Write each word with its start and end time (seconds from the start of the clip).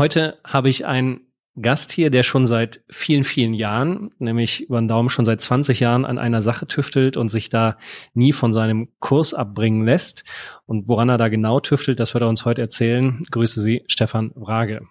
Heute 0.00 0.38
habe 0.44 0.70
ich 0.70 0.86
einen 0.86 1.30
Gast 1.60 1.92
hier, 1.92 2.08
der 2.08 2.22
schon 2.22 2.46
seit 2.46 2.82
vielen, 2.88 3.22
vielen 3.22 3.52
Jahren, 3.52 4.14
nämlich 4.18 4.62
über 4.62 4.80
den 4.80 4.88
Daumen 4.88 5.10
schon 5.10 5.26
seit 5.26 5.42
20 5.42 5.78
Jahren 5.78 6.06
an 6.06 6.16
einer 6.18 6.40
Sache 6.40 6.66
tüftelt 6.66 7.18
und 7.18 7.28
sich 7.28 7.50
da 7.50 7.76
nie 8.14 8.32
von 8.32 8.54
seinem 8.54 8.88
Kurs 9.00 9.34
abbringen 9.34 9.84
lässt. 9.84 10.24
Und 10.64 10.88
woran 10.88 11.10
er 11.10 11.18
da 11.18 11.28
genau 11.28 11.60
tüftelt, 11.60 12.00
das 12.00 12.14
wird 12.14 12.24
er 12.24 12.30
uns 12.30 12.46
heute 12.46 12.62
erzählen. 12.62 13.22
Grüße 13.30 13.60
Sie, 13.60 13.84
Stefan 13.88 14.32
Wrage. 14.36 14.86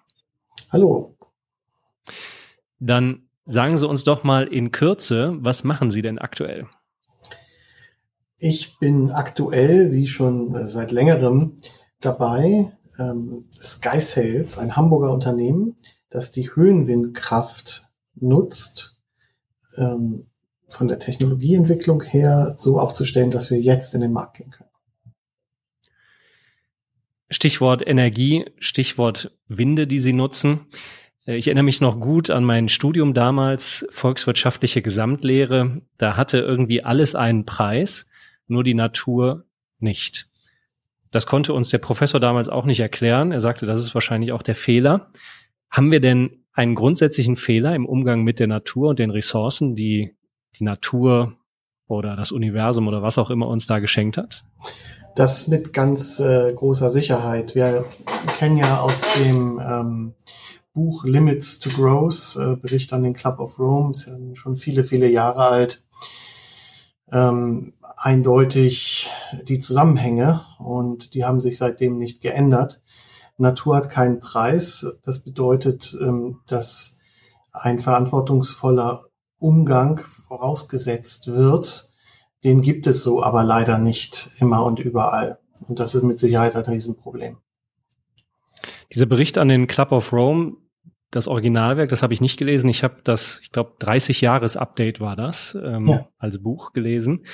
Hallo. 0.70 1.16
Dann 2.78 3.24
sagen 3.46 3.78
Sie 3.78 3.88
uns 3.88 4.04
doch 4.04 4.22
mal 4.22 4.46
in 4.46 4.70
Kürze, 4.70 5.36
was 5.40 5.64
machen 5.64 5.90
Sie 5.90 6.02
denn 6.02 6.20
aktuell? 6.20 6.68
Ich 8.38 8.78
bin 8.78 9.10
aktuell, 9.10 9.90
wie 9.90 10.06
schon 10.06 10.68
seit 10.68 10.92
längerem, 10.92 11.56
dabei, 12.00 12.70
ähm, 13.00 13.48
Sky 13.52 14.00
Sales, 14.00 14.58
ein 14.58 14.76
Hamburger 14.76 15.12
Unternehmen, 15.12 15.76
das 16.10 16.32
die 16.32 16.54
Höhenwindkraft 16.54 17.88
nutzt, 18.14 18.98
ähm, 19.76 20.26
von 20.68 20.86
der 20.86 20.98
Technologieentwicklung 20.98 22.02
her 22.02 22.54
so 22.58 22.78
aufzustellen, 22.78 23.30
dass 23.30 23.50
wir 23.50 23.60
jetzt 23.60 23.94
in 23.94 24.00
den 24.00 24.12
Markt 24.12 24.36
gehen 24.36 24.50
können. 24.50 24.70
Stichwort 27.28 27.86
Energie, 27.86 28.44
Stichwort 28.58 29.36
Winde, 29.48 29.86
die 29.86 30.00
Sie 30.00 30.12
nutzen. 30.12 30.66
Äh, 31.26 31.36
ich 31.36 31.46
erinnere 31.46 31.64
mich 31.64 31.80
noch 31.80 31.98
gut 32.00 32.30
an 32.30 32.44
mein 32.44 32.68
Studium 32.68 33.14
damals, 33.14 33.86
volkswirtschaftliche 33.90 34.82
Gesamtlehre. 34.82 35.82
Da 35.96 36.16
hatte 36.16 36.38
irgendwie 36.38 36.82
alles 36.82 37.14
einen 37.14 37.46
Preis, 37.46 38.06
nur 38.46 38.64
die 38.64 38.74
Natur 38.74 39.44
nicht. 39.78 40.29
Das 41.10 41.26
konnte 41.26 41.52
uns 41.52 41.70
der 41.70 41.78
Professor 41.78 42.20
damals 42.20 42.48
auch 42.48 42.64
nicht 42.64 42.80
erklären. 42.80 43.32
Er 43.32 43.40
sagte, 43.40 43.66
das 43.66 43.80
ist 43.80 43.94
wahrscheinlich 43.94 44.32
auch 44.32 44.42
der 44.42 44.54
Fehler. 44.54 45.10
Haben 45.70 45.90
wir 45.90 46.00
denn 46.00 46.44
einen 46.52 46.74
grundsätzlichen 46.74 47.36
Fehler 47.36 47.74
im 47.74 47.86
Umgang 47.86 48.22
mit 48.22 48.38
der 48.38 48.46
Natur 48.46 48.90
und 48.90 48.98
den 48.98 49.10
Ressourcen, 49.10 49.74
die 49.74 50.16
die 50.58 50.64
Natur 50.64 51.36
oder 51.86 52.16
das 52.16 52.32
Universum 52.32 52.86
oder 52.88 53.02
was 53.02 53.18
auch 53.18 53.30
immer 53.30 53.48
uns 53.48 53.66
da 53.66 53.78
geschenkt 53.78 54.16
hat? 54.16 54.44
Das 55.16 55.48
mit 55.48 55.72
ganz 55.72 56.20
äh, 56.20 56.52
großer 56.52 56.88
Sicherheit. 56.88 57.54
Wir 57.54 57.84
kennen 58.38 58.56
ja 58.56 58.78
aus 58.78 59.14
dem 59.14 59.60
ähm, 59.60 60.14
Buch 60.72 61.04
Limits 61.04 61.58
to 61.58 61.70
Growth, 61.70 62.36
äh, 62.36 62.56
Bericht 62.56 62.92
an 62.92 63.02
den 63.02 63.12
Club 63.12 63.40
of 63.40 63.58
Rome, 63.58 63.90
ist 63.92 64.06
ja 64.06 64.16
schon 64.34 64.56
viele, 64.56 64.84
viele 64.84 65.08
Jahre 65.08 65.44
alt, 65.44 65.84
ähm, 67.12 67.72
eindeutig 68.00 69.10
die 69.46 69.60
Zusammenhänge 69.60 70.44
und 70.58 71.14
die 71.14 71.24
haben 71.24 71.40
sich 71.40 71.58
seitdem 71.58 71.98
nicht 71.98 72.20
geändert. 72.20 72.80
Natur 73.36 73.76
hat 73.76 73.90
keinen 73.90 74.20
Preis. 74.20 74.98
Das 75.02 75.22
bedeutet, 75.22 75.96
ähm, 76.00 76.40
dass 76.46 76.98
ein 77.52 77.78
verantwortungsvoller 77.78 79.04
Umgang 79.38 79.98
vorausgesetzt 79.98 81.28
wird. 81.28 81.90
Den 82.44 82.62
gibt 82.62 82.86
es 82.86 83.02
so 83.02 83.22
aber 83.22 83.44
leider 83.44 83.78
nicht 83.78 84.30
immer 84.38 84.64
und 84.64 84.78
überall. 84.78 85.38
Und 85.66 85.78
das 85.78 85.94
ist 85.94 86.02
mit 86.02 86.18
Sicherheit 86.18 86.56
ein 86.56 86.64
Riesenproblem. 86.64 87.38
Dieser 88.94 89.06
Bericht 89.06 89.38
an 89.38 89.48
den 89.48 89.66
Club 89.66 89.92
of 89.92 90.12
Rome, 90.12 90.56
das 91.10 91.26
Originalwerk, 91.26 91.88
das 91.88 92.02
habe 92.02 92.14
ich 92.14 92.20
nicht 92.20 92.38
gelesen. 92.38 92.68
Ich 92.68 92.84
habe 92.84 93.00
das, 93.02 93.40
ich 93.42 93.50
glaube, 93.50 93.74
30 93.80 94.20
Jahres 94.20 94.56
Update 94.56 95.00
war 95.00 95.16
das 95.16 95.56
ähm, 95.60 95.86
ja. 95.86 96.08
als 96.18 96.42
Buch 96.42 96.72
gelesen. 96.72 97.24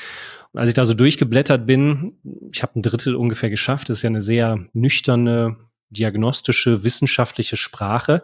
Als 0.56 0.70
ich 0.70 0.74
da 0.74 0.84
so 0.84 0.94
durchgeblättert 0.94 1.66
bin, 1.66 2.18
ich 2.52 2.62
habe 2.62 2.78
ein 2.78 2.82
Drittel 2.82 3.14
ungefähr 3.14 3.50
geschafft. 3.50 3.88
Das 3.88 3.98
ist 3.98 4.02
ja 4.02 4.10
eine 4.10 4.22
sehr 4.22 4.58
nüchterne, 4.72 5.56
diagnostische, 5.90 6.82
wissenschaftliche 6.82 7.56
Sprache. 7.56 8.22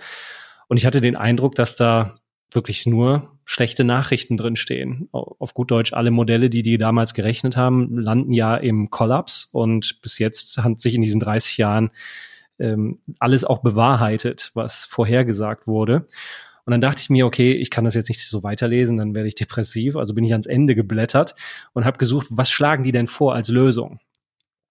Und 0.69 0.79
ich 0.79 0.87
hatte 0.87 1.01
den 1.01 1.17
Eindruck, 1.17 1.55
dass 1.55 1.77
da 1.77 2.19
wirklich 2.51 2.87
nur 2.87 3.39
schlechte 3.45 3.85
Nachrichten 3.85 4.37
drin 4.37 4.57
stehen. 4.57 5.09
Auf 5.13 5.55
gut 5.55 5.71
Deutsch, 5.71 5.93
alle 5.93 6.11
Modelle, 6.11 6.51
die 6.51 6.63
die 6.63 6.79
damals 6.79 7.15
gerechnet 7.15 7.57
haben, 7.57 7.99
landen 7.99 8.33
ja 8.33 8.57
im 8.57 8.91
Kollaps 8.91 9.49
und 9.53 10.01
bis 10.03 10.19
jetzt 10.19 10.59
hat 10.59 10.79
sich 10.79 10.95
in 10.95 11.03
diesen 11.03 11.21
30 11.21 11.59
Jahren 11.59 11.91
ähm, 12.59 13.01
alles 13.19 13.45
auch 13.45 13.63
bewahrheitet, 13.63 14.51
was 14.55 14.85
vorhergesagt 14.85 15.67
wurde. 15.67 16.07
Und 16.65 16.71
dann 16.71 16.81
dachte 16.81 17.03
ich 17.03 17.11
mir, 17.11 17.27
okay, 17.27 17.53
ich 17.53 17.71
kann 17.71 17.85
das 17.85 17.95
jetzt 17.95 18.09
nicht 18.09 18.29
so 18.29 18.43
weiterlesen, 18.43 18.97
dann 18.97 19.15
werde 19.15 19.29
ich 19.29 19.35
depressiv. 19.35 19.97
Also 19.97 20.15
bin 20.15 20.25
ich 20.25 20.33
ans 20.33 20.47
Ende 20.47 20.75
geblättert 20.75 21.35
und 21.73 21.85
habe 21.85 21.99
gesucht, 21.99 22.29
was 22.31 22.51
schlagen 22.51 22.85
die 22.85 22.93
denn 22.93 23.09
vor 23.09 23.35
als 23.35 23.49
Lösung? 23.49 23.99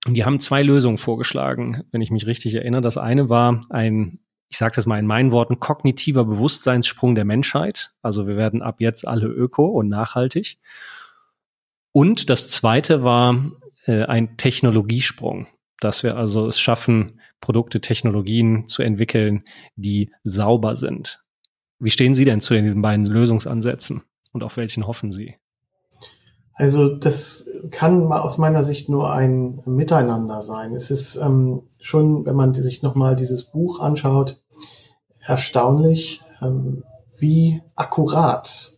Und 0.07 0.15
die 0.15 0.25
haben 0.25 0.39
zwei 0.39 0.63
Lösungen 0.63 0.97
vorgeschlagen, 0.97 1.83
wenn 1.91 2.01
ich 2.01 2.11
mich 2.11 2.25
richtig 2.25 2.55
erinnere. 2.55 2.81
Das 2.81 2.97
eine 2.97 3.29
war 3.29 3.65
ein, 3.69 4.19
ich 4.47 4.57
sage 4.57 4.73
das 4.75 4.85
mal 4.85 4.99
in 4.99 5.05
meinen 5.05 5.31
Worten, 5.31 5.59
kognitiver 5.59 6.25
Bewusstseinssprung 6.25 7.13
der 7.13 7.25
Menschheit. 7.25 7.91
Also 8.01 8.25
wir 8.25 8.37
werden 8.37 8.61
ab 8.61 8.79
jetzt 8.79 9.07
alle 9.07 9.27
öko 9.27 9.65
und 9.65 9.89
nachhaltig. 9.89 10.57
Und 11.91 12.29
das 12.29 12.47
zweite 12.47 13.03
war 13.03 13.51
äh, 13.85 14.03
ein 14.05 14.37
Technologiesprung, 14.37 15.47
dass 15.79 16.03
wir 16.03 16.15
also 16.15 16.47
es 16.47 16.59
schaffen, 16.59 17.19
Produkte, 17.41 17.81
Technologien 17.81 18.67
zu 18.67 18.81
entwickeln, 18.81 19.43
die 19.75 20.11
sauber 20.23 20.75
sind. 20.75 21.21
Wie 21.81 21.89
stehen 21.89 22.13
Sie 22.13 22.25
denn 22.25 22.41
zu 22.41 22.53
diesen 22.53 22.83
beiden 22.83 23.05
Lösungsansätzen 23.05 24.03
und 24.33 24.43
auf 24.43 24.55
welchen 24.55 24.85
hoffen 24.85 25.11
Sie? 25.11 25.35
Also 26.53 26.95
das 26.95 27.49
kann 27.71 28.11
aus 28.11 28.37
meiner 28.37 28.63
Sicht 28.63 28.87
nur 28.87 29.11
ein 29.11 29.63
Miteinander 29.65 30.43
sein. 30.43 30.75
Es 30.75 30.91
ist 30.91 31.15
ähm, 31.15 31.63
schon, 31.79 32.23
wenn 32.27 32.35
man 32.35 32.53
sich 32.53 32.83
nochmal 32.83 33.15
dieses 33.15 33.45
Buch 33.45 33.79
anschaut, 33.79 34.39
erstaunlich, 35.21 36.21
ähm, 36.43 36.83
wie 37.17 37.63
akkurat 37.75 38.73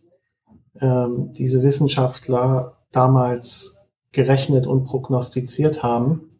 ähm, 0.80 1.30
diese 1.32 1.62
Wissenschaftler 1.62 2.72
damals 2.90 3.76
gerechnet 4.12 4.66
und 4.66 4.84
prognostiziert 4.84 5.82
haben. 5.82 6.30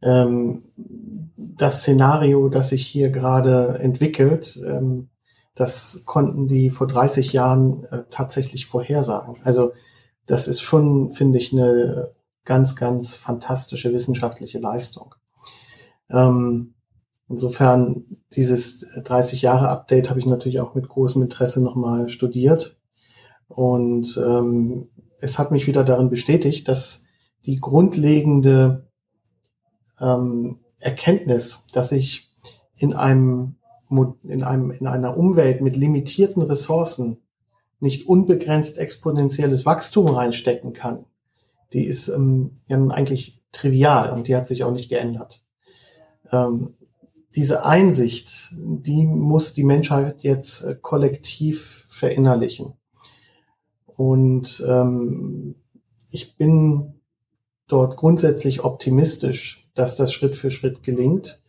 Ähm, 0.00 0.62
das 1.36 1.80
Szenario, 1.80 2.48
das 2.48 2.70
sich 2.70 2.86
hier 2.86 3.10
gerade 3.10 3.78
entwickelt, 3.80 4.58
ähm, 4.66 5.10
das 5.54 6.02
konnten 6.06 6.48
die 6.48 6.70
vor 6.70 6.86
30 6.86 7.32
Jahren 7.32 7.84
äh, 7.84 8.04
tatsächlich 8.10 8.66
vorhersagen. 8.66 9.36
Also 9.44 9.72
das 10.26 10.48
ist 10.48 10.60
schon, 10.60 11.12
finde 11.12 11.38
ich, 11.38 11.52
eine 11.52 12.12
ganz, 12.44 12.76
ganz 12.76 13.16
fantastische 13.16 13.92
wissenschaftliche 13.92 14.58
Leistung. 14.58 15.14
Ähm, 16.10 16.74
insofern, 17.28 18.04
dieses 18.34 18.86
30 19.04 19.42
Jahre 19.42 19.68
Update 19.68 20.10
habe 20.10 20.20
ich 20.20 20.26
natürlich 20.26 20.60
auch 20.60 20.74
mit 20.74 20.88
großem 20.88 21.22
Interesse 21.22 21.62
nochmal 21.62 22.08
studiert. 22.08 22.78
Und 23.48 24.16
ähm, 24.16 24.90
es 25.18 25.38
hat 25.38 25.50
mich 25.50 25.66
wieder 25.66 25.84
darin 25.84 26.08
bestätigt, 26.08 26.68
dass 26.68 27.04
die 27.44 27.60
grundlegende 27.60 28.88
ähm, 30.00 30.60
Erkenntnis, 30.78 31.66
dass 31.72 31.92
ich 31.92 32.30
in 32.76 32.94
einem, 32.94 33.56
in 34.24 34.42
einem, 34.42 34.70
in 34.70 34.86
einer 34.86 35.16
Umwelt 35.16 35.60
mit 35.60 35.76
limitierten 35.76 36.42
Ressourcen 36.42 37.18
nicht 37.80 38.08
unbegrenzt 38.08 38.78
exponentielles 38.78 39.66
Wachstum 39.66 40.06
reinstecken 40.06 40.72
kann, 40.72 41.06
die 41.72 41.84
ist 41.84 42.08
ähm, 42.08 42.52
ja 42.66 42.78
eigentlich 42.88 43.42
trivial 43.52 44.12
und 44.12 44.28
die 44.28 44.36
hat 44.36 44.48
sich 44.48 44.64
auch 44.64 44.72
nicht 44.72 44.88
geändert. 44.88 45.42
Ähm, 46.30 46.74
diese 47.34 47.64
Einsicht, 47.64 48.50
die 48.52 49.04
muss 49.04 49.54
die 49.54 49.64
Menschheit 49.64 50.22
jetzt 50.22 50.62
äh, 50.62 50.76
kollektiv 50.80 51.86
verinnerlichen. 51.88 52.74
Und 53.96 54.64
ähm, 54.66 55.54
ich 56.10 56.36
bin 56.36 56.94
dort 57.68 57.96
grundsätzlich 57.96 58.64
optimistisch, 58.64 59.68
dass 59.74 59.96
das 59.96 60.12
Schritt 60.12 60.36
für 60.36 60.50
Schritt 60.50 60.82
gelingt. 60.82 61.41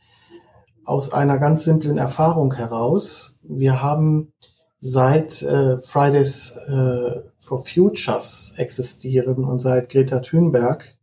Aus 0.85 1.13
einer 1.13 1.37
ganz 1.37 1.63
simplen 1.63 1.97
Erfahrung 1.97 2.53
heraus. 2.53 3.39
Wir 3.43 3.81
haben 3.81 4.33
seit 4.79 5.41
äh, 5.41 5.79
Fridays 5.81 6.57
äh, 6.67 7.21
for 7.39 7.65
Futures 7.65 8.53
existieren 8.57 9.45
und 9.45 9.59
seit 9.59 9.89
Greta 9.89 10.19
Thunberg 10.19 10.97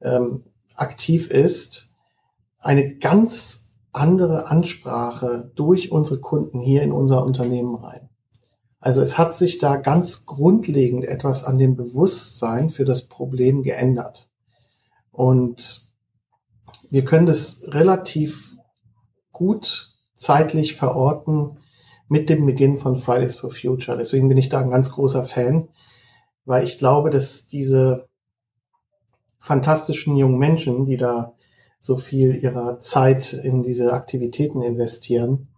ähm, 0.00 0.44
aktiv 0.74 1.30
ist, 1.30 1.92
eine 2.58 2.96
ganz 2.96 3.72
andere 3.92 4.48
Ansprache 4.48 5.50
durch 5.54 5.90
unsere 5.90 6.20
Kunden 6.20 6.60
hier 6.60 6.82
in 6.82 6.92
unser 6.92 7.24
Unternehmen 7.24 7.74
rein. 7.74 8.08
Also 8.78 9.02
es 9.02 9.18
hat 9.18 9.36
sich 9.36 9.58
da 9.58 9.76
ganz 9.76 10.24
grundlegend 10.24 11.04
etwas 11.04 11.44
an 11.44 11.58
dem 11.58 11.76
Bewusstsein 11.76 12.70
für 12.70 12.84
das 12.84 13.08
Problem 13.08 13.62
geändert. 13.62 14.30
Und 15.12 15.90
wir 16.88 17.04
können 17.04 17.26
das 17.26 17.62
relativ 17.66 18.49
gut 19.40 19.94
zeitlich 20.16 20.76
verorten 20.76 21.56
mit 22.08 22.28
dem 22.28 22.44
Beginn 22.44 22.78
von 22.78 22.98
Fridays 22.98 23.36
for 23.36 23.50
Future. 23.50 23.96
Deswegen 23.96 24.28
bin 24.28 24.36
ich 24.36 24.50
da 24.50 24.60
ein 24.60 24.68
ganz 24.68 24.90
großer 24.92 25.24
Fan, 25.24 25.70
weil 26.44 26.62
ich 26.64 26.78
glaube, 26.78 27.08
dass 27.08 27.46
diese 27.46 28.06
fantastischen 29.38 30.14
jungen 30.18 30.38
Menschen, 30.38 30.84
die 30.84 30.98
da 30.98 31.32
so 31.80 31.96
viel 31.96 32.36
ihrer 32.36 32.80
Zeit 32.80 33.32
in 33.32 33.62
diese 33.62 33.94
Aktivitäten 33.94 34.60
investieren, 34.60 35.48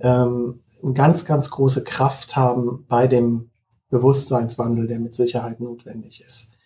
ähm, 0.00 0.60
eine 0.82 0.92
ganz, 0.92 1.24
ganz 1.24 1.50
große 1.50 1.82
Kraft 1.82 2.36
haben 2.36 2.84
bei 2.88 3.06
dem 3.06 3.48
Bewusstseinswandel, 3.88 4.86
der 4.86 4.98
mit 4.98 5.14
Sicherheit 5.14 5.60
notwendig 5.60 6.20
ist. 6.20 6.58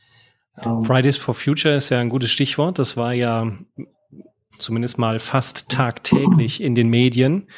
Ähm, 0.61 0.82
Fridays 0.82 1.19
for 1.19 1.34
Future 1.34 1.76
ist 1.76 1.90
ja 1.90 2.00
ein 2.00 2.08
gutes 2.08 2.32
Stichwort. 2.32 2.81
Das 2.81 2.96
war 2.96 3.14
ja 3.14 3.52
zumindest 4.58 4.99
mal 4.99 5.19
fast 5.19 5.69
tagtäglich 5.69 6.60
in 6.62 6.75
den 6.75 6.88
Medien. 6.88 7.49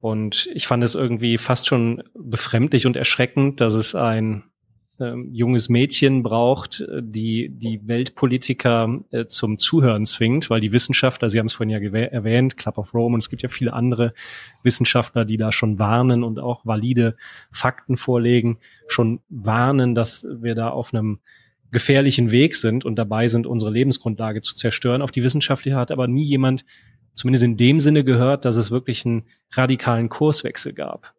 Und 0.00 0.48
ich 0.54 0.66
fand 0.66 0.82
es 0.82 0.94
irgendwie 0.94 1.38
fast 1.38 1.66
schon 1.66 2.02
befremdlich 2.14 2.86
und 2.86 2.96
erschreckend, 2.96 3.60
dass 3.60 3.74
es 3.74 3.94
ein 3.94 4.44
ähm, 5.02 5.30
junges 5.32 5.68
Mädchen 5.68 6.22
braucht, 6.22 6.82
äh, 6.82 7.00
die 7.02 7.48
die 7.50 7.86
Weltpolitiker 7.88 9.00
äh, 9.10 9.26
zum 9.26 9.58
Zuhören 9.58 10.04
zwingt, 10.04 10.50
weil 10.50 10.60
die 10.60 10.72
Wissenschaftler, 10.72 11.30
Sie 11.30 11.38
haben 11.38 11.46
es 11.46 11.54
vorhin 11.54 11.70
ja 11.70 11.78
erwähnt, 11.78 12.56
Club 12.56 12.78
of 12.78 12.94
Rome, 12.94 13.14
und 13.14 13.22
es 13.22 13.30
gibt 13.30 13.42
ja 13.42 13.48
viele 13.48 13.72
andere 13.72 14.12
Wissenschaftler, 14.62 15.24
die 15.24 15.38
da 15.38 15.50
schon 15.50 15.78
warnen 15.78 16.22
und 16.22 16.38
auch 16.38 16.66
valide 16.66 17.16
Fakten 17.50 17.96
vorlegen, 17.96 18.58
schon 18.86 19.20
warnen, 19.28 19.94
dass 19.94 20.26
wir 20.40 20.54
da 20.54 20.68
auf 20.68 20.92
einem 20.92 21.20
gefährlichen 21.72 22.30
Weg 22.30 22.54
sind 22.54 22.84
und 22.84 22.96
dabei 22.96 23.26
sind, 23.26 23.46
unsere 23.46 23.70
Lebensgrundlage 23.70 24.42
zu 24.42 24.54
zerstören. 24.54 25.02
Auf 25.02 25.10
die 25.10 25.22
wissenschaftliche 25.22 25.76
hat 25.76 25.90
aber 25.90 26.06
nie 26.06 26.24
jemand, 26.24 26.64
zumindest 27.14 27.44
in 27.44 27.56
dem 27.56 27.80
Sinne 27.80 28.04
gehört, 28.04 28.44
dass 28.44 28.56
es 28.56 28.70
wirklich 28.70 29.04
einen 29.04 29.24
radikalen 29.52 30.08
Kurswechsel 30.08 30.72
gab. 30.74 31.14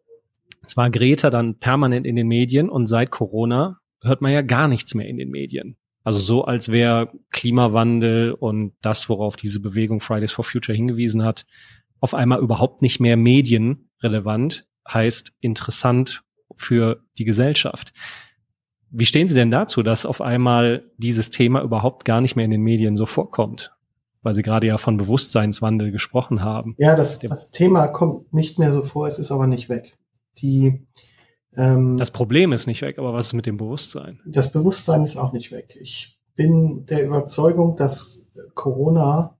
Es 0.66 0.76
war 0.76 0.90
Greta 0.90 1.30
dann 1.30 1.58
permanent 1.58 2.06
in 2.06 2.16
den 2.16 2.28
Medien 2.28 2.70
und 2.70 2.86
seit 2.86 3.10
Corona 3.10 3.80
hört 4.02 4.22
man 4.22 4.32
ja 4.32 4.42
gar 4.42 4.68
nichts 4.68 4.94
mehr 4.94 5.06
in 5.06 5.18
den 5.18 5.30
Medien. 5.30 5.76
Also 6.04 6.20
so, 6.20 6.44
als 6.44 6.68
wäre 6.68 7.10
Klimawandel 7.30 8.32
und 8.32 8.74
das, 8.82 9.08
worauf 9.08 9.36
diese 9.36 9.60
Bewegung 9.60 10.00
Fridays 10.00 10.32
for 10.32 10.44
Future 10.44 10.76
hingewiesen 10.76 11.22
hat, 11.22 11.46
auf 12.00 12.14
einmal 12.14 12.40
überhaupt 12.40 12.82
nicht 12.82 13.00
mehr 13.00 13.16
medienrelevant, 13.16 14.66
heißt 14.86 15.32
interessant 15.40 16.22
für 16.54 17.02
die 17.18 17.24
Gesellschaft. 17.24 17.94
Wie 18.96 19.06
stehen 19.06 19.28
Sie 19.28 19.34
denn 19.34 19.50
dazu, 19.50 19.82
dass 19.82 20.06
auf 20.06 20.20
einmal 20.20 20.84
dieses 20.98 21.30
Thema 21.30 21.62
überhaupt 21.62 22.04
gar 22.04 22.20
nicht 22.20 22.36
mehr 22.36 22.44
in 22.44 22.50
den 22.50 22.62
Medien 22.62 22.96
so 22.96 23.06
vorkommt? 23.06 23.72
Weil 24.22 24.34
Sie 24.34 24.42
gerade 24.42 24.66
ja 24.66 24.78
von 24.78 24.96
Bewusstseinswandel 24.96 25.90
gesprochen 25.90 26.42
haben. 26.42 26.74
Ja, 26.78 26.96
das, 26.96 27.18
das 27.18 27.50
Thema 27.50 27.88
kommt 27.88 28.32
nicht 28.32 28.58
mehr 28.58 28.72
so 28.72 28.82
vor, 28.82 29.06
es 29.06 29.18
ist 29.18 29.30
aber 29.30 29.46
nicht 29.46 29.68
weg 29.68 29.98
die 30.38 30.86
ähm, 31.56 31.96
Das 31.98 32.10
Problem 32.10 32.52
ist 32.52 32.66
nicht 32.66 32.82
weg, 32.82 32.98
aber 32.98 33.12
was 33.12 33.26
ist 33.26 33.32
mit 33.32 33.46
dem 33.46 33.56
Bewusstsein? 33.56 34.20
Das 34.26 34.52
Bewusstsein 34.52 35.04
ist 35.04 35.16
auch 35.16 35.32
nicht 35.32 35.52
weg. 35.52 35.76
Ich 35.80 36.18
bin 36.36 36.86
der 36.86 37.04
Überzeugung, 37.04 37.76
dass 37.76 38.28
Corona 38.54 39.38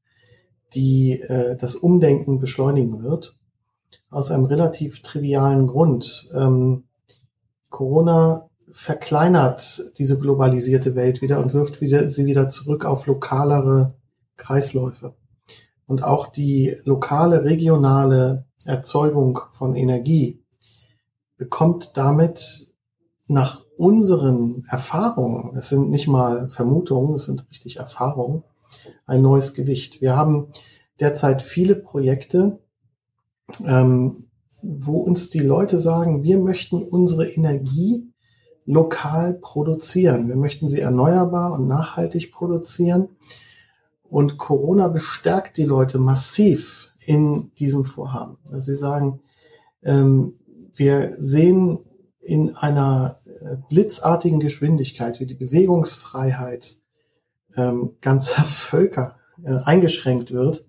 die 0.75 1.21
äh, 1.21 1.57
das 1.57 1.77
Umdenken 1.77 2.41
beschleunigen 2.41 3.03
wird. 3.03 3.37
Aus 4.11 4.31
einem 4.31 4.45
relativ 4.45 5.03
trivialen 5.03 5.67
Grund. 5.67 6.29
Ähm, 6.35 6.85
Corona 7.71 8.49
verkleinert 8.75 9.93
diese 9.99 10.19
globalisierte 10.19 10.97
Welt 10.97 11.23
wieder 11.23 11.39
und 11.39 11.55
wirft 11.55 11.81
wieder, 11.81 12.11
sie 12.11 12.27
wieder 12.27 12.49
zurück 12.49 12.85
auf 12.85 13.07
lokalere 13.07 13.95
Kreisläufe. 14.37 15.15
Und 15.87 16.03
auch 16.03 16.27
die 16.27 16.77
lokale, 16.85 17.45
regionale 17.45 18.47
Erzeugung 18.67 19.39
von 19.53 19.77
Energie 19.77 20.43
bekommt 21.37 21.93
damit 21.97 22.67
nach 23.29 23.65
unseren 23.77 24.65
Erfahrungen, 24.69 25.57
es 25.57 25.69
sind 25.69 25.91
nicht 25.91 26.09
mal 26.09 26.51
Vermutungen, 26.51 27.15
es 27.15 27.27
sind 27.27 27.49
richtig 27.51 27.77
Erfahrungen, 27.77 28.43
ein 29.07 29.23
neues 29.23 29.55
Gewicht. 29.55 30.01
Wir 30.01 30.17
haben 30.17 30.49
derzeit 30.99 31.43
viele 31.43 31.77
Projekte, 31.77 32.59
ähm, 33.65 34.27
wo 34.63 34.99
uns 34.99 35.31
die 35.31 35.41
Leute 35.41 35.79
sagen, 35.79 36.25
wir 36.25 36.39
möchten 36.39 36.83
unsere 36.83 37.29
Energie 37.29 38.11
lokal 38.67 39.35
produzieren. 39.35 40.29
Wir 40.29 40.37
möchten 40.37 40.69
sie 40.69 40.81
erneuerbar 40.81 41.53
und 41.53 41.67
nachhaltig 41.67 42.33
produzieren. 42.33 43.09
Und 44.05 44.39
Corona 44.39 44.89
bestärkt 44.89 45.57
die 45.57 45.65
Leute 45.65 45.99
massiv 45.99 46.93
in 47.07 47.53
diesem 47.59 47.85
Vorhaben. 47.85 48.39
Also 48.47 48.73
sie 48.73 48.79
sagen, 48.79 49.21
ähm, 49.83 50.35
wir 50.75 51.15
sehen 51.19 51.81
in 52.21 52.57
einer 52.57 53.19
äh, 53.41 53.57
blitzartigen 53.69 54.41
Geschwindigkeit, 54.41 55.21
wie 55.21 55.27
die 55.27 55.35
Bewegungsfreiheit 55.35 56.77
ähm, 57.57 57.97
ganzer 58.01 58.45
Völker 58.45 59.17
äh, 59.45 59.57
eingeschränkt 59.65 60.33
wird 60.33 60.65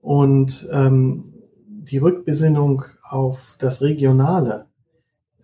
und 0.00 0.68
ähm, 0.72 1.34
die 1.66 1.98
Rückbesinnung 1.98 2.84
auf 3.02 3.56
das 3.58 3.82
Regionale 3.82 4.66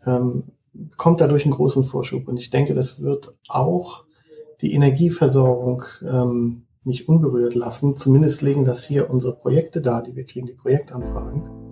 ähm, 0.05 0.53
kommt 0.97 1.21
dadurch 1.21 1.45
einen 1.45 1.55
großen 1.55 1.85
Vorschub. 1.85 2.29
Und 2.29 2.37
ich 2.37 2.51
denke, 2.51 2.75
das 2.75 3.03
wird 3.03 3.35
auch 3.49 4.05
die 4.61 4.73
Energieversorgung 4.73 5.83
ähm, 6.03 6.67
nicht 6.85 7.09
unberührt 7.09 7.55
lassen. 7.55 7.97
Zumindest 7.97 8.43
legen 8.43 8.65
das 8.65 8.85
hier 8.85 9.11
unsere 9.11 9.37
Projekte 9.37 9.81
dar, 9.81 10.03
die 10.03 10.15
wir 10.15 10.25
kriegen, 10.25 10.47
die 10.47 10.55
Projektanfragen. 10.55 11.67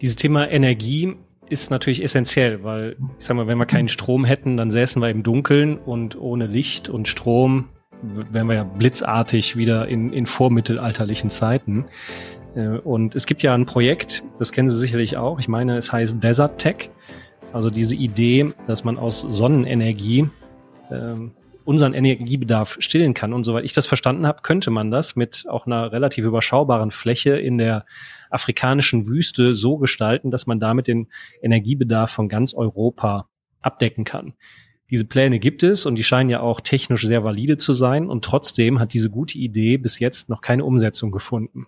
Dieses 0.00 0.16
Thema 0.16 0.50
Energie 0.50 1.16
ist 1.48 1.70
natürlich 1.70 2.02
essentiell, 2.02 2.64
weil 2.64 2.96
ich 3.18 3.26
sag 3.26 3.36
mal, 3.36 3.46
wenn 3.46 3.58
wir 3.58 3.66
keinen 3.66 3.88
Strom 3.88 4.24
hätten, 4.24 4.56
dann 4.56 4.70
säßen 4.70 5.00
wir 5.00 5.10
im 5.10 5.22
Dunkeln 5.22 5.78
und 5.78 6.18
ohne 6.20 6.46
Licht 6.46 6.88
und 6.88 7.08
Strom 7.08 7.68
wären 8.02 8.48
wir 8.48 8.54
ja 8.54 8.64
blitzartig 8.64 9.56
wieder 9.56 9.88
in, 9.88 10.12
in 10.12 10.26
vormittelalterlichen 10.26 11.30
Zeiten. 11.30 11.86
Äh, 12.54 12.78
und 12.78 13.14
es 13.14 13.26
gibt 13.26 13.42
ja 13.42 13.54
ein 13.54 13.66
Projekt, 13.66 14.22
das 14.38 14.52
kennen 14.52 14.68
Sie 14.68 14.78
sicherlich 14.78 15.16
auch. 15.16 15.38
Ich 15.38 15.48
meine, 15.48 15.76
es 15.76 15.92
heißt 15.92 16.22
Desert 16.22 16.58
Tech. 16.58 16.90
Also 17.52 17.70
diese 17.70 17.94
Idee, 17.94 18.52
dass 18.66 18.84
man 18.84 18.98
aus 18.98 19.20
Sonnenenergie 19.20 20.28
ähm, 20.90 21.32
unseren 21.64 21.94
Energiebedarf 21.94 22.76
stillen 22.80 23.14
kann. 23.14 23.32
Und 23.32 23.44
soweit 23.44 23.64
ich 23.64 23.72
das 23.72 23.86
verstanden 23.86 24.26
habe, 24.26 24.42
könnte 24.42 24.70
man 24.70 24.90
das 24.90 25.16
mit 25.16 25.44
auch 25.48 25.66
einer 25.66 25.92
relativ 25.92 26.24
überschaubaren 26.26 26.90
Fläche 26.90 27.36
in 27.36 27.58
der 27.58 27.86
afrikanischen 28.30 29.08
Wüste 29.08 29.54
so 29.54 29.78
gestalten, 29.78 30.30
dass 30.30 30.46
man 30.46 30.60
damit 30.60 30.86
den 30.86 31.08
Energiebedarf 31.42 32.10
von 32.10 32.28
ganz 32.28 32.54
Europa 32.54 33.28
abdecken 33.60 34.04
kann. 34.04 34.34
Diese 34.90 35.06
Pläne 35.06 35.38
gibt 35.38 35.62
es 35.62 35.86
und 35.86 35.94
die 35.94 36.04
scheinen 36.04 36.28
ja 36.28 36.40
auch 36.40 36.60
technisch 36.60 37.06
sehr 37.06 37.24
valide 37.24 37.56
zu 37.56 37.72
sein. 37.72 38.08
Und 38.08 38.24
trotzdem 38.24 38.78
hat 38.78 38.92
diese 38.92 39.10
gute 39.10 39.38
Idee 39.38 39.78
bis 39.78 39.98
jetzt 39.98 40.28
noch 40.28 40.42
keine 40.42 40.64
Umsetzung 40.64 41.10
gefunden. 41.10 41.66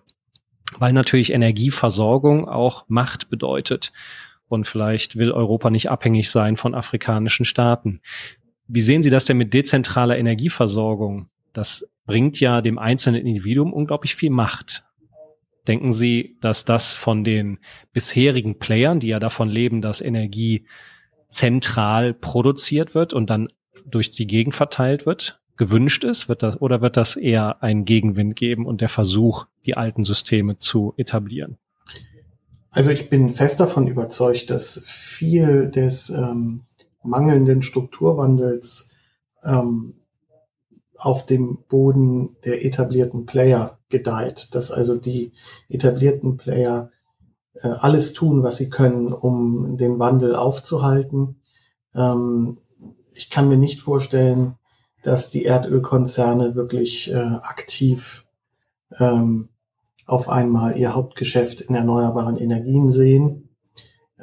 Weil 0.77 0.93
natürlich 0.93 1.33
Energieversorgung 1.33 2.47
auch 2.47 2.85
Macht 2.87 3.29
bedeutet. 3.29 3.91
Und 4.47 4.67
vielleicht 4.67 5.17
will 5.17 5.31
Europa 5.31 5.69
nicht 5.69 5.89
abhängig 5.89 6.29
sein 6.29 6.55
von 6.55 6.75
afrikanischen 6.75 7.45
Staaten. 7.45 8.01
Wie 8.67 8.81
sehen 8.81 9.03
Sie 9.03 9.09
das 9.09 9.25
denn 9.25 9.37
mit 9.37 9.53
dezentraler 9.53 10.17
Energieversorgung? 10.17 11.29
Das 11.53 11.87
bringt 12.05 12.39
ja 12.39 12.61
dem 12.61 12.77
einzelnen 12.77 13.25
Individuum 13.25 13.73
unglaublich 13.73 14.15
viel 14.15 14.29
Macht. 14.29 14.85
Denken 15.67 15.91
Sie, 15.91 16.37
dass 16.41 16.65
das 16.65 16.93
von 16.93 17.23
den 17.23 17.59
bisherigen 17.91 18.59
Playern, 18.59 18.99
die 18.99 19.07
ja 19.07 19.19
davon 19.19 19.49
leben, 19.49 19.81
dass 19.81 20.01
Energie 20.01 20.65
zentral 21.29 22.13
produziert 22.13 22.95
wird 22.95 23.13
und 23.13 23.29
dann 23.29 23.47
durch 23.85 24.11
die 24.11 24.27
Gegend 24.27 24.55
verteilt 24.55 25.05
wird, 25.05 25.41
gewünscht 25.57 26.03
ist? 26.03 26.29
Wird 26.29 26.43
das, 26.43 26.61
oder 26.61 26.81
wird 26.81 26.95
das 26.95 27.15
eher 27.15 27.61
einen 27.61 27.85
Gegenwind 27.85 28.35
geben 28.35 28.65
und 28.65 28.81
der 28.81 28.89
Versuch, 28.89 29.45
die 29.65 29.75
alten 29.75 30.05
Systeme 30.05 30.57
zu 30.57 30.93
etablieren? 30.97 31.57
Also 32.69 32.91
ich 32.91 33.09
bin 33.09 33.31
fest 33.31 33.59
davon 33.59 33.87
überzeugt, 33.87 34.49
dass 34.49 34.83
viel 34.85 35.69
des 35.69 36.09
ähm, 36.09 36.66
mangelnden 37.07 37.61
Strukturwandels 37.61 38.91
ähm, 39.43 39.95
auf 40.97 41.25
dem 41.25 41.59
Boden 41.69 42.35
der 42.43 42.65
etablierten 42.65 43.25
Player 43.25 43.79
gedeiht, 43.89 44.53
dass 44.53 44.71
also 44.71 44.95
die 44.95 45.31
etablierten 45.69 46.37
Player 46.37 46.89
äh, 47.53 47.67
alles 47.67 48.13
tun, 48.13 48.43
was 48.43 48.57
sie 48.57 48.69
können, 48.69 49.13
um 49.13 49.77
den 49.77 49.99
Wandel 49.99 50.35
aufzuhalten. 50.35 51.41
Ähm, 51.95 52.57
ich 53.13 53.29
kann 53.29 53.49
mir 53.49 53.57
nicht 53.57 53.79
vorstellen, 53.79 54.55
dass 55.03 55.29
die 55.29 55.43
Erdölkonzerne 55.43 56.55
wirklich 56.55 57.11
äh, 57.11 57.15
aktiv 57.15 58.25
ähm, 58.99 59.49
auf 60.05 60.29
einmal 60.29 60.77
ihr 60.77 60.95
Hauptgeschäft 60.95 61.61
in 61.61 61.75
erneuerbaren 61.75 62.37
Energien 62.37 62.91
sehen, 62.91 63.49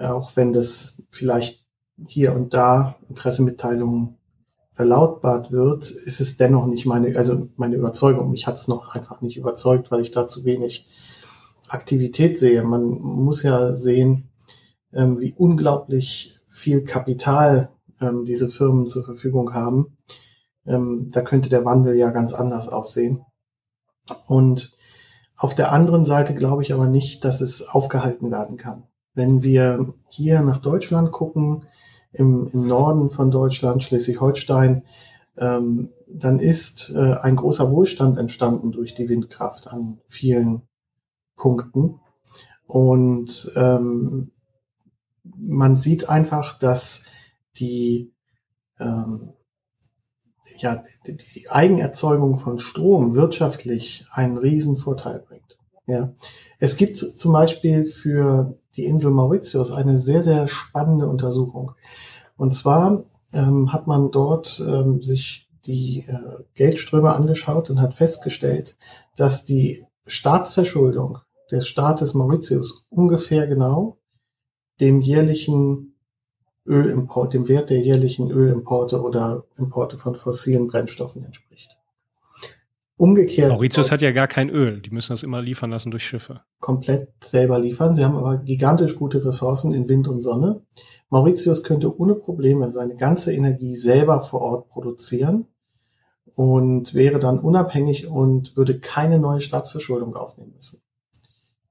auch 0.01 0.35
wenn 0.35 0.55
das 0.55 1.03
vielleicht 1.11 1.64
hier 2.07 2.35
und 2.35 2.55
da 2.55 2.97
in 3.09 3.15
Pressemitteilungen 3.15 4.17
verlautbart 4.73 5.53
wird, 5.53 5.91
ist 5.91 6.21
es 6.21 6.37
dennoch 6.37 6.67
nicht 6.67 6.87
meine, 6.87 7.17
also 7.17 7.47
meine 7.57 7.77
Überzeugung. 7.77 8.31
Mich 8.31 8.47
hat 8.47 8.57
es 8.57 8.69
noch 8.69 8.95
einfach 8.95 9.21
nicht 9.21 9.37
überzeugt, 9.37 9.91
weil 9.91 10.01
ich 10.01 10.11
da 10.11 10.27
zu 10.27 10.45
wenig 10.45 10.87
Aktivität 11.69 12.39
sehe. 12.39 12.63
Man 12.65 12.83
muss 13.01 13.43
ja 13.43 13.77
sehen, 13.77 14.31
ähm, 14.93 15.21
wie 15.21 15.33
unglaublich 15.37 16.41
viel 16.49 16.83
Kapital 16.83 17.71
ähm, 18.01 18.25
diese 18.25 18.49
Firmen 18.49 18.89
zur 18.89 19.05
Verfügung 19.05 19.55
haben. 19.55 19.97
Ähm, 20.67 21.09
da 21.13 21.21
könnte 21.23 21.49
der 21.49 21.65
Wandel 21.65 21.97
ja 21.97 22.11
ganz 22.11 22.33
anders 22.33 22.69
aussehen. 22.69 23.25
Und 24.27 24.77
auf 25.37 25.55
der 25.55 25.73
anderen 25.73 26.05
Seite 26.05 26.35
glaube 26.35 26.63
ich 26.63 26.73
aber 26.73 26.87
nicht, 26.87 27.25
dass 27.25 27.41
es 27.41 27.67
aufgehalten 27.69 28.31
werden 28.31 28.57
kann. 28.57 28.85
Wenn 29.15 29.43
wir 29.43 29.95
hier 30.09 30.43
nach 30.43 30.59
Deutschland 30.59 31.13
gucken, 31.13 31.67
im, 32.15 32.49
im 32.53 32.67
Norden 32.67 33.11
von 33.11 33.31
Deutschland, 33.31 33.83
Schleswig-Holstein, 33.83 34.85
ähm, 35.37 35.91
dann 36.09 36.39
ist 36.39 36.93
äh, 36.95 37.15
ein 37.15 37.37
großer 37.37 37.71
Wohlstand 37.71 38.19
entstanden 38.19 38.73
durch 38.73 38.95
die 38.95 39.09
Windkraft 39.09 39.67
an 39.67 40.01
vielen 40.07 40.63
Punkten. 41.37 42.01
Und 42.67 43.53
ähm, 43.57 44.31
man 45.23 45.77
sieht 45.77 46.09
einfach, 46.09 46.59
dass 46.59 47.05
die, 47.57 48.13
ähm, 48.79 49.33
ja, 50.59 50.83
die, 51.07 51.51
Eigenerzeugung 51.51 52.39
von 52.39 52.59
Strom 52.59 53.15
wirtschaftlich 53.15 54.07
einen 54.11 54.39
riesen 54.39 54.77
Vorteil 54.77 55.21
bringt. 55.21 55.59
Ja. 55.87 56.15
Es 56.59 56.77
gibt 56.77 56.97
zum 56.97 57.33
Beispiel 57.33 57.87
für 57.87 58.57
die 58.77 58.85
Insel 58.85 59.11
Mauritius 59.11 59.71
eine 59.71 60.01
sehr, 60.01 60.23
sehr 60.23 60.49
spannende 60.49 61.07
Untersuchung. 61.07 61.73
Und 62.37 62.55
zwar 62.55 63.05
ähm, 63.33 63.73
hat 63.73 63.87
man 63.87 64.11
dort 64.11 64.63
ähm, 64.67 65.03
sich 65.03 65.49
die 65.67 66.05
äh, 66.07 66.43
Geldströme 66.55 67.13
angeschaut 67.13 67.71
und 67.71 67.81
hat 67.81 67.95
festgestellt, 67.95 68.77
dass 69.17 69.45
die 69.45 69.85
Staatsverschuldung 70.07 71.19
des 71.51 71.67
Staates 71.67 72.15
Mauritius 72.15 72.87
ungefähr 72.91 73.47
genau 73.47 73.99
dem 74.81 75.01
jährlichen 75.01 75.95
Ölimport, 76.67 77.35
dem 77.35 77.49
Wert 77.49 77.71
der 77.71 77.81
jährlichen 77.81 78.31
Ölimporte 78.31 79.01
oder 79.01 79.45
Importe 79.57 79.99
von 79.99 80.17
fossilen 80.17 80.69
Brennstoffen 80.69 81.25
entspricht. 81.25 81.74
Umgekehrt. 82.97 83.51
Mauritius 83.51 83.91
hat 83.91 84.03
ja 84.03 84.13
gar 84.13 84.29
kein 84.29 84.49
Öl. 84.51 84.81
Die 84.81 84.91
müssen 84.91 85.13
das 85.13 85.25
immer 85.25 85.43
liefern 85.43 85.71
lassen 85.71 85.91
durch 85.91 86.07
Schiffe. 86.07 86.43
Komplett 86.61 87.09
selber 87.25 87.59
liefern. 87.59 87.93
Sie 87.93 88.05
haben 88.05 88.17
aber 88.17 88.39
gigantisch 88.39 88.95
gute 88.95 89.25
Ressourcen 89.25 89.75
in 89.75 89.89
Wind 89.89 90.07
und 90.07 90.21
Sonne. 90.21 90.63
Mauritius 91.11 91.65
könnte 91.65 91.99
ohne 91.99 92.15
Probleme 92.15 92.71
seine 92.71 92.95
ganze 92.95 93.33
Energie 93.33 93.77
selber 93.77 94.21
vor 94.21 94.43
Ort 94.43 94.69
produzieren 94.69 95.49
und 96.37 96.95
wäre 96.95 97.19
dann 97.19 97.41
unabhängig 97.41 98.07
und 98.07 98.57
würde 98.57 98.79
keine 98.79 99.19
neue 99.19 99.41
Staatsverschuldung 99.41 100.15
aufnehmen 100.15 100.53
müssen. 100.55 100.81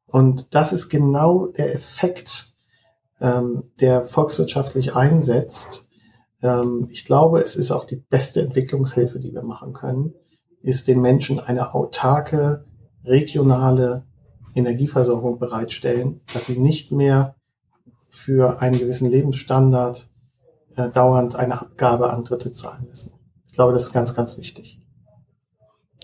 Und 0.08 0.54
das 0.54 0.74
ist 0.74 0.90
genau 0.90 1.48
der 1.48 1.74
Effekt, 1.74 2.54
ähm, 3.20 3.72
der 3.80 4.06
volkswirtschaftlich 4.06 4.96
einsetzt. 4.96 5.88
Ähm, 6.42 6.90
ich 6.92 7.06
glaube, 7.06 7.40
es 7.40 7.56
ist 7.56 7.72
auch 7.72 7.86
die 7.86 7.96
beste 7.96 8.42
Entwicklungshilfe, 8.42 9.20
die 9.20 9.34
wir 9.34 9.44
machen 9.44 9.74
können, 9.74 10.14
ist 10.64 10.88
den 10.88 11.02
Menschen 11.02 11.40
eine 11.40 11.76
autarke, 11.76 12.66
regionale 13.06 14.06
Energieversorgung 14.56 15.38
bereitstellen, 15.38 16.22
dass 16.34 16.46
sie 16.46 16.58
nicht 16.58 16.92
mehr 16.92 17.36
für 18.10 18.62
einen 18.62 18.80
gewissen 18.80 19.12
Lebensstandard 19.12 20.10
äh, 20.76 20.90
dauernd 20.90 21.36
eine 21.36 21.60
Abgabe 21.60 22.12
an 22.12 22.24
Dritte 22.24 22.54
zahlen 22.54 22.88
müssen. 22.90 23.14
Ich 23.48 23.54
glaube, 23.54 23.74
das 23.74 23.88
ist 23.88 23.94
ganz, 23.94 24.16
ganz 24.16 24.38
wichtig. 24.38 24.80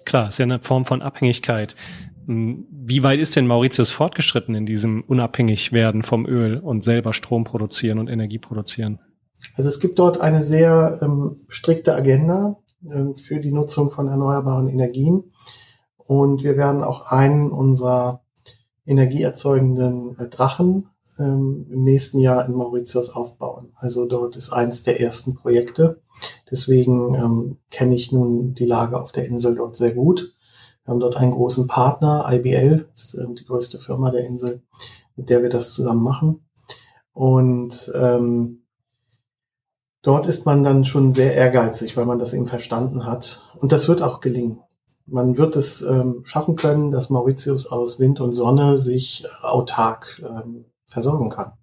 Klar, 0.06 0.28
ist 0.28 0.40
ja 0.40 0.44
eine 0.44 0.60
Form 0.60 0.86
von 0.86 1.02
Abhängigkeit. 1.02 1.76
Hm, 2.26 2.68
wie 2.72 3.04
weit 3.04 3.20
ist 3.20 3.36
denn 3.36 3.48
Mauritius 3.48 3.92
fortgeschritten 3.92 4.56
in 4.56 4.66
diesem 4.66 5.04
unabhängig 5.04 5.72
werden 5.72 6.04
vom 6.04 6.26
Öl 6.26 6.58
und 6.58 6.84
selber 6.84 7.14
Strom 7.14 7.44
produzieren 7.44 7.98
und 7.98 8.10
Energie 8.10 8.40
produzieren? 8.40 9.00
Also 9.56 9.70
es 9.70 9.80
gibt 9.80 10.00
dort 10.00 10.20
eine 10.20 10.44
sehr 10.44 11.00
ähm, 11.02 11.38
strikte 11.48 11.96
Agenda 11.96 12.58
für 13.16 13.40
die 13.40 13.52
Nutzung 13.52 13.92
von 13.92 14.08
erneuerbaren 14.08 14.68
Energien. 14.68 15.32
Und 15.98 16.44
wir 16.44 16.58
werden 16.58 16.84
auch 16.84 17.12
einen 17.12 17.52
unserer 17.52 18.24
energieerzeugenden 18.86 20.18
äh, 20.18 20.28
Drachen 20.28 20.90
ähm, 21.20 21.68
im 21.70 21.84
nächsten 21.84 22.20
Jahr 22.20 22.46
in 22.46 22.54
Mauritius 22.54 23.10
aufbauen. 23.10 23.74
Also 23.76 24.06
dort 24.06 24.36
ist 24.36 24.52
eins 24.52 24.84
der 24.84 25.00
ersten 25.00 25.36
Projekte. 25.36 26.02
Deswegen 26.50 27.14
ähm, 27.14 27.58
kenne 27.70 27.96
ich 27.96 28.12
nun 28.12 28.56
die 28.56 28.66
Lage 28.66 29.00
auf 29.00 29.12
der 29.12 29.28
Insel 29.28 29.56
dort 29.56 29.78
sehr 29.78 29.94
gut. 29.94 30.34
Wir 30.84 30.94
haben 30.94 31.00
dort 31.00 31.18
einen 31.18 31.32
großen 31.32 31.68
Partner, 31.68 32.28
IBL, 32.32 32.90
ist 32.96 33.14
ähm, 33.14 33.36
die 33.36 33.46
größte 33.46 33.78
Firma 33.78 34.10
der 34.10 34.26
Insel, 34.26 34.64
mit 35.16 35.30
der 35.30 35.44
wir 35.44 35.50
das 35.50 35.74
zusammen 35.74 36.02
machen. 36.02 36.50
Und 37.14 37.92
ähm, 37.94 38.59
dort 40.02 40.28
ist 40.28 40.46
man 40.46 40.64
dann 40.64 40.86
schon 40.86 41.14
sehr 41.14 41.34
ehrgeizig, 41.36 41.98
weil 41.98 42.06
man 42.06 42.20
das 42.20 42.34
eben 42.34 42.48
verstanden 42.48 43.06
hat. 43.06 43.42
Und 43.58 43.72
das 43.72 43.88
wird 43.88 44.02
auch 44.02 44.20
gelingen. 44.20 44.60
Man 45.06 45.38
wird 45.38 45.56
es 45.56 45.82
ähm, 45.82 46.22
schaffen 46.24 46.56
können, 46.56 46.92
dass 46.92 47.10
Mauritius 47.10 47.68
aus 47.68 48.00
Wind 48.00 48.20
und 48.20 48.34
Sonne 48.34 48.78
sich 48.78 49.26
autark 49.42 50.22
ähm, 50.24 50.66
versorgen 50.86 51.30
kann. 51.30 51.54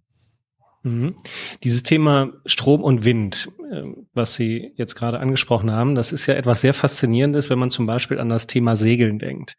Mhm. 0.83 1.17
Dieses 1.65 1.83
Thema 1.83 2.33
Strom 2.45 2.83
und 2.83 3.05
Wind, 3.05 3.51
ähm, 3.73 4.07
was 4.15 4.37
Sie 4.37 4.73
jetzt 4.77 4.95
gerade 4.95 5.19
angesprochen 5.19 5.71
haben, 5.71 5.95
das 5.95 6.13
ist 6.13 6.27
ja 6.27 6.35
etwas 6.35 6.61
sehr 6.61 6.75
Faszinierendes, 6.75 7.51
wenn 7.51 7.59
man 7.59 7.71
zum 7.71 7.87
Beispiel 7.87 8.19
an 8.19 8.29
das 8.29 8.47
Thema 8.47 8.77
Segeln 8.77 9.19
denkt. 9.19 9.57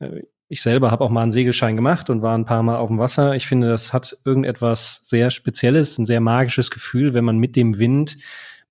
Äh, 0.00 0.22
ich 0.48 0.62
selber 0.62 0.90
habe 0.90 1.04
auch 1.04 1.10
mal 1.10 1.22
einen 1.22 1.32
Segelschein 1.32 1.76
gemacht 1.76 2.10
und 2.10 2.22
war 2.22 2.36
ein 2.36 2.44
paar 2.44 2.62
Mal 2.62 2.76
auf 2.76 2.88
dem 2.88 2.98
Wasser. 2.98 3.34
Ich 3.34 3.46
finde, 3.46 3.68
das 3.68 3.92
hat 3.92 4.16
irgendetwas 4.24 5.00
sehr 5.02 5.30
Spezielles, 5.30 5.98
ein 5.98 6.06
sehr 6.06 6.20
magisches 6.20 6.70
Gefühl, 6.70 7.14
wenn 7.14 7.24
man 7.24 7.38
mit 7.38 7.56
dem 7.56 7.78
Wind 7.78 8.18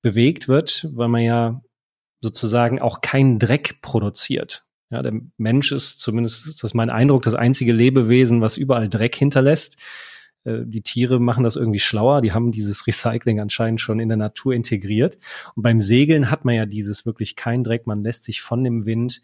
bewegt 0.02 0.48
wird, 0.48 0.88
weil 0.94 1.08
man 1.08 1.22
ja 1.22 1.62
sozusagen 2.22 2.82
auch 2.82 3.02
keinen 3.02 3.40
Dreck 3.40 3.82
produziert. 3.82 4.66
Ja, 4.92 5.02
der 5.02 5.14
Mensch 5.38 5.72
ist 5.72 6.00
zumindest, 6.00 6.48
ist 6.48 6.64
das 6.64 6.74
mein 6.76 6.92
Eindruck, 6.92 7.24
das 7.24 7.34
einzige 7.34 7.74
Lebewesen, 7.74 8.42
was 8.42 8.58
überall 8.58 8.90
Dreck 8.90 9.16
hinterlässt. 9.16 9.78
Äh, 10.44 10.60
die 10.66 10.82
Tiere 10.82 11.20
machen 11.20 11.44
das 11.44 11.56
irgendwie 11.56 11.80
schlauer. 11.80 12.22
Die 12.22 12.32
haben 12.32 12.52
dieses 12.52 12.86
Recycling 12.86 13.40
anscheinend 13.40 13.82
schon 13.82 14.00
in 14.00 14.10
der 14.10 14.18
Natur 14.18 14.54
integriert. 14.54 15.18
Und 15.56 15.64
beim 15.64 15.80
Segeln 15.80 16.30
hat 16.30 16.46
man 16.46 16.56
ja 16.56 16.66
dieses 16.66 17.06
wirklich 17.06 17.36
kein 17.36 17.64
Dreck. 17.64 17.88
Man 17.88 18.04
lässt 18.04 18.24
sich 18.24 18.42
von 18.42 18.64
dem 18.64 18.86
Wind 18.86 19.22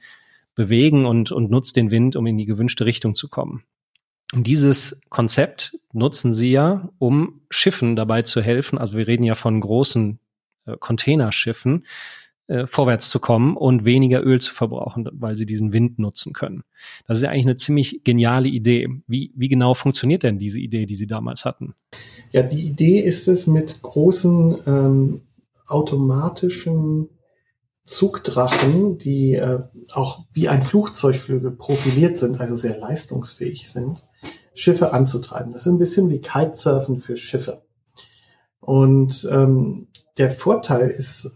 bewegen 0.59 1.05
und, 1.05 1.31
und 1.31 1.49
nutzt 1.49 1.77
den 1.77 1.89
Wind, 1.89 2.17
um 2.17 2.27
in 2.27 2.37
die 2.37 2.45
gewünschte 2.45 2.85
Richtung 2.85 3.15
zu 3.15 3.29
kommen. 3.29 3.63
Und 4.33 4.45
dieses 4.45 4.99
Konzept 5.07 5.79
nutzen 5.93 6.33
sie 6.33 6.51
ja, 6.51 6.89
um 6.97 7.39
Schiffen 7.49 7.95
dabei 7.95 8.23
zu 8.23 8.41
helfen. 8.41 8.77
Also 8.77 8.97
wir 8.97 9.07
reden 9.07 9.23
ja 9.23 9.35
von 9.35 9.61
großen 9.61 10.19
äh, 10.65 10.75
Containerschiffen, 10.77 11.85
äh, 12.47 12.65
vorwärts 12.65 13.09
zu 13.09 13.21
kommen 13.21 13.55
und 13.55 13.85
weniger 13.85 14.21
Öl 14.21 14.41
zu 14.41 14.53
verbrauchen, 14.53 15.07
weil 15.13 15.37
sie 15.37 15.45
diesen 15.45 15.71
Wind 15.71 15.97
nutzen 15.97 16.33
können. 16.33 16.63
Das 17.07 17.19
ist 17.19 17.23
ja 17.23 17.29
eigentlich 17.29 17.45
eine 17.45 17.55
ziemlich 17.55 18.01
geniale 18.03 18.49
Idee. 18.49 18.89
Wie, 19.07 19.31
wie 19.37 19.47
genau 19.47 19.73
funktioniert 19.73 20.23
denn 20.23 20.39
diese 20.39 20.59
Idee, 20.59 20.85
die 20.85 20.95
Sie 20.95 21.07
damals 21.07 21.45
hatten? 21.45 21.73
Ja, 22.31 22.43
die 22.43 22.67
Idee 22.67 22.99
ist 22.99 23.29
es 23.29 23.47
mit 23.47 23.81
großen 23.81 24.57
ähm, 24.67 25.21
automatischen 25.67 27.07
Zugdrachen, 27.89 28.99
die 28.99 29.33
äh, 29.33 29.59
auch 29.93 30.25
wie 30.31 30.47
ein 30.47 30.61
Flugzeugflügel 30.61 31.49
profiliert 31.49 32.19
sind, 32.19 32.39
also 32.39 32.55
sehr 32.55 32.77
leistungsfähig 32.77 33.67
sind, 33.67 34.03
Schiffe 34.53 34.93
anzutreiben. 34.93 35.53
Das 35.53 35.65
ist 35.65 35.71
ein 35.71 35.79
bisschen 35.79 36.07
wie 36.09 36.21
Kitesurfen 36.21 36.99
für 36.99 37.17
Schiffe. 37.17 37.63
Und 38.59 39.27
ähm, 39.31 39.87
der 40.19 40.29
Vorteil 40.29 40.89
ist 40.89 41.31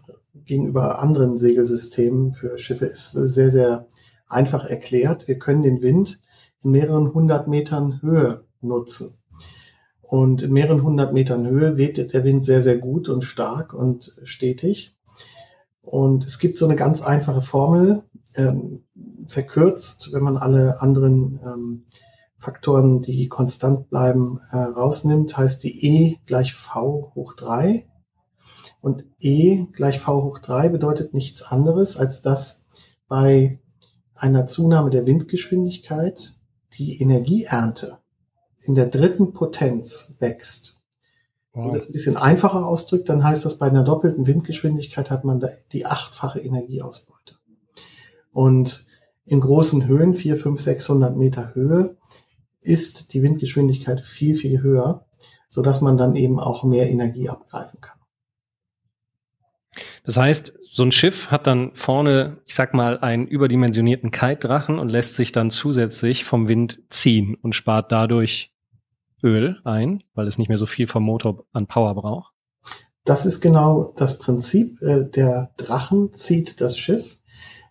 gegenüber 0.45 0.99
anderen 0.99 1.39
Segelsystemen 1.39 2.33
für 2.33 2.59
Schiffe 2.59 2.85
ist 2.85 3.13
sehr, 3.13 3.49
sehr 3.49 3.87
einfach 4.27 4.65
erklärt. 4.65 5.27
Wir 5.27 5.39
können 5.39 5.63
den 5.63 5.81
Wind 5.81 6.19
in 6.61 6.69
mehreren 6.69 7.15
hundert 7.15 7.47
Metern 7.47 7.99
Höhe 8.03 8.45
nutzen. 8.61 9.17
Und 10.01 10.43
in 10.43 10.53
mehreren 10.53 10.83
hundert 10.83 11.13
Metern 11.13 11.47
Höhe 11.47 11.77
weht 11.77 12.13
der 12.13 12.23
Wind 12.23 12.45
sehr, 12.45 12.61
sehr 12.61 12.77
gut 12.77 13.09
und 13.09 13.23
stark 13.23 13.73
und 13.73 14.13
stetig. 14.23 14.92
Und 15.83 16.25
es 16.25 16.39
gibt 16.39 16.57
so 16.57 16.65
eine 16.65 16.75
ganz 16.75 17.01
einfache 17.01 17.41
Formel, 17.41 18.03
ähm, 18.35 18.83
verkürzt, 19.27 20.11
wenn 20.13 20.23
man 20.23 20.37
alle 20.37 20.81
anderen 20.81 21.39
ähm, 21.43 21.85
Faktoren, 22.37 23.01
die 23.01 23.27
konstant 23.29 23.89
bleiben, 23.89 24.39
äh, 24.51 24.57
rausnimmt, 24.57 25.37
heißt 25.37 25.63
die 25.63 25.85
E 25.85 26.17
gleich 26.25 26.53
V 26.53 27.13
hoch 27.15 27.33
drei 27.33 27.87
Und 28.81 29.05
E 29.19 29.65
gleich 29.71 29.99
V 29.99 30.23
hoch 30.23 30.39
drei 30.39 30.67
bedeutet 30.69 31.13
nichts 31.13 31.43
anderes, 31.43 31.95
als 31.95 32.21
dass 32.21 32.63
bei 33.07 33.59
einer 34.13 34.47
Zunahme 34.47 34.89
der 34.89 35.05
Windgeschwindigkeit 35.05 36.35
die 36.73 37.01
Energieernte 37.01 37.99
in 38.61 38.75
der 38.75 38.87
dritten 38.87 39.33
Potenz 39.33 40.15
wächst. 40.19 40.82
Wow. 41.53 41.61
Wenn 41.61 41.63
man 41.65 41.73
das 41.75 41.89
ein 41.89 41.93
bisschen 41.93 42.17
einfacher 42.17 42.65
ausdrückt, 42.65 43.09
dann 43.09 43.23
heißt 43.23 43.45
das, 43.45 43.57
bei 43.57 43.67
einer 43.67 43.83
doppelten 43.83 44.25
Windgeschwindigkeit 44.25 45.11
hat 45.11 45.23
man 45.23 45.39
da 45.39 45.49
die 45.71 45.85
achtfache 45.85 46.39
Energieausbeute. 46.39 47.35
Und 48.31 48.85
in 49.25 49.39
großen 49.39 49.87
Höhen, 49.87 50.15
4, 50.15 50.37
5, 50.37 50.59
600 50.59 51.15
Meter 51.15 51.53
Höhe, 51.53 51.95
ist 52.61 53.13
die 53.13 53.21
Windgeschwindigkeit 53.21 54.01
viel, 54.01 54.35
viel 54.35 54.61
höher, 54.61 55.05
so 55.47 55.61
dass 55.61 55.81
man 55.81 55.97
dann 55.97 56.15
eben 56.15 56.39
auch 56.39 56.63
mehr 56.63 56.89
Energie 56.89 57.29
abgreifen 57.29 57.79
kann. 57.79 57.99
Das 60.03 60.17
heißt, 60.17 60.57
so 60.71 60.83
ein 60.83 60.91
Schiff 60.91 61.29
hat 61.29 61.45
dann 61.45 61.73
vorne, 61.73 62.37
ich 62.45 62.55
sag 62.55 62.73
mal, 62.73 62.99
einen 62.99 63.27
überdimensionierten 63.27 64.11
Kite-Drachen 64.11 64.79
und 64.79 64.89
lässt 64.89 65.15
sich 65.15 65.31
dann 65.31 65.51
zusätzlich 65.51 66.25
vom 66.25 66.47
Wind 66.47 66.81
ziehen 66.89 67.35
und 67.41 67.53
spart 67.53 67.91
dadurch 67.91 68.52
Öl 69.23 69.59
ein, 69.63 70.03
weil 70.13 70.27
es 70.27 70.37
nicht 70.37 70.49
mehr 70.49 70.57
so 70.57 70.65
viel 70.65 70.87
vom 70.87 71.03
Motor 71.03 71.45
an 71.53 71.67
Power 71.67 71.95
braucht. 71.95 72.33
Das 73.05 73.25
ist 73.25 73.41
genau 73.41 73.93
das 73.95 74.17
Prinzip. 74.17 74.81
Äh, 74.81 75.05
der 75.05 75.51
Drachen 75.57 76.13
zieht 76.13 76.61
das 76.61 76.77
Schiff. 76.77 77.17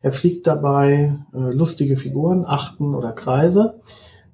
Er 0.00 0.12
fliegt 0.12 0.46
dabei 0.46 1.18
äh, 1.32 1.38
lustige 1.38 1.96
Figuren, 1.96 2.44
Achten 2.44 2.94
oder 2.94 3.12
Kreise, 3.12 3.80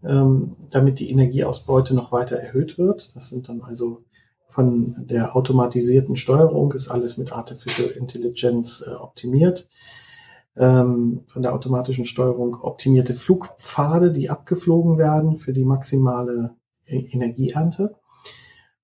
ähm, 0.02 0.56
damit 0.70 0.98
die 0.98 1.10
Energieausbeute 1.10 1.94
noch 1.94 2.10
weiter 2.10 2.36
erhöht 2.36 2.78
wird. 2.78 3.14
Das 3.14 3.28
sind 3.28 3.48
dann 3.48 3.60
also 3.62 4.02
von 4.48 5.06
der 5.06 5.36
automatisierten 5.36 6.16
Steuerung 6.16 6.72
ist 6.72 6.88
alles 6.88 7.18
mit 7.18 7.32
Artificial 7.32 7.90
Intelligence 7.90 8.80
äh, 8.80 8.94
optimiert. 8.94 9.68
Ähm, 10.56 11.24
von 11.28 11.42
der 11.42 11.54
automatischen 11.54 12.06
Steuerung 12.06 12.56
optimierte 12.60 13.14
Flugpfade, 13.14 14.10
die 14.10 14.30
abgeflogen 14.30 14.98
werden 14.98 15.36
für 15.36 15.52
die 15.52 15.64
maximale 15.64 16.56
Energieernte. 16.88 17.96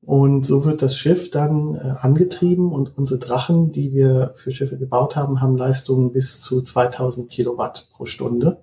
Und 0.01 0.45
so 0.45 0.65
wird 0.65 0.83
das 0.83 0.99
Schiff 0.99 1.31
dann 1.31 1.77
äh, 1.77 1.95
angetrieben 1.99 2.73
und 2.73 2.97
unsere 2.99 3.19
Drachen, 3.19 3.73
die 3.73 3.93
wir 3.93 4.35
für 4.37 4.51
Schiffe 4.51 4.77
gebaut 4.77 5.17
haben, 5.17 5.41
haben 5.41 5.57
Leistungen 5.57 6.13
bis 6.13 6.43
zu 6.43 6.61
2000 6.61 7.31
Kilowatt 7.31 7.89
pro 7.91 8.05
Stunde. 8.05 8.63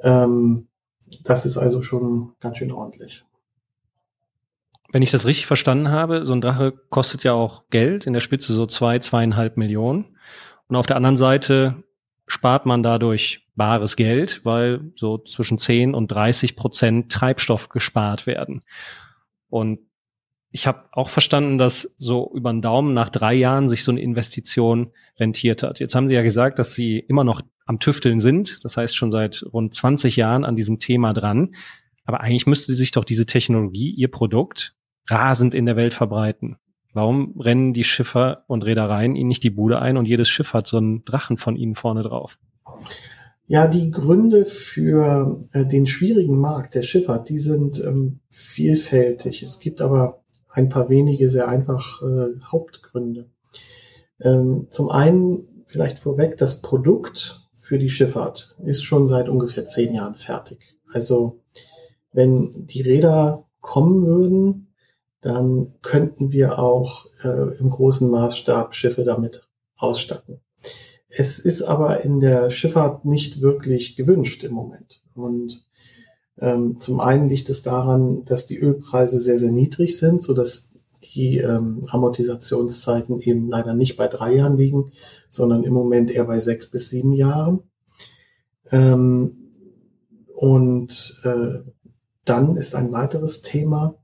Ähm, 0.00 0.68
das 1.24 1.46
ist 1.46 1.56
also 1.56 1.82
schon 1.82 2.34
ganz 2.40 2.58
schön 2.58 2.70
ordentlich. 2.70 3.24
Wenn 4.92 5.02
ich 5.02 5.10
das 5.10 5.26
richtig 5.26 5.46
verstanden 5.46 5.90
habe, 5.90 6.24
so 6.24 6.32
ein 6.32 6.40
Drache 6.40 6.72
kostet 6.90 7.24
ja 7.24 7.32
auch 7.32 7.64
Geld, 7.70 8.06
in 8.06 8.12
der 8.12 8.20
Spitze 8.20 8.52
so 8.52 8.66
zwei, 8.66 9.00
zweieinhalb 9.00 9.56
Millionen. 9.56 10.16
Und 10.68 10.76
auf 10.76 10.86
der 10.86 10.96
anderen 10.96 11.16
Seite 11.16 11.82
spart 12.26 12.66
man 12.66 12.84
dadurch 12.84 13.45
bares 13.56 13.96
Geld, 13.96 14.42
weil 14.44 14.92
so 14.96 15.18
zwischen 15.18 15.58
10 15.58 15.94
und 15.94 16.08
30 16.08 16.56
Prozent 16.56 17.10
Treibstoff 17.10 17.68
gespart 17.68 18.26
werden. 18.26 18.62
Und 19.48 19.80
ich 20.50 20.66
habe 20.66 20.84
auch 20.92 21.08
verstanden, 21.08 21.58
dass 21.58 21.94
so 21.98 22.32
über 22.34 22.52
den 22.52 22.62
Daumen 22.62 22.94
nach 22.94 23.10
drei 23.10 23.34
Jahren 23.34 23.68
sich 23.68 23.84
so 23.84 23.90
eine 23.90 24.00
Investition 24.00 24.92
rentiert 25.18 25.62
hat. 25.62 25.80
Jetzt 25.80 25.94
haben 25.94 26.06
Sie 26.06 26.14
ja 26.14 26.22
gesagt, 26.22 26.58
dass 26.58 26.74
Sie 26.74 26.98
immer 26.98 27.24
noch 27.24 27.42
am 27.66 27.80
Tüfteln 27.80 28.20
sind. 28.20 28.64
Das 28.64 28.76
heißt 28.76 28.96
schon 28.96 29.10
seit 29.10 29.44
rund 29.52 29.74
20 29.74 30.16
Jahren 30.16 30.44
an 30.44 30.56
diesem 30.56 30.78
Thema 30.78 31.12
dran. 31.12 31.54
Aber 32.04 32.20
eigentlich 32.20 32.46
müsste 32.46 32.74
sich 32.74 32.92
doch 32.92 33.04
diese 33.04 33.26
Technologie, 33.26 33.90
Ihr 33.90 34.10
Produkt, 34.10 34.74
rasend 35.08 35.54
in 35.54 35.66
der 35.66 35.76
Welt 35.76 35.94
verbreiten. 35.94 36.56
Warum 36.92 37.38
rennen 37.38 37.74
die 37.74 37.84
Schiffer 37.84 38.44
und 38.46 38.64
Reedereien 38.64 39.16
ihnen 39.16 39.28
nicht 39.28 39.42
die 39.42 39.50
Bude 39.50 39.80
ein 39.82 39.98
und 39.98 40.06
jedes 40.06 40.30
Schiff 40.30 40.54
hat 40.54 40.66
so 40.66 40.78
einen 40.78 41.04
Drachen 41.04 41.36
von 41.36 41.56
ihnen 41.56 41.74
vorne 41.74 42.02
drauf? 42.02 42.38
Ja, 43.48 43.68
die 43.68 43.92
Gründe 43.92 44.44
für 44.44 45.40
äh, 45.52 45.64
den 45.64 45.86
schwierigen 45.86 46.38
Markt 46.38 46.74
der 46.74 46.82
Schifffahrt, 46.82 47.28
die 47.28 47.38
sind 47.38 47.78
ähm, 47.78 48.18
vielfältig. 48.28 49.42
Es 49.42 49.60
gibt 49.60 49.80
aber 49.80 50.24
ein 50.48 50.68
paar 50.68 50.88
wenige 50.88 51.28
sehr 51.28 51.46
einfach 51.46 52.02
äh, 52.02 52.40
Hauptgründe. 52.44 53.30
Ähm, 54.20 54.66
zum 54.70 54.90
einen 54.90 55.62
vielleicht 55.66 56.00
vorweg, 56.00 56.38
das 56.38 56.60
Produkt 56.60 57.46
für 57.52 57.78
die 57.78 57.90
Schifffahrt 57.90 58.56
ist 58.64 58.82
schon 58.82 59.06
seit 59.06 59.28
ungefähr 59.28 59.64
zehn 59.64 59.94
Jahren 59.94 60.16
fertig. 60.16 60.74
Also 60.92 61.40
wenn 62.12 62.66
die 62.66 62.82
Räder 62.82 63.44
kommen 63.60 64.06
würden, 64.06 64.74
dann 65.20 65.74
könnten 65.82 66.32
wir 66.32 66.58
auch 66.58 67.06
äh, 67.22 67.58
im 67.58 67.70
großen 67.70 68.10
Maßstab 68.10 68.74
Schiffe 68.74 69.04
damit 69.04 69.42
ausstatten. 69.76 70.40
Es 71.08 71.38
ist 71.38 71.62
aber 71.62 72.02
in 72.02 72.20
der 72.20 72.50
Schifffahrt 72.50 73.04
nicht 73.04 73.40
wirklich 73.40 73.96
gewünscht 73.96 74.44
im 74.44 74.52
Moment. 74.52 75.02
Und 75.14 75.64
ähm, 76.38 76.78
zum 76.78 77.00
einen 77.00 77.28
liegt 77.28 77.48
es 77.48 77.62
daran, 77.62 78.24
dass 78.24 78.46
die 78.46 78.58
Ölpreise 78.58 79.18
sehr, 79.18 79.38
sehr 79.38 79.52
niedrig 79.52 79.96
sind, 79.96 80.22
so 80.22 80.34
dass 80.34 80.70
die 81.14 81.38
ähm, 81.38 81.82
Amortisationszeiten 81.88 83.20
eben 83.20 83.48
leider 83.48 83.74
nicht 83.74 83.96
bei 83.96 84.06
drei 84.08 84.34
Jahren 84.34 84.58
liegen, 84.58 84.92
sondern 85.30 85.64
im 85.64 85.72
Moment 85.72 86.10
eher 86.10 86.24
bei 86.24 86.38
sechs 86.38 86.70
bis 86.70 86.90
sieben 86.90 87.14
Jahren. 87.14 87.62
Ähm, 88.70 89.52
und 90.34 91.20
äh, 91.24 91.60
dann 92.24 92.56
ist 92.56 92.74
ein 92.74 92.92
weiteres 92.92 93.40
Thema, 93.40 93.96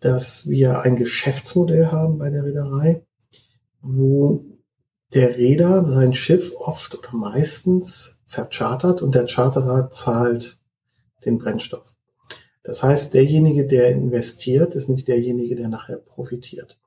dass 0.00 0.48
wir 0.48 0.80
ein 0.80 0.96
Geschäftsmodell 0.96 1.88
haben 1.88 2.18
bei 2.18 2.30
der 2.30 2.44
Reederei, 2.44 3.04
wo 3.82 4.42
der 5.14 5.36
Reeder 5.36 5.88
sein 5.88 6.14
Schiff 6.14 6.52
oft 6.56 6.96
oder 6.96 7.10
meistens 7.12 8.20
verchartert 8.26 9.02
und 9.02 9.14
der 9.14 9.26
Charterer 9.26 9.90
zahlt 9.90 10.58
den 11.24 11.38
Brennstoff. 11.38 11.94
Das 12.62 12.82
heißt, 12.82 13.14
derjenige, 13.14 13.66
der 13.66 13.90
investiert, 13.90 14.74
ist 14.74 14.88
nicht 14.88 15.08
derjenige, 15.08 15.56
der 15.56 15.68
nachher 15.68 15.96
profitiert. 15.96 16.78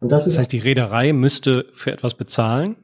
Und 0.00 0.12
das, 0.12 0.24
das 0.24 0.38
heißt, 0.38 0.52
die 0.52 0.58
Reederei 0.58 1.12
müsste 1.12 1.66
für 1.74 1.92
etwas 1.92 2.14
bezahlen? 2.14 2.76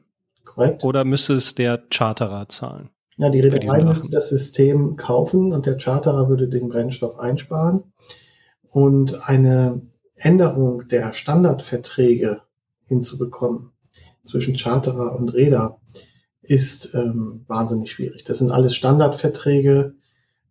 Korrekt. 0.43 0.83
Oder 0.83 1.05
müsste 1.05 1.33
es 1.35 1.55
der 1.55 1.83
Charterer 1.89 2.49
zahlen? 2.49 2.89
Ja, 3.17 3.29
die 3.29 3.39
Reederei 3.39 3.83
müsste 3.83 4.09
das 4.09 4.29
System 4.29 4.95
kaufen 4.95 5.53
und 5.53 5.65
der 5.65 5.77
Charterer 5.77 6.27
würde 6.29 6.47
den 6.47 6.69
Brennstoff 6.69 7.19
einsparen. 7.19 7.93
Und 8.71 9.27
eine 9.27 9.81
Änderung 10.15 10.87
der 10.87 11.13
Standardverträge 11.13 12.41
hinzubekommen 12.87 13.72
zwischen 14.23 14.55
Charterer 14.55 15.15
und 15.15 15.29
Räder 15.29 15.79
ist 16.41 16.93
ähm, 16.93 17.45
wahnsinnig 17.47 17.91
schwierig. 17.91 18.23
Das 18.25 18.39
sind 18.39 18.51
alles 18.51 18.75
Standardverträge 18.75 19.95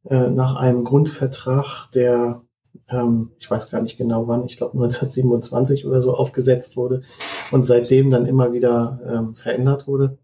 äh, 0.04 0.30
nach 0.30 0.56
einem 0.56 0.84
Grundvertrag, 0.84 1.90
der 1.94 2.42
ähm, 2.88 3.32
ich 3.38 3.50
weiß 3.50 3.70
gar 3.70 3.82
nicht 3.82 3.96
genau 3.96 4.26
wann, 4.28 4.46
ich 4.46 4.56
glaube 4.56 4.74
1927 4.74 5.86
oder 5.86 6.00
so 6.00 6.14
aufgesetzt 6.14 6.76
wurde 6.76 7.02
und 7.50 7.66
seitdem 7.66 8.10
dann 8.10 8.26
immer 8.26 8.52
wieder 8.52 9.00
ähm, 9.06 9.34
verändert 9.34 9.86
wurde. 9.86 10.18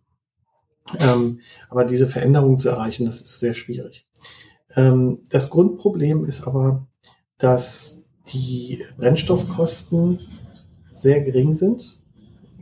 Ähm, 0.98 1.40
aber 1.68 1.84
diese 1.84 2.08
Veränderung 2.08 2.58
zu 2.58 2.70
erreichen, 2.70 3.04
das 3.04 3.20
ist 3.20 3.40
sehr 3.40 3.54
schwierig. 3.54 4.06
Ähm, 4.74 5.20
das 5.30 5.50
Grundproblem 5.50 6.24
ist 6.24 6.46
aber, 6.46 6.86
dass 7.36 8.04
die 8.32 8.84
Brennstoffkosten 8.96 10.20
sehr 10.90 11.20
gering 11.20 11.54
sind. 11.54 11.97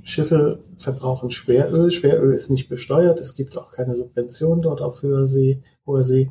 Schiffe 0.07 0.61
verbrauchen 0.79 1.33
Schweröl. 1.33 1.91
Schweröl 1.91 2.33
ist 2.33 2.49
nicht 2.49 2.69
besteuert. 2.69 3.21
Es 3.21 3.35
gibt 3.35 3.59
auch 3.59 3.73
keine 3.73 3.97
Subventionen 3.97 4.63
dort 4.63 4.81
auf 4.81 5.03
hoher 5.03 5.27
See. 5.27 5.63
Hoher 5.85 6.05
See. 6.05 6.31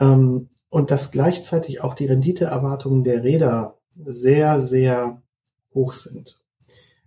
Ähm, 0.00 0.48
und 0.70 0.90
dass 0.90 1.10
gleichzeitig 1.10 1.82
auch 1.82 1.92
die 1.92 2.06
Renditeerwartungen 2.06 3.04
der 3.04 3.22
Räder 3.22 3.76
sehr, 3.94 4.58
sehr 4.60 5.22
hoch 5.74 5.92
sind. 5.92 6.40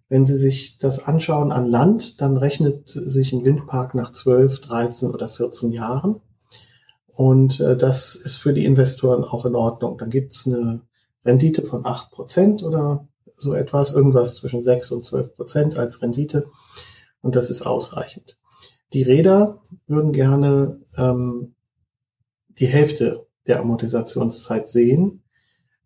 Wenn 0.08 0.28
Sie 0.28 0.36
sich 0.36 0.78
das 0.78 1.06
anschauen 1.06 1.52
an 1.52 1.66
Land, 1.66 2.22
dann 2.22 2.38
rechnet 2.38 2.88
sich 2.90 3.34
ein 3.34 3.44
Windpark 3.44 3.96
nach 3.96 4.12
12, 4.14 4.62
13 4.62 5.10
oder 5.10 5.30
14 5.30 5.72
Jahren. 5.72 6.22
Und 7.08 7.60
äh, 7.60 7.76
das 7.76 8.14
ist 8.14 8.36
für 8.36 8.54
die 8.54 8.66
Investoren 8.66 9.24
auch 9.24 9.46
in 9.46 9.56
Ordnung. 9.56 9.98
Dann 9.98 10.12
gibt 10.12 10.36
es 10.36 10.46
eine 10.46 10.82
Rendite 11.26 11.64
von 11.66 11.88
acht 11.88 12.12
Prozent 12.12 12.62
oder 12.62 13.08
so 13.40 13.54
etwas, 13.54 13.94
irgendwas 13.94 14.36
zwischen 14.36 14.64
sechs 14.64 14.92
und 14.92 15.06
zwölf 15.06 15.36
Prozent 15.36 15.78
als 15.78 16.02
Rendite. 16.02 16.46
Und 17.22 17.36
das 17.36 17.50
ist 17.50 17.64
ausreichend. 17.64 18.38
Die 18.94 19.04
Räder 19.04 19.62
würden 19.88 20.12
gerne 20.12 20.80
ähm, 20.98 21.56
die 22.48 22.68
Hälfte 22.68 23.28
der 23.48 23.60
Amortisationszeit 23.60 24.68
sehen 24.68 25.24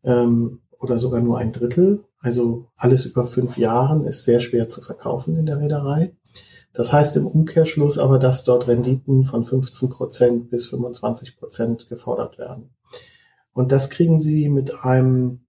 ähm, 0.04 0.62
oder 0.80 0.98
sogar 0.98 1.22
nur 1.22 1.38
ein 1.38 1.52
Drittel. 1.52 2.06
Also 2.20 2.70
alles 2.76 3.06
über 3.06 3.26
fünf 3.26 3.58
Jahren 3.58 4.06
ist 4.06 4.24
sehr 4.24 4.40
schwer 4.40 4.70
zu 4.70 4.82
verkaufen 4.82 5.36
in 5.36 5.46
der 5.46 5.60
Reederei. 5.60 6.16
Das 6.74 6.92
heißt 6.92 7.16
im 7.18 7.28
Umkehrschluss 7.28 7.98
aber, 7.98 8.18
dass 8.18 8.44
dort 8.44 8.68
Renditen 8.68 9.26
von 9.26 9.46
15 9.46 9.90
Prozent 9.90 10.50
bis 10.50 10.68
25 10.68 11.38
Prozent 11.38 11.88
gefordert 11.88 12.38
werden. 12.38 12.74
Und 13.54 13.72
das 13.72 13.92
kriegen 13.92 14.20
sie 14.20 14.50
mit 14.50 14.84
einem 14.84 15.43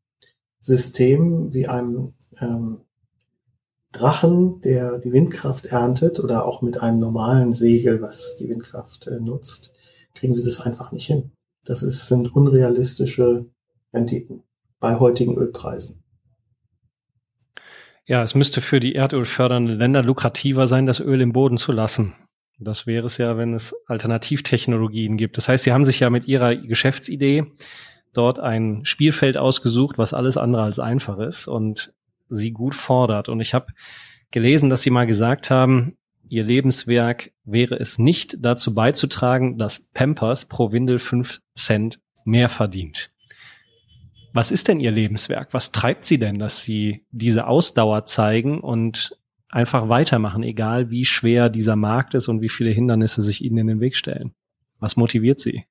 System 0.64 1.52
wie 1.52 1.68
einem 1.68 2.14
ähm, 2.40 2.80
Drachen, 3.92 4.62
der 4.62 4.98
die 4.98 5.12
Windkraft 5.12 5.66
erntet 5.66 6.18
oder 6.18 6.46
auch 6.46 6.62
mit 6.62 6.82
einem 6.82 6.98
normalen 6.98 7.52
Segel, 7.52 8.00
was 8.00 8.36
die 8.36 8.48
Windkraft 8.48 9.06
äh, 9.06 9.20
nutzt, 9.20 9.72
kriegen 10.14 10.32
sie 10.32 10.42
das 10.42 10.62
einfach 10.62 10.90
nicht 10.90 11.06
hin. 11.06 11.32
Das 11.64 11.82
ist, 11.82 12.08
sind 12.08 12.34
unrealistische 12.34 13.46
Renditen 13.92 14.42
bei 14.80 14.98
heutigen 14.98 15.36
Ölpreisen. 15.36 16.02
Ja, 18.06 18.22
es 18.22 18.34
müsste 18.34 18.62
für 18.62 18.80
die 18.80 18.94
erdölfördernden 18.94 19.78
Länder 19.78 20.02
lukrativer 20.02 20.66
sein, 20.66 20.86
das 20.86 21.00
Öl 21.00 21.20
im 21.20 21.32
Boden 21.32 21.58
zu 21.58 21.72
lassen. 21.72 22.14
Das 22.58 22.86
wäre 22.86 23.06
es 23.06 23.18
ja, 23.18 23.36
wenn 23.36 23.52
es 23.52 23.74
Alternativtechnologien 23.86 25.18
gibt. 25.18 25.36
Das 25.36 25.48
heißt, 25.48 25.64
Sie 25.64 25.72
haben 25.72 25.84
sich 25.84 26.00
ja 26.00 26.08
mit 26.08 26.26
Ihrer 26.26 26.56
Geschäftsidee 26.56 27.44
dort 28.16 28.38
ein 28.38 28.84
Spielfeld 28.84 29.36
ausgesucht, 29.36 29.98
was 29.98 30.14
alles 30.14 30.36
andere 30.36 30.62
als 30.62 30.78
einfach 30.78 31.18
ist 31.18 31.46
und 31.46 31.92
Sie 32.28 32.52
gut 32.52 32.74
fordert. 32.74 33.28
Und 33.28 33.40
ich 33.40 33.54
habe 33.54 33.66
gelesen, 34.30 34.70
dass 34.70 34.82
Sie 34.82 34.90
mal 34.90 35.06
gesagt 35.06 35.50
haben, 35.50 35.96
Ihr 36.28 36.42
Lebenswerk 36.42 37.32
wäre 37.44 37.78
es 37.78 37.98
nicht 37.98 38.36
dazu 38.40 38.74
beizutragen, 38.74 39.58
dass 39.58 39.90
Pampers 39.92 40.46
pro 40.46 40.72
Windel 40.72 40.98
fünf 40.98 41.40
Cent 41.54 42.00
mehr 42.24 42.48
verdient. 42.48 43.10
Was 44.32 44.50
ist 44.50 44.68
denn 44.68 44.80
Ihr 44.80 44.90
Lebenswerk? 44.90 45.52
Was 45.52 45.70
treibt 45.70 46.04
Sie 46.04 46.18
denn, 46.18 46.38
dass 46.38 46.62
Sie 46.62 47.04
diese 47.12 47.46
Ausdauer 47.46 48.06
zeigen 48.06 48.60
und 48.60 49.16
einfach 49.48 49.88
weitermachen, 49.88 50.42
egal 50.42 50.90
wie 50.90 51.04
schwer 51.04 51.48
dieser 51.48 51.76
Markt 51.76 52.14
ist 52.14 52.28
und 52.28 52.40
wie 52.40 52.48
viele 52.48 52.70
Hindernisse 52.70 53.22
sich 53.22 53.44
Ihnen 53.44 53.58
in 53.58 53.66
den 53.68 53.80
Weg 53.80 53.94
stellen? 53.94 54.32
Was 54.80 54.96
motiviert 54.96 55.38
Sie? 55.38 55.64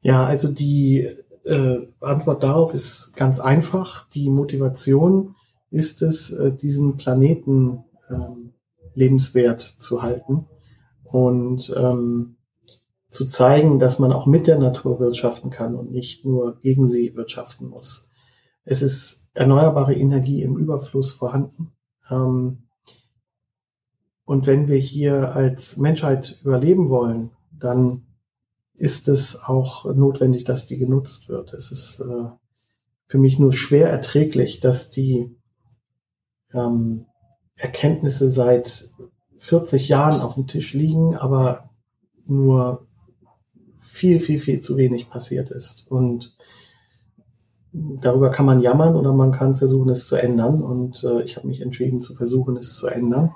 Ja, 0.00 0.24
also 0.24 0.52
die 0.52 1.06
äh, 1.46 1.86
Antwort 2.00 2.42
darauf 2.42 2.74
ist 2.74 3.14
ganz 3.16 3.40
einfach. 3.40 4.08
Die 4.10 4.30
Motivation 4.30 5.34
ist 5.70 6.02
es, 6.02 6.30
äh, 6.30 6.52
diesen 6.52 6.96
Planeten 6.96 7.84
ähm, 8.10 8.54
lebenswert 8.94 9.60
zu 9.60 10.02
halten 10.02 10.46
und 11.04 11.72
ähm, 11.76 12.36
zu 13.10 13.26
zeigen, 13.26 13.78
dass 13.78 13.98
man 13.98 14.12
auch 14.12 14.26
mit 14.26 14.46
der 14.46 14.58
Natur 14.58 14.98
wirtschaften 14.98 15.50
kann 15.50 15.74
und 15.74 15.90
nicht 15.90 16.24
nur 16.24 16.58
gegen 16.60 16.88
sie 16.88 17.14
wirtschaften 17.14 17.68
muss. 17.68 18.10
Es 18.64 18.82
ist 18.82 19.28
erneuerbare 19.34 19.94
Energie 19.94 20.42
im 20.42 20.56
Überfluss 20.56 21.12
vorhanden. 21.12 21.72
Ähm, 22.10 22.64
und 24.24 24.46
wenn 24.46 24.66
wir 24.66 24.78
hier 24.78 25.36
als 25.36 25.76
Menschheit 25.76 26.40
überleben 26.42 26.88
wollen, 26.88 27.30
dann 27.52 28.05
ist 28.76 29.08
es 29.08 29.42
auch 29.42 29.84
notwendig, 29.94 30.44
dass 30.44 30.66
die 30.66 30.78
genutzt 30.78 31.28
wird. 31.28 31.52
Es 31.52 31.70
ist 31.72 32.00
äh, 32.00 32.28
für 33.06 33.18
mich 33.18 33.38
nur 33.38 33.52
schwer 33.52 33.88
erträglich, 33.88 34.60
dass 34.60 34.90
die 34.90 35.36
ähm, 36.52 37.06
Erkenntnisse 37.56 38.28
seit 38.28 38.90
40 39.38 39.88
Jahren 39.88 40.20
auf 40.20 40.34
dem 40.34 40.46
Tisch 40.46 40.74
liegen, 40.74 41.16
aber 41.16 41.70
nur 42.26 42.86
viel, 43.80 44.20
viel, 44.20 44.40
viel 44.40 44.60
zu 44.60 44.76
wenig 44.76 45.08
passiert 45.08 45.50
ist. 45.50 45.86
Und 45.90 46.36
darüber 47.72 48.30
kann 48.30 48.46
man 48.46 48.60
jammern 48.60 48.94
oder 48.96 49.12
man 49.12 49.32
kann 49.32 49.56
versuchen, 49.56 49.90
es 49.90 50.06
zu 50.06 50.16
ändern. 50.16 50.62
Und 50.62 51.02
äh, 51.04 51.22
ich 51.22 51.36
habe 51.36 51.48
mich 51.48 51.60
entschieden 51.60 52.00
zu 52.00 52.14
versuchen, 52.14 52.56
es 52.56 52.76
zu 52.76 52.86
ändern. 52.88 53.34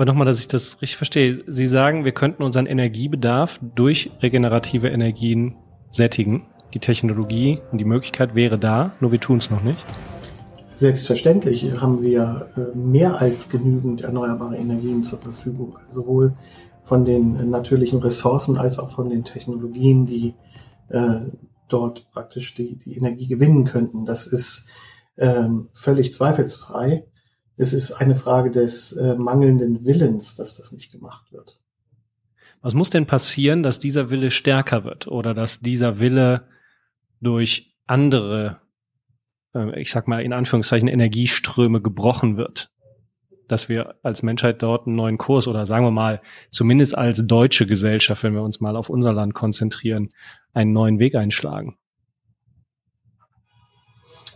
Aber 0.00 0.06
nochmal, 0.06 0.24
dass 0.24 0.38
ich 0.38 0.48
das 0.48 0.80
richtig 0.80 0.96
verstehe. 0.96 1.44
Sie 1.46 1.66
sagen, 1.66 2.06
wir 2.06 2.12
könnten 2.12 2.42
unseren 2.42 2.64
Energiebedarf 2.64 3.60
durch 3.74 4.10
regenerative 4.22 4.88
Energien 4.88 5.56
sättigen. 5.90 6.46
Die 6.72 6.78
Technologie 6.78 7.58
und 7.70 7.76
die 7.76 7.84
Möglichkeit 7.84 8.34
wäre 8.34 8.58
da, 8.58 8.94
nur 9.00 9.12
wir 9.12 9.20
tun 9.20 9.36
es 9.36 9.50
noch 9.50 9.62
nicht. 9.62 9.84
Selbstverständlich 10.68 11.82
haben 11.82 12.00
wir 12.00 12.46
äh, 12.56 12.78
mehr 12.78 13.20
als 13.20 13.50
genügend 13.50 14.00
erneuerbare 14.00 14.56
Energien 14.56 15.04
zur 15.04 15.18
Verfügung, 15.18 15.76
sowohl 15.92 16.34
von 16.82 17.04
den 17.04 17.50
natürlichen 17.50 17.98
Ressourcen 17.98 18.56
als 18.56 18.78
auch 18.78 18.88
von 18.88 19.10
den 19.10 19.24
Technologien, 19.24 20.06
die 20.06 20.32
äh, 20.88 21.26
dort 21.68 22.10
praktisch 22.10 22.54
die, 22.54 22.78
die 22.78 22.96
Energie 22.96 23.26
gewinnen 23.26 23.66
könnten. 23.66 24.06
Das 24.06 24.26
ist 24.26 24.66
ähm, 25.18 25.68
völlig 25.74 26.14
zweifelsfrei. 26.14 27.04
Es 27.60 27.74
ist 27.74 27.92
eine 27.92 28.16
Frage 28.16 28.50
des 28.50 28.92
äh, 28.92 29.16
mangelnden 29.16 29.84
Willens, 29.84 30.34
dass 30.34 30.56
das 30.56 30.72
nicht 30.72 30.90
gemacht 30.90 31.30
wird. 31.30 31.60
Was 32.62 32.72
muss 32.72 32.88
denn 32.88 33.04
passieren, 33.04 33.62
dass 33.62 33.78
dieser 33.78 34.08
Wille 34.08 34.30
stärker 34.30 34.84
wird 34.84 35.06
oder 35.08 35.34
dass 35.34 35.60
dieser 35.60 35.98
Wille 36.00 36.48
durch 37.20 37.76
andere, 37.86 38.62
äh, 39.54 39.78
ich 39.78 39.90
sag 39.90 40.08
mal 40.08 40.22
in 40.22 40.32
Anführungszeichen, 40.32 40.88
Energieströme 40.88 41.82
gebrochen 41.82 42.38
wird? 42.38 42.70
Dass 43.46 43.68
wir 43.68 43.94
als 44.02 44.22
Menschheit 44.22 44.62
dort 44.62 44.86
einen 44.86 44.96
neuen 44.96 45.18
Kurs 45.18 45.46
oder 45.46 45.66
sagen 45.66 45.84
wir 45.84 45.90
mal, 45.90 46.22
zumindest 46.50 46.96
als 46.96 47.26
deutsche 47.26 47.66
Gesellschaft, 47.66 48.22
wenn 48.22 48.32
wir 48.32 48.42
uns 48.42 48.62
mal 48.62 48.74
auf 48.74 48.88
unser 48.88 49.12
Land 49.12 49.34
konzentrieren, 49.34 50.08
einen 50.54 50.72
neuen 50.72 50.98
Weg 50.98 51.14
einschlagen? 51.14 51.76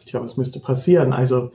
Tja, 0.05 0.21
was 0.21 0.37
müsste 0.37 0.61
passieren? 0.61 1.15
Also 1.15 1.53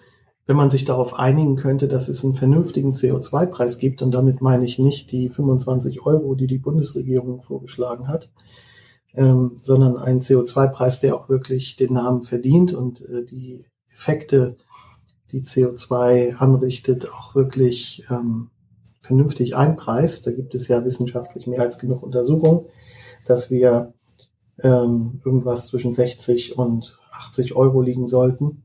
wenn 0.50 0.56
man 0.56 0.72
sich 0.72 0.84
darauf 0.84 1.14
einigen 1.14 1.58
könnte, 1.58 1.88
dass 1.88 2.10
es 2.10 2.24
einen 2.24 2.34
vernünftigen 2.34 2.96
CO2-Preis 2.96 3.78
gibt, 3.78 4.02
und 4.02 4.10
damit 4.16 4.42
meine 4.42 4.66
ich 4.66 4.80
nicht 4.80 5.12
die 5.12 5.30
25 5.30 6.08
Euro, 6.08 6.34
die 6.34 6.48
die 6.48 6.58
Bundesregierung 6.58 7.44
vorgeschlagen 7.44 8.08
hat, 8.08 8.32
ähm, 9.14 9.58
sondern 9.62 9.98
einen 9.98 10.22
CO2-Preis, 10.22 11.02
der 11.02 11.16
auch 11.16 11.30
wirklich 11.30 11.76
den 11.76 11.94
Namen 11.94 12.24
verdient 12.24 12.74
und 12.74 13.00
äh, 13.02 13.24
die 13.28 13.68
Effekte, 13.94 14.58
die 15.32 15.44
CO2 15.44 16.38
anrichtet, 16.38 17.14
auch 17.14 17.36
wirklich 17.36 18.04
ähm, 18.10 18.50
vernünftig 19.02 19.56
einpreist. 19.56 20.26
Da 20.26 20.32
gibt 20.32 20.56
es 20.56 20.68
ja 20.68 20.84
wissenschaftlich 20.84 21.46
mehr 21.46 21.62
als 21.62 21.78
genug 21.78 22.02
Untersuchungen, 22.02 22.66
dass 23.28 23.52
wir 23.52 23.94
ähm, 24.64 25.22
irgendwas 25.24 25.68
zwischen 25.68 25.94
60 25.94 26.58
und 26.58 26.98
80 27.12 27.56
Euro 27.56 27.84
liegen 27.84 28.08
sollten. 28.08 28.64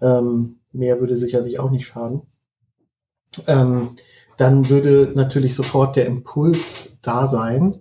Ähm, 0.00 0.58
mehr 0.74 1.00
würde 1.00 1.16
sicherlich 1.16 1.58
auch 1.58 1.70
nicht 1.70 1.86
schaden. 1.86 2.22
Ähm, 3.46 3.90
dann 4.36 4.68
würde 4.68 5.12
natürlich 5.14 5.54
sofort 5.54 5.96
der 5.96 6.06
Impuls 6.06 6.98
da 7.02 7.26
sein, 7.26 7.78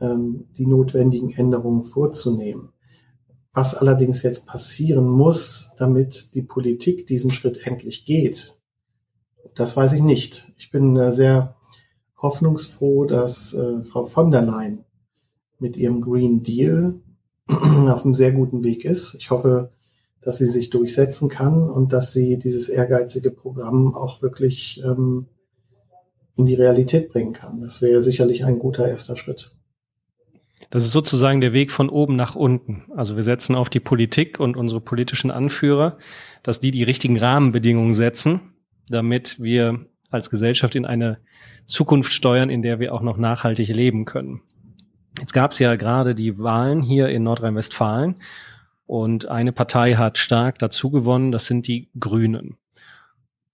ähm, 0.00 0.46
die 0.56 0.66
notwendigen 0.66 1.30
Änderungen 1.30 1.84
vorzunehmen. 1.84 2.72
Was 3.52 3.74
allerdings 3.74 4.22
jetzt 4.22 4.46
passieren 4.46 5.08
muss, 5.08 5.70
damit 5.78 6.34
die 6.34 6.42
Politik 6.42 7.06
diesen 7.06 7.30
Schritt 7.30 7.66
endlich 7.66 8.04
geht, 8.04 8.58
das 9.54 9.76
weiß 9.76 9.94
ich 9.94 10.02
nicht. 10.02 10.52
Ich 10.58 10.70
bin 10.70 10.96
äh, 10.96 11.12
sehr 11.12 11.56
hoffnungsfroh, 12.20 13.06
dass 13.06 13.54
äh, 13.54 13.82
Frau 13.82 14.04
von 14.04 14.30
der 14.30 14.42
Leyen 14.42 14.84
mit 15.58 15.76
ihrem 15.76 16.00
Green 16.00 16.42
Deal 16.42 17.00
auf 17.48 18.04
einem 18.04 18.14
sehr 18.14 18.32
guten 18.32 18.62
Weg 18.62 18.84
ist. 18.84 19.14
Ich 19.14 19.30
hoffe, 19.30 19.70
dass 20.20 20.38
sie 20.38 20.46
sich 20.46 20.70
durchsetzen 20.70 21.28
kann 21.28 21.70
und 21.70 21.92
dass 21.92 22.12
sie 22.12 22.38
dieses 22.38 22.68
ehrgeizige 22.68 23.30
Programm 23.30 23.94
auch 23.94 24.20
wirklich 24.22 24.82
ähm, 24.84 25.26
in 26.36 26.46
die 26.46 26.54
Realität 26.54 27.10
bringen 27.10 27.32
kann. 27.32 27.60
Das 27.60 27.82
wäre 27.82 28.00
sicherlich 28.02 28.44
ein 28.44 28.58
guter 28.58 28.88
erster 28.88 29.16
Schritt. 29.16 29.50
Das 30.70 30.84
ist 30.84 30.92
sozusagen 30.92 31.40
der 31.40 31.52
Weg 31.52 31.72
von 31.72 31.88
oben 31.88 32.16
nach 32.16 32.34
unten. 32.34 32.84
Also 32.94 33.16
wir 33.16 33.22
setzen 33.22 33.54
auf 33.54 33.70
die 33.70 33.80
Politik 33.80 34.38
und 34.38 34.56
unsere 34.56 34.80
politischen 34.80 35.30
Anführer, 35.30 35.98
dass 36.42 36.60
die 36.60 36.70
die 36.70 36.82
richtigen 36.82 37.18
Rahmenbedingungen 37.18 37.94
setzen, 37.94 38.40
damit 38.88 39.40
wir 39.40 39.86
als 40.10 40.30
Gesellschaft 40.30 40.74
in 40.74 40.84
eine 40.84 41.18
Zukunft 41.66 42.12
steuern, 42.12 42.50
in 42.50 42.62
der 42.62 42.80
wir 42.80 42.94
auch 42.94 43.02
noch 43.02 43.16
nachhaltig 43.16 43.68
leben 43.68 44.04
können. 44.04 44.42
Jetzt 45.18 45.32
gab 45.32 45.52
es 45.52 45.58
ja 45.58 45.74
gerade 45.76 46.14
die 46.14 46.38
Wahlen 46.38 46.82
hier 46.82 47.08
in 47.08 47.22
Nordrhein-Westfalen 47.24 48.16
und 48.88 49.26
eine 49.26 49.52
Partei 49.52 49.96
hat 49.96 50.16
stark 50.16 50.58
dazu 50.58 50.90
gewonnen, 50.90 51.30
das 51.30 51.46
sind 51.46 51.68
die 51.68 51.90
Grünen. 52.00 52.56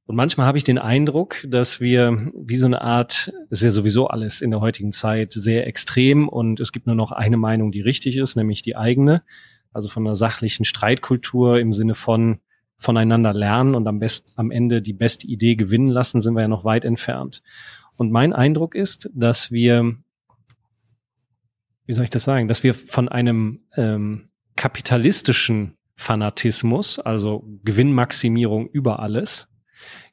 Und 0.06 0.14
manchmal 0.14 0.46
habe 0.46 0.58
ich 0.58 0.62
den 0.62 0.78
Eindruck, 0.78 1.44
dass 1.48 1.80
wir 1.80 2.30
wie 2.36 2.56
so 2.56 2.66
eine 2.66 2.82
Art, 2.82 3.32
es 3.50 3.58
ist 3.58 3.64
ja 3.64 3.70
sowieso 3.70 4.06
alles 4.06 4.42
in 4.42 4.52
der 4.52 4.60
heutigen 4.60 4.92
Zeit 4.92 5.32
sehr 5.32 5.66
extrem 5.66 6.28
und 6.28 6.60
es 6.60 6.70
gibt 6.70 6.86
nur 6.86 6.94
noch 6.94 7.10
eine 7.10 7.36
Meinung, 7.36 7.72
die 7.72 7.80
richtig 7.80 8.16
ist, 8.16 8.36
nämlich 8.36 8.62
die 8.62 8.76
eigene. 8.76 9.24
Also 9.72 9.88
von 9.88 10.06
einer 10.06 10.14
sachlichen 10.14 10.64
Streitkultur 10.64 11.58
im 11.58 11.72
Sinne 11.72 11.96
von 11.96 12.38
voneinander 12.76 13.32
lernen 13.32 13.74
und 13.74 13.88
am 13.88 13.98
besten 13.98 14.30
am 14.36 14.52
Ende 14.52 14.82
die 14.82 14.92
beste 14.92 15.26
Idee 15.26 15.56
gewinnen 15.56 15.88
lassen, 15.88 16.20
sind 16.20 16.34
wir 16.34 16.42
ja 16.42 16.48
noch 16.48 16.64
weit 16.64 16.84
entfernt. 16.84 17.42
Und 17.96 18.12
mein 18.12 18.32
Eindruck 18.32 18.76
ist, 18.76 19.10
dass 19.12 19.50
wir, 19.50 19.96
wie 21.86 21.92
soll 21.92 22.04
ich 22.04 22.10
das 22.10 22.22
sagen, 22.22 22.46
dass 22.46 22.62
wir 22.62 22.74
von 22.74 23.08
einem 23.08 23.62
ähm, 23.76 24.28
kapitalistischen 24.56 25.76
Windfanatismus, 25.96 26.98
also 26.98 27.44
Gewinnmaximierung 27.64 28.68
über 28.68 29.00
alles, 29.00 29.48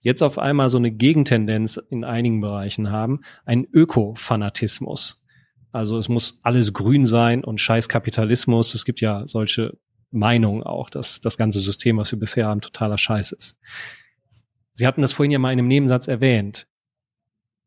jetzt 0.02 0.22
auf 0.22 0.38
einmal 0.38 0.70
so 0.70 0.78
eine 0.78 0.92
Gegentendenz 0.92 1.78
in 1.90 2.04
einigen 2.04 2.42
Bereichen 2.42 2.92
haben, 2.92 3.22
ein 3.46 3.68
Ökofanatismus. 3.72 5.24
Also 5.72 5.98
es 5.98 6.10
muss 6.10 6.40
alles 6.44 6.74
grün 6.74 7.06
sein 7.06 7.44
und 7.44 7.62
scheiß 7.62 7.88
Kapitalismus. 7.88 8.74
Es 8.74 8.86
gibt 8.86 9.02
ja 9.02 9.26
solche 9.26 9.78
Meinungen 10.12 10.64
auch, 10.64 10.90
dass 10.90 11.22
das 11.22 11.38
ganze 11.38 11.60
System, 11.60 11.98
was 11.98 12.12
wir 12.12 12.20
bisher 12.20 12.48
haben, 12.48 12.62
totaler 12.62 12.98
Scheiß 12.98 13.32
ist. 13.32 13.58
Sie 14.74 14.86
hatten 14.86 15.02
das 15.02 15.14
vorhin 15.14 15.32
ja 15.32 15.40
mal 15.40 15.54
in 15.54 15.60
einem 15.60 15.68
Nebensatz 15.68 16.08
erwähnt. 16.08 16.68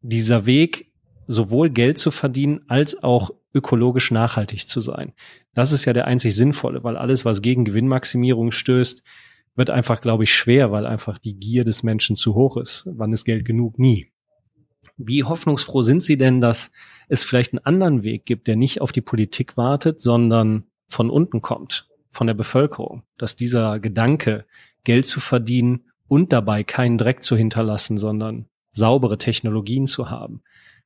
Dieser 0.01 0.45
Weg, 0.45 0.93
sowohl 1.27 1.71
Geld 1.71 1.99
zu 1.99 2.11
verdienen 2.11 2.61
als 2.69 3.03
auch 3.03 3.31
ökologisch 3.55 4.11
nachhaltig 4.11 4.69
zu 4.69 4.81
sein. 4.81 5.13
Das 5.55 5.73
ist 5.73 5.85
ja 5.85 5.93
der 5.93 6.07
einzig 6.07 6.35
sinnvolle, 6.35 6.83
weil 6.85 6.97
alles, 6.97 7.25
was 7.25 7.41
gegen 7.41 7.65
Gewinnmaximierung 7.65 8.51
stößt, 8.51 9.03
wird 9.57 9.71
einfach, 9.71 10.01
glaube 10.01 10.25
ich, 10.25 10.35
schwer, 10.35 10.73
weil 10.73 10.85
einfach 10.85 11.19
die 11.19 11.39
Gier 11.39 11.65
des 11.65 11.83
Menschen 11.83 12.17
zu 12.17 12.35
hoch 12.35 12.57
ist. 12.57 12.89
Wann 12.91 13.13
ist 13.13 13.25
Geld 13.25 13.45
genug? 13.45 13.79
Nie. 13.79 14.11
Wie 14.97 15.25
hoffnungsfroh 15.25 15.83
sind 15.83 16.03
Sie 16.03 16.17
denn, 16.17 16.41
dass 16.41 16.73
es 17.09 17.25
vielleicht 17.25 17.53
einen 17.53 17.65
anderen 17.65 18.03
Weg 18.03 18.27
gibt, 18.27 18.47
der 18.47 18.57
nicht 18.57 18.81
auf 18.81 18.93
die 18.93 19.01
Politik 19.01 19.57
wartet, 19.57 20.01
sondern 20.01 20.65
von 20.89 21.11
unten 21.11 21.41
kommt, 21.41 21.89
von 22.11 22.27
der 22.27 22.35
Bevölkerung, 22.35 23.03
dass 23.17 23.37
dieser 23.37 23.79
Gedanke, 23.79 24.45
Geld 24.85 25.07
zu 25.07 25.21
verdienen 25.21 25.91
und 26.09 26.33
dabei 26.33 26.63
keinen 26.63 26.99
Dreck 26.99 27.25
zu 27.25 27.37
hinterlassen, 27.37 27.97
sondern 27.97 28.49
saubere 28.71 29.19
Technologien 29.19 29.87
zu 29.87 30.11
haben, 30.11 30.43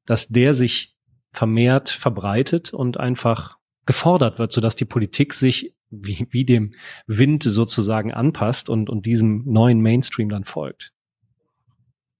dass 0.06 0.28
der 0.28 0.54
sich 0.54 0.96
vermehrt 1.38 1.88
verbreitet 1.88 2.74
und 2.74 2.98
einfach 2.98 3.58
gefordert 3.86 4.40
wird, 4.40 4.52
sodass 4.52 4.74
die 4.74 4.84
Politik 4.84 5.34
sich 5.34 5.72
wie, 5.88 6.26
wie 6.30 6.44
dem 6.44 6.72
Wind 7.06 7.44
sozusagen 7.44 8.12
anpasst 8.12 8.68
und, 8.68 8.90
und 8.90 9.06
diesem 9.06 9.44
neuen 9.46 9.80
Mainstream 9.80 10.30
dann 10.30 10.42
folgt. 10.42 10.92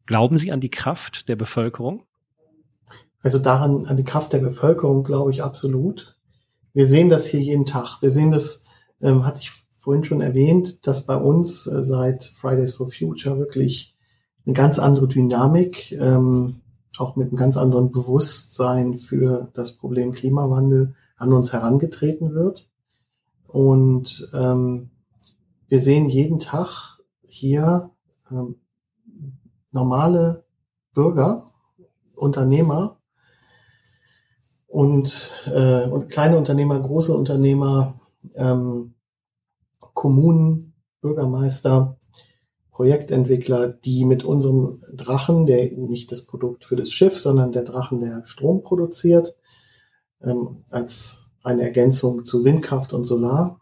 Glauben 0.07 0.38
Sie 0.38 0.52
an 0.52 0.61
die 0.61 0.70
Kraft 0.70 1.28
der 1.28 1.35
Bevölkerung? 1.35 2.04
Also 3.20 3.40
daran, 3.40 3.87
an 3.87 3.96
die 3.96 4.04
Kraft 4.04 4.33
der 4.33 4.38
Bevölkerung 4.38 5.02
glaube 5.02 5.33
ich 5.33 5.42
absolut. 5.42 6.16
Wir 6.72 6.87
sehen 6.87 7.09
das 7.09 7.26
hier 7.26 7.40
jeden 7.40 7.66
Tag. 7.66 8.00
Wir 8.00 8.12
sehen 8.12 8.31
das, 8.31 8.62
ähm, 9.02 9.26
hatte 9.26 9.40
ich 9.40 9.50
vorhin 9.81 10.04
schon 10.04 10.20
erwähnt, 10.20 10.87
dass 10.87 11.07
bei 11.07 11.16
uns 11.16 11.66
äh, 11.66 11.83
seit 11.83 12.22
Fridays 12.24 12.76
for 12.76 12.87
Future 12.87 13.37
wirklich 13.37 13.96
eine 14.46 14.54
ganz 14.54 14.78
andere 14.78 15.09
Dynamik, 15.09 15.90
ähm, 15.90 16.61
auch 17.00 17.16
mit 17.16 17.28
einem 17.28 17.37
ganz 17.37 17.56
anderen 17.56 17.92
Bewusstsein 17.92 18.98
für 18.98 19.50
das 19.54 19.72
Problem 19.72 20.12
Klimawandel 20.12 20.94
an 21.16 21.32
uns 21.32 21.52
herangetreten 21.52 22.34
wird. 22.34 22.68
Und 23.46 24.28
ähm, 24.34 24.90
wir 25.68 25.80
sehen 25.80 26.08
jeden 26.08 26.38
Tag 26.38 26.98
hier 27.26 27.90
ähm, 28.30 28.56
normale 29.70 30.44
Bürger, 30.94 31.46
Unternehmer 32.14 32.98
und, 34.66 35.32
äh, 35.46 35.87
und 35.87 36.08
kleine 36.08 36.37
Unternehmer, 36.37 36.80
große 36.80 37.16
Unternehmer, 37.16 38.00
ähm, 38.34 38.94
Kommunen, 39.78 40.74
Bürgermeister, 41.00 41.97
Projektentwickler, 42.79 43.67
die 43.71 44.05
mit 44.05 44.23
unserem 44.23 44.81
Drachen, 44.93 45.47
der 45.47 45.73
nicht 45.73 46.12
das 46.12 46.25
Produkt 46.25 46.64
für 46.64 46.77
das 46.77 46.93
Schiff, 46.93 47.19
sondern 47.19 47.51
der 47.51 47.64
Drachen, 47.64 47.99
der 47.99 48.25
Strom 48.25 48.62
produziert, 48.62 49.35
ähm, 50.23 50.62
als 50.71 51.25
eine 51.43 51.62
Ergänzung 51.62 52.25
zu 52.25 52.45
Windkraft 52.45 52.93
und 52.93 53.05
Solar, 53.05 53.61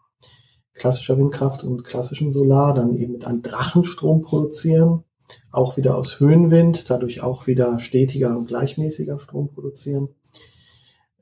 klassischer 0.73 1.17
Windkraft 1.17 1.63
und 1.63 1.83
klassischem 1.83 2.31
Solar, 2.31 2.75
dann 2.75 2.93
eben 2.93 3.13
mit 3.13 3.25
einem 3.25 3.41
Drachenstrom 3.41 4.21
produzieren, 4.21 5.03
auch 5.51 5.77
wieder 5.77 5.97
aus 5.97 6.19
Höhenwind, 6.19 6.87
dadurch 6.87 7.21
auch 7.23 7.47
wieder 7.47 7.79
stetiger 7.79 8.37
und 8.37 8.47
gleichmäßiger 8.47 9.17
Strom 9.17 9.49
produzieren, 9.49 10.09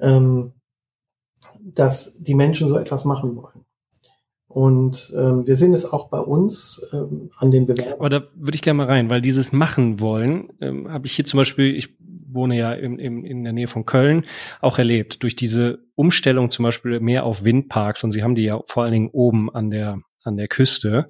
ähm, 0.02 0.52
dass 1.64 2.22
die 2.22 2.36
Menschen 2.36 2.68
so 2.68 2.78
etwas 2.78 3.06
machen 3.06 3.38
wollen. 3.38 3.64
Und 4.56 5.12
ähm, 5.13 5.46
wir 5.46 5.56
sehen 5.56 5.74
es 5.74 5.91
auch 5.91 6.08
bei 6.08 6.18
uns 6.18 6.82
ähm, 6.94 7.30
an 7.36 7.52
den 7.52 7.65
Bewerbern. 7.65 8.00
Aber 8.00 8.10
da 8.10 8.24
würde 8.36 8.56
ich 8.56 8.62
gerne 8.62 8.78
mal 8.78 8.86
rein, 8.86 9.10
weil 9.10 9.22
dieses 9.22 9.52
Machen 9.52 10.00
wollen, 10.00 10.48
ähm, 10.62 10.89
habe 10.89 11.08
ich 11.08 11.13
hier 11.13 11.26
zum 11.26 11.39
Beispiel, 11.39 11.76
ich 11.76 11.98
wohne 12.00 12.58
ja 12.58 12.72
im, 12.72 12.98
im, 12.98 13.26
in 13.26 13.44
der 13.44 13.52
Nähe 13.52 13.68
von 13.68 13.86
Köln, 13.86 14.24
auch 14.62 14.80
erlebt. 14.80 15.24
Durch 15.24 15.36
diese 15.36 15.80
Umstellung 15.96 16.52
zum 16.52 16.63
Beispiel 16.63 17.02
mehr 17.02 17.26
auf 17.26 17.44
Windparks 17.44 18.06
und 18.06 18.13
sie 18.13 18.24
haben 18.24 18.36
die 18.36 18.44
ja 18.44 18.62
vor 18.65 18.84
allen 18.84 18.94
Dingen 18.94 19.10
oben 19.12 19.54
an 19.54 19.72
der, 19.72 20.00
an 20.24 20.38
der 20.38 20.48
Küste, 20.48 21.08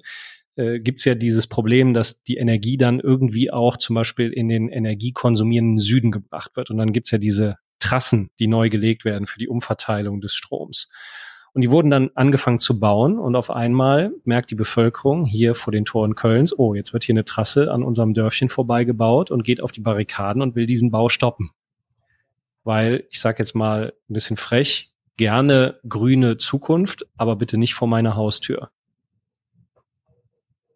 äh, 0.56 0.80
gibt 0.80 0.98
es 0.98 1.04
ja 1.04 1.14
dieses 1.14 1.46
Problem, 1.46 1.94
dass 1.94 2.24
die 2.24 2.38
Energie 2.38 2.76
dann 2.76 2.98
irgendwie 2.98 3.52
auch 3.52 3.76
zum 3.76 3.94
Beispiel 3.94 4.32
in 4.32 4.48
den 4.48 4.68
energiekonsumierenden 4.70 5.78
Süden 5.78 6.10
gebracht 6.10 6.56
wird. 6.56 6.70
Und 6.70 6.78
dann 6.78 6.92
gibt's 6.92 7.12
ja 7.12 7.18
diese 7.18 7.58
Trassen, 7.78 8.28
die 8.40 8.48
neu 8.48 8.70
gelegt 8.70 9.04
werden 9.04 9.28
für 9.28 9.38
die 9.38 9.46
Umverteilung 9.46 10.20
des 10.20 10.34
Stroms. 10.34 10.88
Und 11.56 11.62
die 11.62 11.70
wurden 11.70 11.88
dann 11.88 12.10
angefangen 12.14 12.58
zu 12.58 12.78
bauen 12.78 13.18
und 13.18 13.34
auf 13.34 13.50
einmal 13.50 14.12
merkt 14.24 14.50
die 14.50 14.54
Bevölkerung 14.54 15.24
hier 15.24 15.54
vor 15.54 15.72
den 15.72 15.86
Toren 15.86 16.14
Kölns, 16.14 16.52
oh, 16.58 16.74
jetzt 16.74 16.92
wird 16.92 17.04
hier 17.04 17.14
eine 17.14 17.24
Trasse 17.24 17.72
an 17.72 17.82
unserem 17.82 18.12
Dörfchen 18.12 18.50
vorbeigebaut 18.50 19.30
und 19.30 19.42
geht 19.42 19.62
auf 19.62 19.72
die 19.72 19.80
Barrikaden 19.80 20.42
und 20.42 20.54
will 20.54 20.66
diesen 20.66 20.90
Bau 20.90 21.08
stoppen. 21.08 21.52
Weil, 22.62 23.04
ich 23.08 23.20
sage 23.20 23.38
jetzt 23.38 23.54
mal 23.54 23.94
ein 24.10 24.12
bisschen 24.12 24.36
frech, 24.36 24.92
gerne 25.16 25.80
grüne 25.88 26.36
Zukunft, 26.36 27.06
aber 27.16 27.36
bitte 27.36 27.56
nicht 27.56 27.72
vor 27.72 27.88
meiner 27.88 28.16
Haustür. 28.16 28.68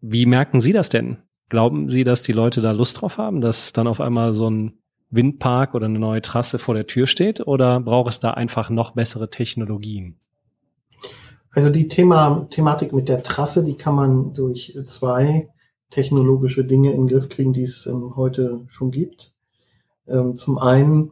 Wie 0.00 0.24
merken 0.24 0.62
Sie 0.62 0.72
das 0.72 0.88
denn? 0.88 1.18
Glauben 1.50 1.88
Sie, 1.88 2.04
dass 2.04 2.22
die 2.22 2.32
Leute 2.32 2.62
da 2.62 2.70
Lust 2.70 3.02
drauf 3.02 3.18
haben, 3.18 3.42
dass 3.42 3.74
dann 3.74 3.86
auf 3.86 4.00
einmal 4.00 4.32
so 4.32 4.48
ein 4.48 4.78
Windpark 5.10 5.74
oder 5.74 5.84
eine 5.84 5.98
neue 5.98 6.22
Trasse 6.22 6.58
vor 6.58 6.74
der 6.74 6.86
Tür 6.86 7.06
steht? 7.06 7.46
Oder 7.46 7.80
braucht 7.80 8.08
es 8.08 8.18
da 8.18 8.30
einfach 8.30 8.70
noch 8.70 8.92
bessere 8.92 9.28
Technologien? 9.28 10.16
Also 11.52 11.70
die 11.70 11.88
Thema, 11.88 12.46
Thematik 12.50 12.92
mit 12.92 13.08
der 13.08 13.22
Trasse, 13.22 13.64
die 13.64 13.74
kann 13.74 13.94
man 13.94 14.34
durch 14.34 14.78
zwei 14.86 15.48
technologische 15.90 16.64
Dinge 16.64 16.92
in 16.92 17.02
den 17.02 17.08
Griff 17.08 17.28
kriegen, 17.28 17.52
die 17.52 17.62
es 17.62 17.86
ähm, 17.86 18.14
heute 18.16 18.64
schon 18.68 18.90
gibt. 18.90 19.32
Ähm, 20.06 20.36
zum 20.36 20.58
einen 20.58 21.10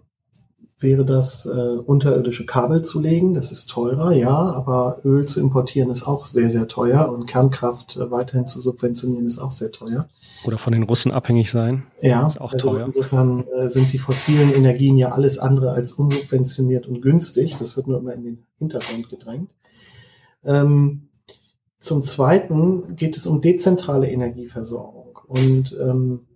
wäre 0.81 1.05
das, 1.05 1.45
äh, 1.47 1.49
unterirdische 1.49 2.47
Kabel 2.47 2.83
zu 2.83 3.01
legen. 3.01 3.35
Das 3.35 3.51
ist 3.51 3.69
teurer, 3.69 4.13
ja, 4.13 4.33
aber 4.33 5.01
Öl 5.05 5.27
zu 5.27 5.41
importieren 5.41 5.91
ist 5.91 6.07
auch 6.07 6.25
sehr, 6.25 6.51
sehr 6.51 6.69
teuer 6.69 7.11
und 7.11 7.27
Kernkraft 7.27 7.97
äh, 7.97 8.11
weiterhin 8.11 8.47
zu 8.47 8.61
subventionieren 8.61 9.27
ist 9.27 9.39
auch 9.39 9.51
sehr 9.51 9.73
teuer. 9.73 10.09
Oder 10.45 10.59
von 10.59 10.73
den 10.73 10.85
Russen 10.85 11.11
abhängig 11.11 11.51
sein. 11.51 11.87
Ja, 12.01 12.27
ist 12.29 12.41
auch 12.41 12.53
also 12.53 12.69
teuer. 12.69 12.87
Insofern 12.87 13.45
äh, 13.59 13.69
sind 13.69 13.93
die 13.93 13.99
fossilen 13.99 14.55
Energien 14.55 14.97
ja 14.97 15.11
alles 15.11 15.39
andere 15.39 15.73
als 15.73 15.93
unsubventioniert 15.93 16.87
und 16.87 17.03
günstig. 17.03 17.57
Das 17.59 17.77
wird 17.77 17.89
nur 17.89 17.99
immer 17.99 18.15
in 18.15 18.23
den 18.23 18.47
Hintergrund 18.59 19.09
gedrängt. 19.09 19.55
Ähm, 20.45 21.09
zum 21.81 22.03
Zweiten 22.03 22.97
geht 22.97 23.17
es 23.17 23.27
um 23.27 23.41
dezentrale 23.41 24.11
Energieversorgung. 24.11 25.19
Und 25.27 25.77
ähm, 25.81 26.27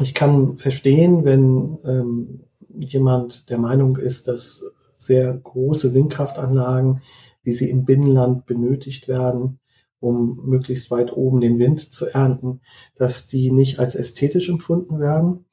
ich 0.00 0.14
kann 0.14 0.56
verstehen, 0.58 1.24
wenn 1.24 1.78
ähm, 1.84 2.40
jemand 2.68 3.48
der 3.50 3.58
Meinung 3.58 3.96
ist, 3.96 4.28
dass 4.28 4.62
sehr 4.96 5.32
große 5.32 5.94
Windkraftanlagen, 5.94 7.00
wie 7.42 7.52
sie 7.52 7.70
im 7.70 7.84
Binnenland 7.84 8.46
benötigt 8.46 9.08
werden, 9.08 9.60
um 9.98 10.40
möglichst 10.44 10.90
weit 10.90 11.12
oben 11.12 11.40
den 11.40 11.58
Wind 11.58 11.92
zu 11.92 12.06
ernten, 12.06 12.60
dass 12.96 13.26
die 13.26 13.50
nicht 13.50 13.78
als 13.78 13.94
ästhetisch 13.94 14.48
empfunden 14.48 14.98
werden. 15.00 15.44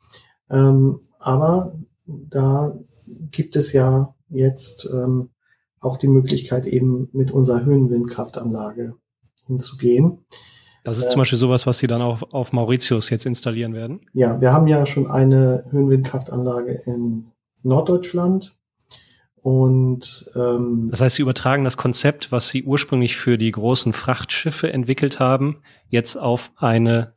Ähm, 0.50 1.02
aber 1.20 1.78
da 2.06 2.78
gibt 3.32 3.56
es 3.56 3.74
ja 3.74 4.15
jetzt 4.30 4.89
ähm, 4.91 5.30
auch 5.80 5.98
die 5.98 6.08
Möglichkeit, 6.08 6.66
eben 6.66 7.10
mit 7.13 7.32
unserer 7.32 7.63
Höhenwindkraftanlage 7.63 8.96
hinzugehen. 9.46 10.26
Das 10.84 10.98
ist 10.98 11.06
äh, 11.06 11.10
zum 11.10 11.20
Beispiel 11.20 11.38
sowas, 11.38 11.68
was 11.68 11.80
Sie 11.80 11.88
dann 11.88 12.02
auf, 12.02 12.34
auf 12.34 12.54
Mauritius 12.54 13.10
jetzt 13.10 13.26
installieren 13.26 13.74
werden? 13.74 14.02
Ja, 14.13 14.40
wir 14.40 14.54
haben 14.54 14.68
ja 14.68 14.86
schon 14.86 15.08
eine 15.08 15.66
Höhenwindkraftanlage 15.70 16.82
in 16.86 17.28
Norddeutschland. 17.63 18.56
Und 19.36 20.30
ähm, 20.36 20.90
das 20.92 21.02
heißt, 21.02 21.16
Sie 21.18 21.22
übertragen 21.22 21.63
das 21.63 21.78
Konzept, 21.78 22.32
was 22.32 22.50
Sie 22.50 22.63
ursprünglich 22.63 23.18
für 23.18 23.38
die 23.38 23.52
großen 23.52 23.94
Frachtschiffe 23.94 24.72
entwickelt 24.72 25.20
haben, 25.20 25.62
jetzt 25.90 26.18
auf 26.18 26.52
eine 26.58 27.13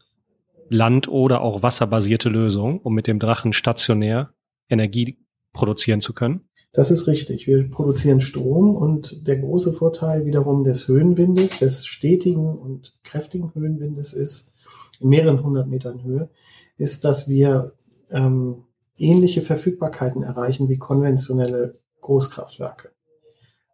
land- 0.69 1.09
oder 1.09 1.41
auch 1.41 1.63
wasserbasierte 1.63 2.29
Lösung, 2.29 2.81
um 2.81 2.95
mit 2.95 3.07
dem 3.07 3.19
Drachen 3.19 3.53
stationär 3.53 4.33
Energie 4.69 5.19
produzieren 5.53 6.01
zu 6.01 6.13
können? 6.13 6.43
Das 6.73 6.91
ist 6.91 7.09
richtig. 7.09 7.47
Wir 7.47 7.69
produzieren 7.69 8.21
Strom 8.21 8.77
und 8.77 9.27
der 9.27 9.39
große 9.39 9.73
Vorteil 9.73 10.25
wiederum 10.25 10.63
des 10.63 10.87
Höhenwindes, 10.87 11.59
des 11.59 11.85
stetigen 11.85 12.59
und 12.59 12.93
kräftigen 13.03 13.53
Höhenwindes 13.55 14.13
ist, 14.13 14.53
in 15.01 15.09
mehreren 15.09 15.43
hundert 15.43 15.69
Metern 15.69 16.05
Höhe, 16.05 16.31
ist, 16.77 17.05
dass 17.05 17.29
wir 17.29 17.73
ähm, 18.11 18.65
ähnliche 18.97 19.43
Verfügbarkeiten 19.43 20.23
erreichen 20.23 20.69
wie 20.69 20.79
konventionelle 20.79 21.79
Großkraftwerke. 22.03 22.91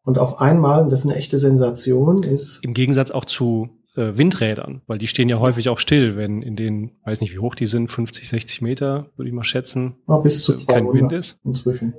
Und 0.05 0.19
auf 0.19 0.41
einmal, 0.41 0.89
das 0.89 1.01
ist 1.01 1.07
eine 1.07 1.17
echte 1.17 1.39
Sensation, 1.39 2.23
ist. 2.23 2.65
Im 2.65 2.75
Gegensatz 2.75 3.11
auch 3.11 3.25
zu 3.25 3.69
äh, 3.97 4.17
Windrädern, 4.17 4.83
weil 4.87 4.99
die 4.99 5.09
stehen 5.09 5.29
ja 5.29 5.41
häufig 5.41 5.69
auch 5.69 5.79
still, 5.81 6.17
wenn 6.17 6.43
in 6.43 6.57
den, 6.57 6.93
weiß 7.05 7.21
nicht 7.21 7.35
wie 7.35 7.41
hoch 7.41 7.55
die 7.55 7.67
sind, 7.67 7.91
50, 7.91 8.29
60 8.29 8.63
Meter, 8.63 9.11
würde 9.17 9.29
ich 9.29 9.35
mal 9.35 9.45
schätzen. 9.45 9.97
Ja, 10.09 10.19
bis 10.19 10.45
zu 10.45 10.55
200 10.55 10.67
kein 10.67 11.01
Wind 11.01 11.13
ist. 11.13 11.39
Inzwischen. 11.45 11.95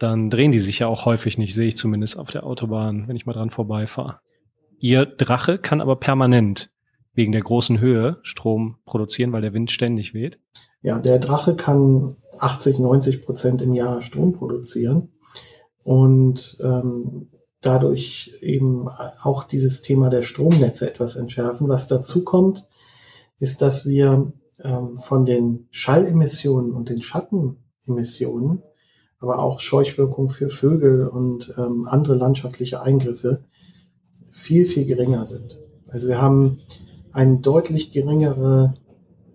Dann 0.00 0.30
drehen 0.30 0.50
die 0.50 0.60
sich 0.60 0.80
ja 0.80 0.88
auch 0.88 1.04
häufig 1.04 1.38
nicht, 1.38 1.54
sehe 1.54 1.68
ich 1.68 1.76
zumindest 1.76 2.18
auf 2.18 2.30
der 2.30 2.44
Autobahn, 2.44 3.06
wenn 3.06 3.16
ich 3.16 3.26
mal 3.26 3.34
dran 3.34 3.50
vorbeifahre. 3.50 4.18
Ihr 4.78 5.04
Drache 5.04 5.58
kann 5.58 5.82
aber 5.82 5.96
permanent 5.96 6.70
wegen 7.12 7.32
der 7.32 7.42
großen 7.42 7.80
Höhe 7.80 8.18
Strom 8.22 8.78
produzieren, 8.86 9.30
weil 9.32 9.42
der 9.42 9.52
Wind 9.52 9.70
ständig 9.70 10.14
weht. 10.14 10.40
Ja, 10.80 10.98
der 10.98 11.18
Drache 11.18 11.54
kann 11.54 12.16
80, 12.38 12.78
90 12.78 13.22
Prozent 13.22 13.60
im 13.60 13.74
Jahr 13.74 14.00
Strom 14.00 14.32
produzieren 14.32 15.10
und 15.84 16.56
ähm, 16.62 17.28
dadurch 17.60 18.32
eben 18.40 18.88
auch 19.22 19.44
dieses 19.44 19.82
Thema 19.82 20.08
der 20.08 20.22
Stromnetze 20.22 20.88
etwas 20.88 21.16
entschärfen. 21.16 21.68
Was 21.68 21.88
dazu 21.88 22.24
kommt, 22.24 22.66
ist, 23.38 23.60
dass 23.60 23.84
wir 23.84 24.32
ähm, 24.62 24.98
von 24.98 25.26
den 25.26 25.68
Schallemissionen 25.70 26.72
und 26.72 26.88
den 26.88 27.02
Schattenemissionen, 27.02 28.62
aber 29.20 29.38
auch 29.38 29.60
Scheuchwirkung 29.60 30.30
für 30.30 30.48
Vögel 30.48 31.06
und 31.06 31.54
ähm, 31.56 31.86
andere 31.88 32.14
landschaftliche 32.14 32.82
Eingriffe 32.82 33.44
viel, 34.30 34.66
viel 34.66 34.86
geringer 34.86 35.26
sind. 35.26 35.60
Also 35.88 36.08
wir 36.08 36.20
haben 36.20 36.60
einen 37.12 37.42
deutlich 37.42 37.92
geringere 37.92 38.74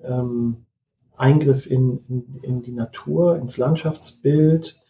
ähm, 0.03 0.65
Eingriff 1.15 1.69
in, 1.69 1.99
in, 2.09 2.33
in 2.41 2.63
die 2.63 2.71
Natur, 2.71 3.37
ins 3.37 3.57
Landschaftsbild 3.57 4.81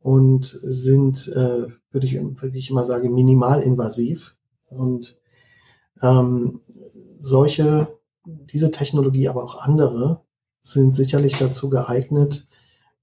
und 0.00 0.58
sind, 0.62 1.28
äh, 1.28 1.66
würde 1.90 2.06
ich, 2.06 2.14
würde 2.14 2.56
ich 2.56 2.70
immer 2.70 2.84
sagen, 2.84 3.14
minimalinvasiv. 3.14 4.36
Und 4.70 5.18
ähm, 6.02 6.60
solche, 7.18 7.88
diese 8.24 8.70
Technologie, 8.70 9.28
aber 9.28 9.44
auch 9.44 9.56
andere, 9.56 10.20
sind 10.62 10.94
sicherlich 10.94 11.38
dazu 11.38 11.68
geeignet, 11.68 12.46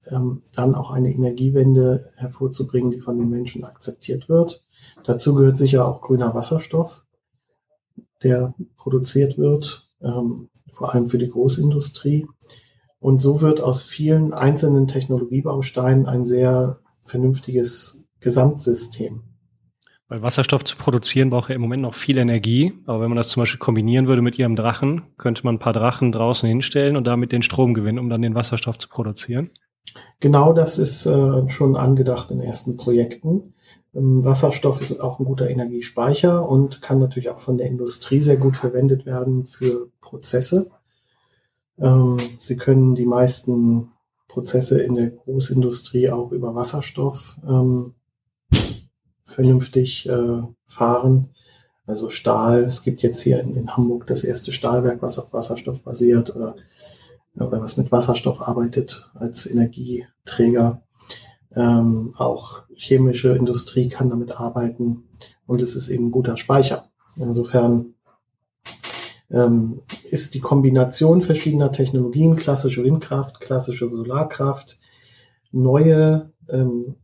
ähm, 0.09 0.41
dann 0.55 0.75
auch 0.75 0.91
eine 0.91 1.13
Energiewende 1.13 2.09
hervorzubringen, 2.15 2.91
die 2.91 3.01
von 3.01 3.17
den 3.17 3.29
Menschen 3.29 3.63
akzeptiert 3.63 4.29
wird. 4.29 4.63
Dazu 5.03 5.35
gehört 5.35 5.57
sicher 5.57 5.87
auch 5.87 6.01
grüner 6.01 6.33
Wasserstoff, 6.33 7.03
der 8.23 8.53
produziert 8.77 9.37
wird, 9.37 9.89
ähm, 10.01 10.49
vor 10.71 10.93
allem 10.93 11.07
für 11.07 11.17
die 11.17 11.29
Großindustrie. 11.29 12.27
Und 12.99 13.19
so 13.19 13.41
wird 13.41 13.61
aus 13.61 13.83
vielen 13.83 14.33
einzelnen 14.33 14.87
Technologiebausteinen 14.87 16.05
ein 16.05 16.25
sehr 16.25 16.79
vernünftiges 17.01 18.05
Gesamtsystem. 18.19 19.23
Weil 20.07 20.21
Wasserstoff 20.21 20.65
zu 20.65 20.75
produzieren 20.75 21.29
braucht 21.29 21.49
ja 21.49 21.55
im 21.55 21.61
Moment 21.61 21.83
noch 21.83 21.93
viel 21.93 22.17
Energie. 22.17 22.73
Aber 22.85 23.01
wenn 23.01 23.09
man 23.09 23.15
das 23.15 23.29
zum 23.29 23.41
Beispiel 23.41 23.59
kombinieren 23.59 24.07
würde 24.07 24.21
mit 24.21 24.37
ihrem 24.37 24.55
Drachen, 24.55 25.03
könnte 25.17 25.43
man 25.45 25.55
ein 25.55 25.59
paar 25.59 25.73
Drachen 25.73 26.11
draußen 26.11 26.47
hinstellen 26.47 26.97
und 26.97 27.07
damit 27.07 27.31
den 27.31 27.43
Strom 27.43 27.73
gewinnen, 27.73 27.97
um 27.97 28.09
dann 28.09 28.21
den 28.21 28.35
Wasserstoff 28.35 28.77
zu 28.77 28.89
produzieren. 28.89 29.49
Genau 30.19 30.53
das 30.53 30.77
ist 30.77 31.05
äh, 31.05 31.49
schon 31.49 31.75
angedacht 31.75 32.31
in 32.31 32.41
ersten 32.41 32.77
Projekten. 32.77 33.53
Ähm, 33.93 34.23
Wasserstoff 34.23 34.79
ist 34.81 34.99
auch 35.01 35.19
ein 35.19 35.25
guter 35.25 35.49
Energiespeicher 35.49 36.47
und 36.47 36.81
kann 36.81 36.99
natürlich 36.99 37.29
auch 37.29 37.39
von 37.39 37.57
der 37.57 37.67
Industrie 37.67 38.21
sehr 38.21 38.37
gut 38.37 38.57
verwendet 38.57 39.05
werden 39.05 39.45
für 39.45 39.89
Prozesse. 39.99 40.69
Ähm, 41.79 42.17
Sie 42.39 42.55
können 42.55 42.95
die 42.95 43.05
meisten 43.05 43.91
Prozesse 44.27 44.81
in 44.81 44.95
der 44.95 45.09
Großindustrie 45.09 46.09
auch 46.09 46.31
über 46.31 46.55
Wasserstoff 46.55 47.37
ähm, 47.47 47.95
vernünftig 49.25 50.07
äh, 50.07 50.41
fahren. 50.67 51.29
Also 51.85 52.09
Stahl, 52.09 52.63
es 52.63 52.83
gibt 52.83 53.01
jetzt 53.01 53.21
hier 53.21 53.41
in, 53.41 53.55
in, 53.55 53.75
Hamburg 53.75 54.07
das 54.07 54.23
erste 54.23 54.51
Stahlwerk, 54.51 55.01
was 55.01 55.19
auf 55.19 55.33
Wasserstoff 55.33 55.83
basiert 55.83 56.33
oder, 56.35 56.55
oder 57.35 57.61
was 57.61 57.77
mit 57.77 57.91
Wasserstoff 57.91 58.41
arbeitet 58.41 59.09
als 59.13 59.45
Energieträger. 59.45 60.83
Ähm, 61.53 62.13
auch 62.17 62.63
chemische 62.75 63.35
Industrie 63.35 63.89
kann 63.89 64.09
damit 64.09 64.39
arbeiten 64.39 65.03
und 65.45 65.61
es 65.61 65.75
ist 65.75 65.89
eben 65.89 66.07
ein 66.07 66.11
guter 66.11 66.37
Speicher. 66.37 66.89
Insofern 67.17 67.95
ähm, 69.29 69.81
ist 70.03 70.33
die 70.33 70.39
Kombination 70.39 71.21
verschiedener 71.21 71.71
Technologien, 71.71 72.35
klassische 72.35 72.83
Windkraft, 72.83 73.39
klassische 73.39 73.89
Solarkraft, 73.89 74.77
neue 75.51 76.31
ähm, 76.49 76.95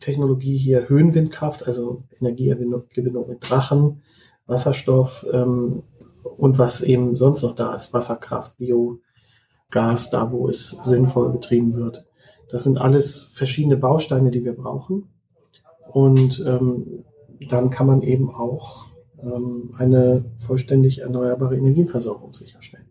Technologie 0.00 0.56
hier 0.56 0.88
Höhenwindkraft, 0.88 1.66
also 1.66 2.02
Energiegewinnung 2.20 2.84
mit 3.28 3.48
Drachen, 3.48 4.02
Wasserstoff 4.46 5.24
ähm, 5.32 5.82
und 6.36 6.58
was 6.58 6.80
eben 6.82 7.16
sonst 7.16 7.42
noch 7.42 7.54
da 7.54 7.74
ist, 7.74 7.92
Wasserkraft, 7.92 8.58
Biogas, 9.74 10.10
da 10.10 10.30
wo 10.30 10.48
es 10.48 10.70
sinnvoll 10.70 11.32
betrieben 11.32 11.74
wird. 11.74 12.04
Das 12.50 12.64
sind 12.64 12.78
alles 12.78 13.24
verschiedene 13.34 13.76
Bausteine, 13.76 14.30
die 14.30 14.44
wir 14.44 14.54
brauchen. 14.54 15.08
Und 15.92 16.42
ähm, 16.46 17.04
dann 17.48 17.70
kann 17.70 17.86
man 17.86 18.02
eben 18.02 18.30
auch 18.30 18.86
ähm, 19.20 19.74
eine 19.76 20.24
vollständig 20.38 21.00
erneuerbare 21.00 21.56
Energieversorgung 21.56 22.32
sicherstellen. 22.32 22.88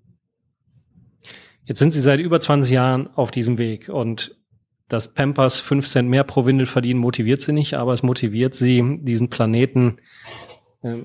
Jetzt 1.65 1.79
sind 1.79 1.91
Sie 1.91 2.01
seit 2.01 2.19
über 2.19 2.39
20 2.41 2.73
Jahren 2.73 3.07
auf 3.15 3.31
diesem 3.31 3.57
Weg 3.57 3.87
und 3.87 4.37
dass 4.89 5.13
Pampers 5.13 5.59
5 5.59 5.87
Cent 5.87 6.09
mehr 6.09 6.25
pro 6.25 6.45
Windel 6.45 6.65
verdienen, 6.65 6.99
motiviert 6.99 7.41
sie 7.41 7.53
nicht, 7.53 7.75
aber 7.75 7.93
es 7.93 8.03
motiviert 8.03 8.53
sie, 8.53 8.99
diesen 9.01 9.29
Planeten 9.29 9.97
äh, 10.81 10.97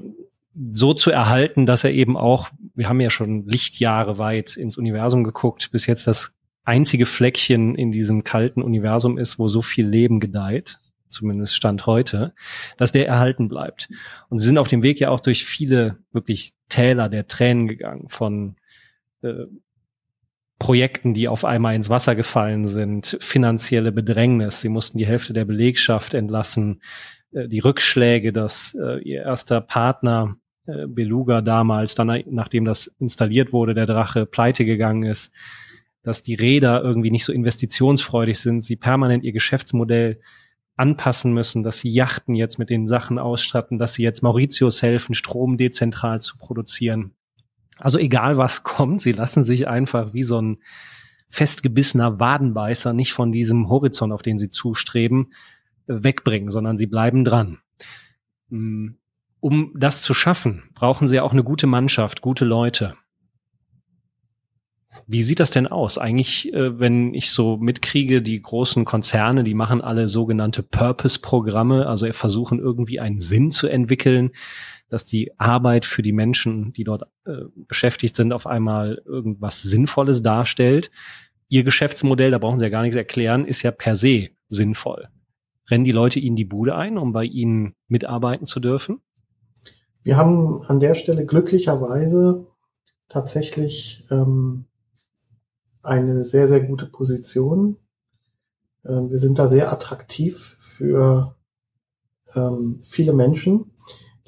so 0.72 0.94
zu 0.94 1.10
erhalten, 1.10 1.66
dass 1.66 1.84
er 1.84 1.92
eben 1.92 2.16
auch, 2.16 2.50
wir 2.74 2.88
haben 2.88 3.00
ja 3.00 3.10
schon 3.10 3.46
Lichtjahre 3.46 4.18
weit 4.18 4.56
ins 4.56 4.76
Universum 4.76 5.24
geguckt, 5.24 5.70
bis 5.72 5.86
jetzt 5.86 6.06
das 6.06 6.36
einzige 6.64 7.06
Fleckchen 7.06 7.74
in 7.74 7.92
diesem 7.92 8.24
kalten 8.24 8.62
Universum 8.62 9.18
ist, 9.18 9.38
wo 9.38 9.48
so 9.48 9.62
viel 9.62 9.86
Leben 9.86 10.20
gedeiht 10.20 10.80
zumindest 11.08 11.54
Stand 11.54 11.86
heute, 11.86 12.34
dass 12.76 12.92
der 12.92 13.08
erhalten 13.08 13.48
bleibt. 13.48 13.88
Und 14.28 14.38
sie 14.38 14.46
sind 14.46 14.58
auf 14.58 14.68
dem 14.68 14.82
Weg 14.82 15.00
ja 15.00 15.10
auch 15.10 15.20
durch 15.20 15.44
viele 15.44 15.98
wirklich 16.12 16.52
Täler 16.68 17.08
der 17.08 17.26
Tränen 17.26 17.66
gegangen 17.66 18.08
von 18.08 18.56
äh, 19.22 19.46
Projekten, 20.58 21.14
die 21.14 21.28
auf 21.28 21.44
einmal 21.44 21.74
ins 21.74 21.88
Wasser 21.88 22.14
gefallen 22.14 22.66
sind, 22.66 23.16
finanzielle 23.20 23.92
Bedrängnis. 23.92 24.60
Sie 24.60 24.68
mussten 24.68 24.98
die 24.98 25.06
Hälfte 25.06 25.32
der 25.32 25.44
Belegschaft 25.44 26.14
entlassen, 26.14 26.82
äh, 27.32 27.48
die 27.48 27.60
Rückschläge, 27.60 28.32
dass 28.32 28.74
äh, 28.74 28.98
ihr 28.98 29.22
erster 29.22 29.60
Partner 29.60 30.36
Beluga 30.88 31.40
damals, 31.40 31.94
dann 31.94 32.22
nachdem 32.26 32.64
das 32.64 32.88
installiert 32.98 33.52
wurde, 33.52 33.74
der 33.74 33.86
Drache 33.86 34.26
pleite 34.26 34.64
gegangen 34.64 35.04
ist, 35.04 35.32
dass 36.02 36.22
die 36.22 36.34
Räder 36.34 36.82
irgendwie 36.82 37.10
nicht 37.10 37.24
so 37.24 37.32
investitionsfreudig 37.32 38.38
sind, 38.38 38.62
sie 38.62 38.76
permanent 38.76 39.24
ihr 39.24 39.32
Geschäftsmodell 39.32 40.20
anpassen 40.76 41.34
müssen, 41.34 41.62
dass 41.62 41.78
sie 41.80 41.90
Yachten 41.90 42.34
jetzt 42.34 42.58
mit 42.58 42.70
den 42.70 42.86
Sachen 42.86 43.18
ausstatten, 43.18 43.78
dass 43.78 43.94
sie 43.94 44.02
jetzt 44.02 44.22
Mauritius 44.22 44.82
helfen, 44.82 45.14
Strom 45.14 45.56
dezentral 45.56 46.20
zu 46.20 46.38
produzieren. 46.38 47.14
Also 47.78 47.98
egal 47.98 48.36
was 48.36 48.62
kommt, 48.62 49.00
sie 49.00 49.12
lassen 49.12 49.42
sich 49.42 49.66
einfach 49.66 50.12
wie 50.12 50.22
so 50.22 50.40
ein 50.40 50.58
festgebissener 51.28 52.20
Wadenbeißer 52.20 52.92
nicht 52.92 53.12
von 53.12 53.32
diesem 53.32 53.68
Horizont, 53.68 54.12
auf 54.12 54.22
den 54.22 54.38
sie 54.38 54.50
zustreben, 54.50 55.32
wegbringen, 55.86 56.50
sondern 56.50 56.78
sie 56.78 56.86
bleiben 56.86 57.24
dran. 57.24 57.58
Um 59.40 59.72
das 59.76 60.02
zu 60.02 60.14
schaffen, 60.14 60.64
brauchen 60.74 61.06
sie 61.08 61.20
auch 61.20 61.32
eine 61.32 61.44
gute 61.44 61.66
Mannschaft, 61.66 62.22
gute 62.22 62.44
Leute. 62.44 62.94
Wie 65.06 65.22
sieht 65.22 65.38
das 65.38 65.50
denn 65.50 65.66
aus? 65.66 65.98
Eigentlich, 65.98 66.52
äh, 66.52 66.78
wenn 66.80 67.14
ich 67.14 67.30
so 67.30 67.56
mitkriege, 67.56 68.22
die 68.22 68.40
großen 68.40 68.84
Konzerne, 68.84 69.44
die 69.44 69.54
machen 69.54 69.80
alle 69.80 70.08
sogenannte 70.08 70.62
Purpose-Programme, 70.62 71.86
also 71.86 72.10
versuchen 72.12 72.58
irgendwie 72.58 72.98
einen 72.98 73.20
Sinn 73.20 73.50
zu 73.50 73.68
entwickeln, 73.68 74.32
dass 74.88 75.04
die 75.04 75.38
Arbeit 75.38 75.84
für 75.84 76.02
die 76.02 76.12
Menschen, 76.12 76.72
die 76.72 76.84
dort 76.84 77.02
äh, 77.26 77.44
beschäftigt 77.54 78.16
sind, 78.16 78.32
auf 78.32 78.46
einmal 78.46 79.02
irgendwas 79.04 79.62
Sinnvolles 79.62 80.22
darstellt. 80.22 80.90
Ihr 81.48 81.62
Geschäftsmodell, 81.62 82.30
da 82.30 82.38
brauchen 82.38 82.58
Sie 82.58 82.64
ja 82.64 82.70
gar 82.70 82.82
nichts 82.82 82.96
erklären, 82.96 83.44
ist 83.44 83.62
ja 83.62 83.70
per 83.70 83.94
se 83.94 84.30
sinnvoll. 84.48 85.08
Rennen 85.70 85.84
die 85.84 85.92
Leute 85.92 86.18
Ihnen 86.18 86.36
die 86.36 86.46
Bude 86.46 86.74
ein, 86.74 86.96
um 86.96 87.12
bei 87.12 87.24
Ihnen 87.24 87.74
mitarbeiten 87.88 88.46
zu 88.46 88.60
dürfen? 88.60 89.00
Wir 90.02 90.16
haben 90.16 90.62
an 90.62 90.80
der 90.80 90.94
Stelle 90.94 91.26
glücklicherweise 91.26 92.46
tatsächlich 93.08 94.04
ähm, 94.10 94.66
eine 95.82 96.24
sehr, 96.24 96.48
sehr 96.48 96.60
gute 96.60 96.86
Position. 96.86 97.76
Ähm, 98.84 99.10
wir 99.10 99.18
sind 99.18 99.38
da 99.38 99.46
sehr 99.46 99.72
attraktiv 99.72 100.56
für 100.60 101.34
ähm, 102.34 102.80
viele 102.82 103.12
Menschen, 103.12 103.72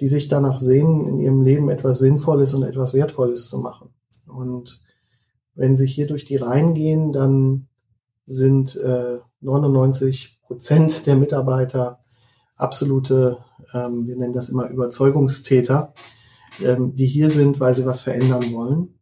die 0.00 0.08
sich 0.08 0.28
danach 0.28 0.58
sehen, 0.58 1.06
in 1.06 1.20
ihrem 1.20 1.42
Leben 1.42 1.68
etwas 1.68 1.98
Sinnvolles 1.98 2.54
und 2.54 2.62
etwas 2.62 2.94
Wertvolles 2.94 3.48
zu 3.48 3.58
machen. 3.58 3.90
Und 4.26 4.80
wenn 5.54 5.76
sie 5.76 5.86
hier 5.86 6.06
durch 6.06 6.24
die 6.24 6.36
Reihen 6.36 6.74
gehen, 6.74 7.12
dann 7.12 7.68
sind 8.26 8.76
äh, 8.76 9.18
99 9.40 10.38
Prozent 10.42 11.06
der 11.06 11.16
Mitarbeiter 11.16 12.00
absolute, 12.56 13.38
ähm, 13.74 14.06
wir 14.06 14.16
nennen 14.16 14.34
das 14.34 14.48
immer 14.48 14.68
Überzeugungstäter, 14.68 15.94
ähm, 16.62 16.94
die 16.96 17.06
hier 17.06 17.30
sind, 17.30 17.60
weil 17.60 17.74
sie 17.74 17.86
was 17.86 18.00
verändern 18.00 18.52
wollen. 18.52 18.94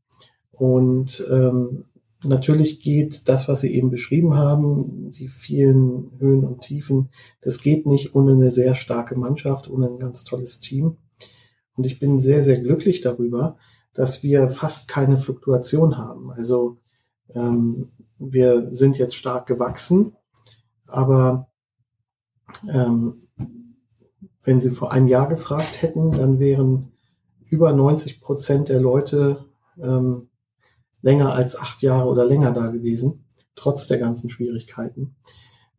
Und 0.51 1.25
ähm, 1.31 1.85
natürlich 2.25 2.81
geht 2.81 3.29
das, 3.29 3.49
was 3.49 3.61
Sie 3.61 3.75
eben 3.75 3.91
beschrieben 3.91 4.35
haben, 4.35 5.11
die 5.13 5.29
vielen 5.29 6.11
Höhen 6.19 6.45
und 6.45 6.63
Tiefen, 6.63 7.11
das 7.41 7.61
geht 7.61 7.87
nicht 7.87 8.15
ohne 8.15 8.33
eine 8.33 8.51
sehr 8.51 8.75
starke 8.75 9.17
Mannschaft, 9.17 9.71
ohne 9.71 9.87
ein 9.87 9.99
ganz 9.99 10.25
tolles 10.25 10.61
Team. 10.61 10.97
Und 11.77 11.85
ich 11.85 12.01
bin 12.01 12.19
sehr, 12.19 12.43
sehr 12.43 12.61
glücklich 12.61 13.03
darüber, 13.03 13.57
dass 13.95 14.23
wir 14.23 14.49
fast 14.49 14.89
keine 14.89 15.19
Fluktuation 15.19 15.97
haben. 15.97 16.33
Also 16.33 16.79
ähm, 17.35 17.93
wir 18.19 18.75
sind 18.75 18.99
jetzt 18.99 19.15
stark 19.15 19.47
gewachsen, 19.47 20.17
aber 20.89 21.49
ähm, 22.69 23.15
wenn 24.49 24.63
Sie 24.63 24.71
vor 24.71 24.93
einem 24.93 25.09
Jahr 25.09 25.29
gefragt 25.29 25.83
hätten, 25.83 26.11
dann 26.13 26.39
wären 26.39 26.93
über 27.51 27.71
90 27.75 28.23
Prozent 28.23 28.71
der 28.71 28.81
Leute 28.81 29.45
ähm, 29.79 30.31
länger 31.03 31.35
als 31.35 31.55
acht 31.55 31.83
Jahre 31.83 32.09
oder 32.09 32.25
länger 32.25 32.53
da 32.53 32.69
gewesen, 32.69 33.27
trotz 33.57 33.89
der 33.89 33.99
ganzen 33.99 34.31
Schwierigkeiten. 34.31 35.17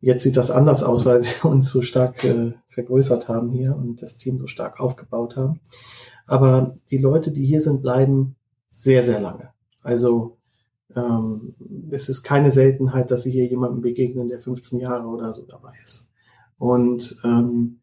Jetzt 0.00 0.22
sieht 0.22 0.36
das 0.36 0.52
anders 0.52 0.84
aus, 0.84 1.04
weil 1.04 1.24
wir 1.24 1.50
uns 1.50 1.72
so 1.72 1.82
stark 1.82 2.22
äh, 2.22 2.52
vergrößert 2.68 3.28
haben 3.28 3.50
hier 3.50 3.74
und 3.74 4.02
das 4.02 4.18
Team 4.18 4.38
so 4.38 4.46
stark 4.46 4.78
aufgebaut 4.78 5.34
haben. 5.34 5.58
Aber 6.28 6.76
die 6.92 6.98
Leute, 6.98 7.32
die 7.32 7.44
hier 7.44 7.62
sind, 7.62 7.82
bleiben 7.82 8.36
sehr, 8.70 9.02
sehr 9.02 9.20
lange. 9.20 9.50
Also 9.82 10.36
ähm, 10.94 11.56
es 11.90 12.08
ist 12.08 12.22
keine 12.22 12.52
Seltenheit, 12.52 13.10
dass 13.10 13.24
sie 13.24 13.32
hier 13.32 13.46
jemandem 13.46 13.82
begegnen, 13.82 14.28
der 14.28 14.38
15 14.38 14.78
Jahre 14.78 15.08
oder 15.08 15.32
so 15.32 15.42
dabei 15.42 15.74
ist. 15.82 16.08
Und 16.56 17.16
ähm, 17.24 17.79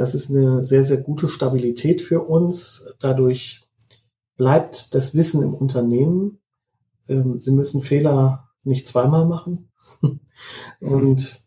das 0.00 0.14
ist 0.14 0.30
eine 0.30 0.64
sehr, 0.64 0.84
sehr 0.84 0.98
gute 0.98 1.28
Stabilität 1.28 2.02
für 2.02 2.22
uns. 2.22 2.84
Dadurch 3.00 3.62
bleibt 4.36 4.94
das 4.94 5.14
Wissen 5.14 5.42
im 5.42 5.54
Unternehmen 5.54 6.40
ähm, 7.10 7.40
sie 7.40 7.50
müssen 7.50 7.82
Fehler 7.82 8.48
nicht 8.62 8.86
zweimal 8.86 9.26
machen. 9.26 9.68
und 10.80 11.40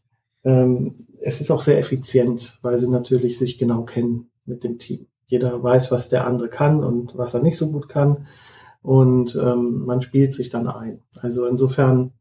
ähm, 0.43 0.95
es 1.21 1.39
ist 1.41 1.49
auch 1.49 1.61
sehr 1.61 1.79
effizient, 1.79 2.59
weil 2.61 2.77
sie 2.77 2.89
natürlich 2.89 3.37
sich 3.39 3.57
genau 3.57 3.83
kennen 3.83 4.29
mit 4.45 4.63
dem 4.63 4.77
Team. 4.77 5.07
Jeder 5.27 5.63
weiß, 5.63 5.89
was 5.89 6.09
der 6.09 6.27
andere 6.27 6.49
kann 6.49 6.83
und 6.83 7.17
was 7.17 7.33
er 7.33 7.41
nicht 7.41 7.57
so 7.57 7.71
gut 7.71 7.87
kann. 7.87 8.27
Und 8.81 9.35
ähm, 9.35 9.85
man 9.85 10.01
spielt 10.01 10.33
sich 10.33 10.49
dann 10.49 10.67
ein. 10.67 11.01
Also 11.15 11.47
insofern 11.47 12.11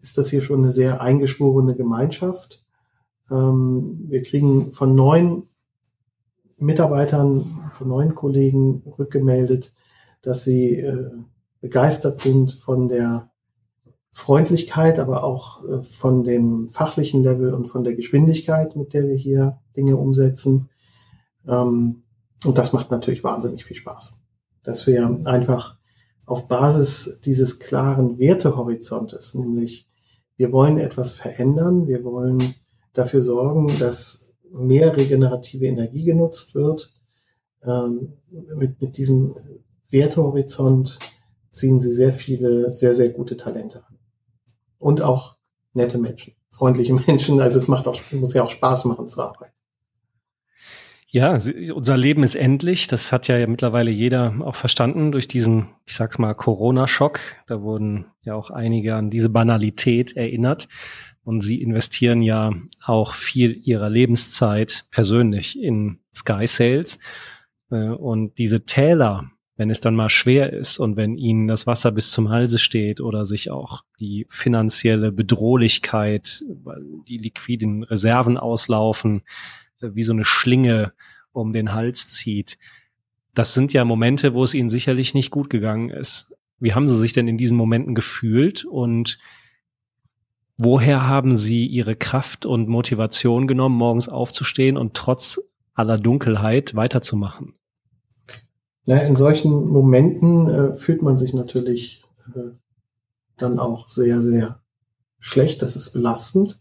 ist 0.00 0.16
das 0.16 0.30
hier 0.30 0.40
schon 0.40 0.60
eine 0.60 0.72
sehr 0.72 1.02
eingeschworene 1.02 1.74
Gemeinschaft. 1.74 2.64
Ähm, 3.30 4.06
wir 4.08 4.22
kriegen 4.22 4.72
von 4.72 4.94
neun 4.94 5.49
Mitarbeitern, 6.60 7.70
von 7.72 7.88
neun 7.88 8.14
Kollegen 8.14 8.82
rückgemeldet, 8.98 9.72
dass 10.22 10.44
sie 10.44 10.76
äh, 10.76 11.10
begeistert 11.60 12.20
sind 12.20 12.52
von 12.52 12.88
der 12.88 13.30
Freundlichkeit, 14.12 14.98
aber 14.98 15.24
auch 15.24 15.64
äh, 15.64 15.82
von 15.82 16.24
dem 16.24 16.68
fachlichen 16.68 17.22
Level 17.22 17.54
und 17.54 17.68
von 17.68 17.84
der 17.84 17.94
Geschwindigkeit, 17.94 18.76
mit 18.76 18.92
der 18.92 19.08
wir 19.08 19.16
hier 19.16 19.60
Dinge 19.76 19.96
umsetzen. 19.96 20.68
Ähm, 21.48 22.02
und 22.44 22.58
das 22.58 22.72
macht 22.72 22.90
natürlich 22.90 23.22
wahnsinnig 23.24 23.64
viel 23.64 23.76
Spaß, 23.76 24.18
dass 24.62 24.86
wir 24.86 25.20
einfach 25.24 25.76
auf 26.26 26.48
Basis 26.48 27.20
dieses 27.24 27.58
klaren 27.58 28.18
Wertehorizontes, 28.18 29.34
nämlich 29.34 29.86
wir 30.36 30.52
wollen 30.52 30.78
etwas 30.78 31.12
verändern, 31.12 31.86
wir 31.86 32.04
wollen 32.04 32.54
dafür 32.92 33.22
sorgen, 33.22 33.78
dass 33.78 34.29
mehr 34.52 34.96
regenerative 34.96 35.66
Energie 35.66 36.04
genutzt 36.04 36.54
wird. 36.54 36.92
Ähm, 37.64 38.14
mit, 38.30 38.80
mit 38.80 38.96
diesem 38.96 39.36
Wertehorizont 39.90 40.98
ziehen 41.52 41.80
sie 41.80 41.92
sehr 41.92 42.12
viele, 42.12 42.72
sehr, 42.72 42.94
sehr 42.94 43.10
gute 43.10 43.36
Talente 43.36 43.84
an. 43.86 43.98
Und 44.78 45.02
auch 45.02 45.36
nette 45.72 45.98
Menschen, 45.98 46.34
freundliche 46.50 46.94
Menschen. 47.06 47.40
Also 47.40 47.58
es 47.58 47.68
macht 47.68 47.86
auch, 47.88 48.00
muss 48.12 48.34
ja 48.34 48.44
auch 48.44 48.50
Spaß 48.50 48.84
machen 48.86 49.08
zu 49.08 49.22
arbeiten. 49.22 49.54
Ja, 51.12 51.36
unser 51.74 51.96
Leben 51.96 52.22
ist 52.22 52.36
endlich. 52.36 52.86
Das 52.86 53.10
hat 53.10 53.26
ja 53.26 53.44
mittlerweile 53.48 53.90
jeder 53.90 54.32
auch 54.44 54.54
verstanden 54.54 55.10
durch 55.10 55.26
diesen, 55.26 55.70
ich 55.84 55.94
sag's 55.96 56.18
mal, 56.18 56.34
Corona-Schock. 56.34 57.18
Da 57.48 57.62
wurden 57.62 58.06
ja 58.22 58.36
auch 58.36 58.50
einige 58.50 58.94
an 58.94 59.10
diese 59.10 59.28
Banalität 59.28 60.16
erinnert. 60.16 60.68
Und 61.22 61.42
sie 61.42 61.60
investieren 61.60 62.22
ja 62.22 62.52
auch 62.84 63.14
viel 63.14 63.60
ihrer 63.62 63.90
Lebenszeit 63.90 64.86
persönlich 64.90 65.60
in 65.60 65.98
Sky 66.14 66.46
Sales. 66.46 66.98
Äh, 67.70 67.88
und 67.90 68.38
diese 68.38 68.64
Täler, 68.64 69.30
wenn 69.56 69.70
es 69.70 69.80
dann 69.80 69.94
mal 69.94 70.08
schwer 70.08 70.52
ist 70.52 70.78
und 70.78 70.96
wenn 70.96 71.16
ihnen 71.16 71.46
das 71.46 71.66
Wasser 71.66 71.92
bis 71.92 72.10
zum 72.10 72.30
Halse 72.30 72.58
steht 72.58 73.00
oder 73.00 73.26
sich 73.26 73.50
auch 73.50 73.84
die 74.00 74.26
finanzielle 74.30 75.12
Bedrohlichkeit, 75.12 76.42
weil 76.62 76.82
die 77.06 77.18
liquiden 77.18 77.82
Reserven 77.82 78.38
auslaufen, 78.38 79.22
äh, 79.80 79.90
wie 79.92 80.02
so 80.02 80.12
eine 80.12 80.24
Schlinge 80.24 80.92
um 81.32 81.52
den 81.52 81.72
Hals 81.72 82.08
zieht. 82.08 82.58
Das 83.34 83.54
sind 83.54 83.72
ja 83.72 83.84
Momente, 83.84 84.34
wo 84.34 84.42
es 84.42 84.54
ihnen 84.54 84.70
sicherlich 84.70 85.14
nicht 85.14 85.30
gut 85.30 85.50
gegangen 85.50 85.90
ist. 85.90 86.32
Wie 86.58 86.74
haben 86.74 86.88
sie 86.88 86.98
sich 86.98 87.12
denn 87.12 87.28
in 87.28 87.38
diesen 87.38 87.56
Momenten 87.56 87.94
gefühlt 87.94 88.64
und 88.64 89.18
woher 90.62 91.06
haben 91.06 91.36
sie 91.36 91.66
ihre 91.66 91.96
Kraft 91.96 92.46
und 92.46 92.68
Motivation 92.68 93.46
genommen, 93.46 93.76
morgens 93.76 94.08
aufzustehen 94.08 94.76
und 94.76 94.94
trotz 94.94 95.40
aller 95.74 95.98
Dunkelheit 95.98 96.74
weiterzumachen? 96.74 97.54
Ja, 98.84 98.98
in 98.98 99.16
solchen 99.16 99.68
Momenten 99.68 100.48
äh, 100.48 100.74
fühlt 100.74 101.02
man 101.02 101.18
sich 101.18 101.34
natürlich 101.34 102.02
äh, 102.34 102.50
dann 103.36 103.58
auch 103.58 103.88
sehr, 103.88 104.22
sehr 104.22 104.62
schlecht. 105.18 105.62
Das 105.62 105.76
ist 105.76 105.92
belastend. 105.92 106.60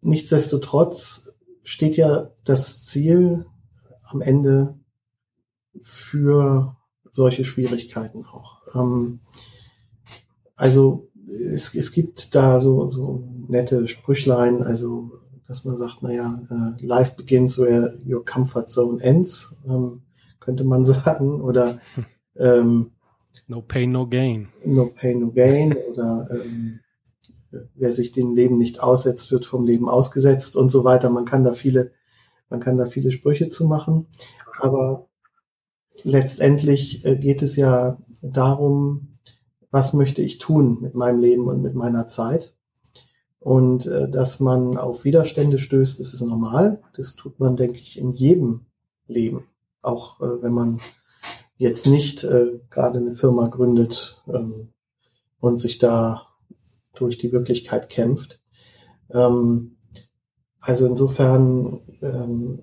Nichtsdestotrotz 0.00 1.34
steht 1.62 1.96
ja 1.96 2.30
das 2.44 2.84
Ziel 2.84 3.46
am 4.04 4.20
Ende 4.20 4.78
für 5.80 6.76
solche 7.10 7.44
Schwierigkeiten 7.44 8.24
auch. 8.26 8.60
Ähm, 8.74 9.20
also 10.56 11.10
es, 11.32 11.74
es 11.74 11.92
gibt 11.92 12.34
da 12.34 12.60
so, 12.60 12.90
so 12.90 13.24
nette 13.48 13.88
Sprüchlein, 13.88 14.62
also 14.62 15.10
dass 15.48 15.64
man 15.64 15.76
sagt, 15.76 16.02
naja, 16.02 16.40
äh, 16.50 16.86
life 16.86 17.14
begins 17.16 17.58
where 17.58 17.98
your 18.06 18.24
comfort 18.24 18.68
zone 18.68 19.02
ends. 19.02 19.60
Ähm, 19.66 20.02
könnte 20.40 20.64
man 20.64 20.84
sagen. 20.86 21.40
Oder 21.40 21.80
ähm, 22.36 22.92
No 23.46 23.62
Pain, 23.62 23.92
No 23.92 24.06
Gain. 24.06 24.48
No 24.64 24.86
Pain, 24.86 25.20
No 25.20 25.30
Gain. 25.30 25.74
Oder 25.74 26.28
ähm, 26.32 26.80
wer 27.74 27.92
sich 27.92 28.12
dem 28.12 28.34
Leben 28.34 28.56
nicht 28.56 28.82
aussetzt, 28.82 29.30
wird 29.30 29.44
vom 29.44 29.66
Leben 29.66 29.88
ausgesetzt 29.88 30.56
und 30.56 30.70
so 30.70 30.84
weiter. 30.84 31.10
Man 31.10 31.24
kann 31.24 31.44
da 31.44 31.52
viele, 31.52 31.92
man 32.48 32.60
kann 32.60 32.78
da 32.78 32.86
viele 32.86 33.10
Sprüche 33.10 33.48
zu 33.48 33.66
machen. 33.66 34.06
Aber 34.58 35.08
letztendlich 36.02 37.04
äh, 37.04 37.16
geht 37.16 37.42
es 37.42 37.56
ja 37.56 37.98
darum, 38.22 39.11
was 39.72 39.92
möchte 39.92 40.22
ich 40.22 40.38
tun 40.38 40.78
mit 40.80 40.94
meinem 40.94 41.18
Leben 41.18 41.48
und 41.48 41.60
mit 41.60 41.74
meiner 41.74 42.06
Zeit. 42.06 42.54
Und 43.40 43.86
äh, 43.86 44.08
dass 44.08 44.38
man 44.38 44.76
auf 44.76 45.04
Widerstände 45.04 45.58
stößt, 45.58 45.98
das 45.98 46.14
ist 46.14 46.20
normal. 46.20 46.80
Das 46.94 47.16
tut 47.16 47.40
man, 47.40 47.56
denke 47.56 47.80
ich, 47.80 47.98
in 47.98 48.12
jedem 48.12 48.66
Leben 49.08 49.48
auch 49.82 50.20
äh, 50.20 50.42
wenn 50.42 50.52
man 50.52 50.80
jetzt 51.58 51.86
nicht 51.86 52.24
äh, 52.24 52.60
gerade 52.70 52.98
eine 52.98 53.12
Firma 53.12 53.48
gründet 53.48 54.22
ähm, 54.28 54.72
und 55.40 55.60
sich 55.60 55.78
da 55.78 56.28
durch 56.94 57.18
die 57.18 57.32
Wirklichkeit 57.32 57.88
kämpft. 57.88 58.40
Ähm, 59.10 59.76
also 60.60 60.86
insofern 60.86 61.80
ähm, 62.00 62.60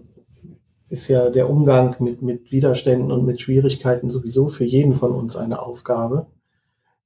ist 0.89 1.07
ja 1.07 1.29
der 1.29 1.49
Umgang 1.49 1.95
mit, 1.99 2.21
mit 2.21 2.51
Widerständen 2.51 3.11
und 3.11 3.25
mit 3.25 3.41
Schwierigkeiten 3.41 4.09
sowieso 4.09 4.47
für 4.47 4.65
jeden 4.65 4.95
von 4.95 5.11
uns 5.11 5.35
eine 5.35 5.61
Aufgabe. 5.61 6.27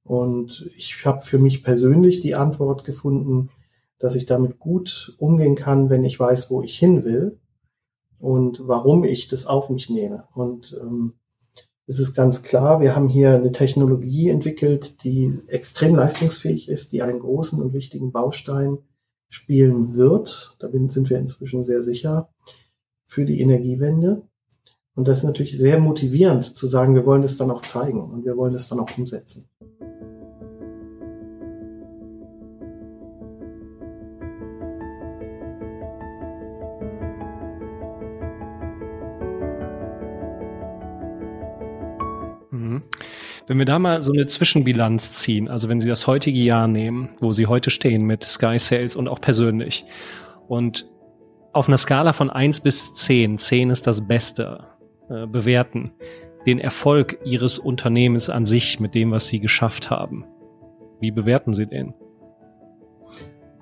Und 0.04 0.70
ich 0.76 1.04
habe 1.04 1.22
für 1.22 1.38
mich 1.38 1.64
persönlich 1.64 2.20
die 2.20 2.34
Antwort 2.34 2.84
gefunden, 2.84 3.50
dass 3.98 4.14
ich 4.14 4.26
damit 4.26 4.58
gut 4.58 5.14
umgehen 5.18 5.54
kann, 5.54 5.88
wenn 5.88 6.04
ich 6.04 6.20
weiß, 6.20 6.50
wo 6.50 6.62
ich 6.62 6.78
hin 6.78 7.04
will 7.04 7.40
und 8.18 8.60
warum 8.66 9.04
ich 9.04 9.28
das 9.28 9.46
auf 9.46 9.70
mich 9.70 9.88
nehme. 9.88 10.24
Und 10.34 10.78
ähm, 10.80 11.14
es 11.86 11.98
ist 11.98 12.14
ganz 12.14 12.42
klar, 12.42 12.80
wir 12.80 12.96
haben 12.96 13.08
hier 13.08 13.34
eine 13.34 13.52
Technologie 13.52 14.28
entwickelt, 14.28 15.04
die 15.04 15.32
extrem 15.48 15.94
leistungsfähig 15.94 16.68
ist, 16.68 16.92
die 16.92 17.02
einen 17.02 17.20
großen 17.20 17.60
und 17.60 17.72
wichtigen 17.72 18.12
Baustein 18.12 18.78
spielen 19.28 19.94
wird. 19.94 20.56
Da 20.60 20.68
sind 20.70 21.10
wir 21.10 21.18
inzwischen 21.18 21.64
sehr 21.64 21.82
sicher 21.82 22.30
für 23.04 23.24
die 23.24 23.40
Energiewende. 23.40 24.22
Und 24.94 25.08
das 25.08 25.18
ist 25.18 25.24
natürlich 25.24 25.58
sehr 25.58 25.78
motivierend 25.78 26.56
zu 26.56 26.66
sagen, 26.68 26.94
wir 26.94 27.04
wollen 27.04 27.22
das 27.22 27.36
dann 27.36 27.50
auch 27.50 27.62
zeigen 27.62 28.00
und 28.00 28.24
wir 28.24 28.36
wollen 28.36 28.52
das 28.52 28.68
dann 28.68 28.80
auch 28.80 28.96
umsetzen. 28.96 29.48
Wenn 43.46 43.58
wir 43.58 43.66
da 43.66 43.78
mal 43.78 44.00
so 44.00 44.12
eine 44.12 44.26
Zwischenbilanz 44.26 45.12
ziehen, 45.12 45.48
also 45.48 45.68
wenn 45.68 45.80
Sie 45.80 45.88
das 45.88 46.06
heutige 46.06 46.38
Jahr 46.38 46.66
nehmen, 46.66 47.10
wo 47.20 47.32
Sie 47.32 47.46
heute 47.46 47.68
stehen 47.68 48.04
mit 48.04 48.24
Sky 48.24 48.58
Sales 48.58 48.96
und 48.96 49.06
auch 49.06 49.20
persönlich 49.20 49.84
und 50.48 50.90
auf 51.52 51.68
einer 51.68 51.76
Skala 51.76 52.14
von 52.14 52.30
eins 52.30 52.60
bis 52.60 52.94
zehn, 52.94 53.38
zehn 53.38 53.68
ist 53.68 53.86
das 53.86 54.06
Beste, 54.06 54.64
äh, 55.10 55.26
bewerten, 55.26 55.92
den 56.46 56.58
Erfolg 56.58 57.18
Ihres 57.24 57.58
Unternehmens 57.58 58.30
an 58.30 58.46
sich 58.46 58.80
mit 58.80 58.94
dem, 58.94 59.10
was 59.10 59.28
Sie 59.28 59.40
geschafft 59.40 59.90
haben. 59.90 60.24
Wie 61.00 61.10
bewerten 61.10 61.52
Sie 61.52 61.66
den? 61.66 61.92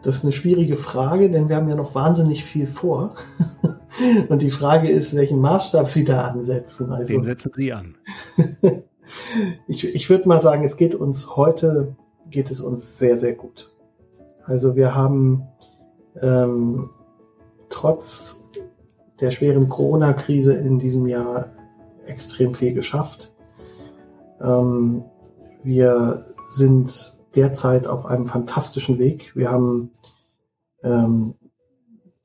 Das 0.04 0.16
ist 0.16 0.24
eine 0.24 0.32
schwierige 0.32 0.76
Frage, 0.76 1.28
denn 1.28 1.48
wir 1.48 1.56
haben 1.56 1.68
ja 1.68 1.74
noch 1.74 1.94
wahnsinnig 1.94 2.44
viel 2.44 2.66
vor. 2.66 3.14
Und 4.28 4.42
die 4.42 4.50
Frage 4.50 4.88
ist, 4.88 5.14
welchen 5.14 5.40
Maßstab 5.40 5.86
Sie 5.86 6.04
da 6.04 6.22
ansetzen. 6.22 6.90
Also, 6.92 7.12
Den 7.12 7.24
setzen 7.24 7.52
Sie 7.52 7.72
an. 7.72 7.96
ich 9.66 9.84
ich 9.94 10.11
würde 10.11 10.28
mal 10.28 10.40
sagen, 10.40 10.62
es 10.64 10.76
geht 10.76 10.94
uns 10.94 11.36
heute, 11.36 11.96
geht 12.30 12.50
es 12.50 12.61
uns 12.61 12.98
sehr, 12.98 13.16
sehr 13.16 13.34
gut. 13.34 13.70
Also 14.44 14.76
wir 14.76 14.94
haben 14.94 15.46
ähm, 16.20 16.90
trotz 17.68 18.44
der 19.20 19.30
schweren 19.30 19.68
Corona-Krise 19.68 20.55
in 20.55 20.78
diesem 20.78 21.07
Jahr 21.07 21.46
extrem 22.07 22.55
viel 22.55 22.74
geschafft. 22.74 23.32
Ähm, 24.40 25.05
wir 25.62 26.26
sind 26.48 27.18
derzeit 27.34 27.86
auf 27.86 28.05
einem 28.05 28.26
fantastischen 28.26 28.98
Weg. 28.98 29.34
Wir 29.36 29.50
haben 29.50 29.92
ähm, 30.82 31.34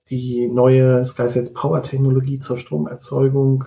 die 0.09 0.47
neue 0.47 1.05
SkySense 1.05 1.53
Power 1.53 1.84
Technologie 1.84 2.39
zur 2.39 2.57
Stromerzeugung 2.57 3.65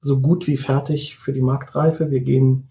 so 0.00 0.20
gut 0.20 0.46
wie 0.46 0.56
fertig 0.56 1.16
für 1.16 1.32
die 1.32 1.40
Marktreife. 1.40 2.10
Wir 2.10 2.20
gehen 2.20 2.68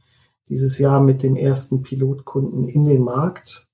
dieses 0.49 0.77
Jahr 0.77 1.01
mit 1.01 1.23
den 1.23 1.35
ersten 1.35 1.83
Pilotkunden 1.83 2.67
in 2.67 2.85
den 2.85 3.03
Markt. 3.03 3.67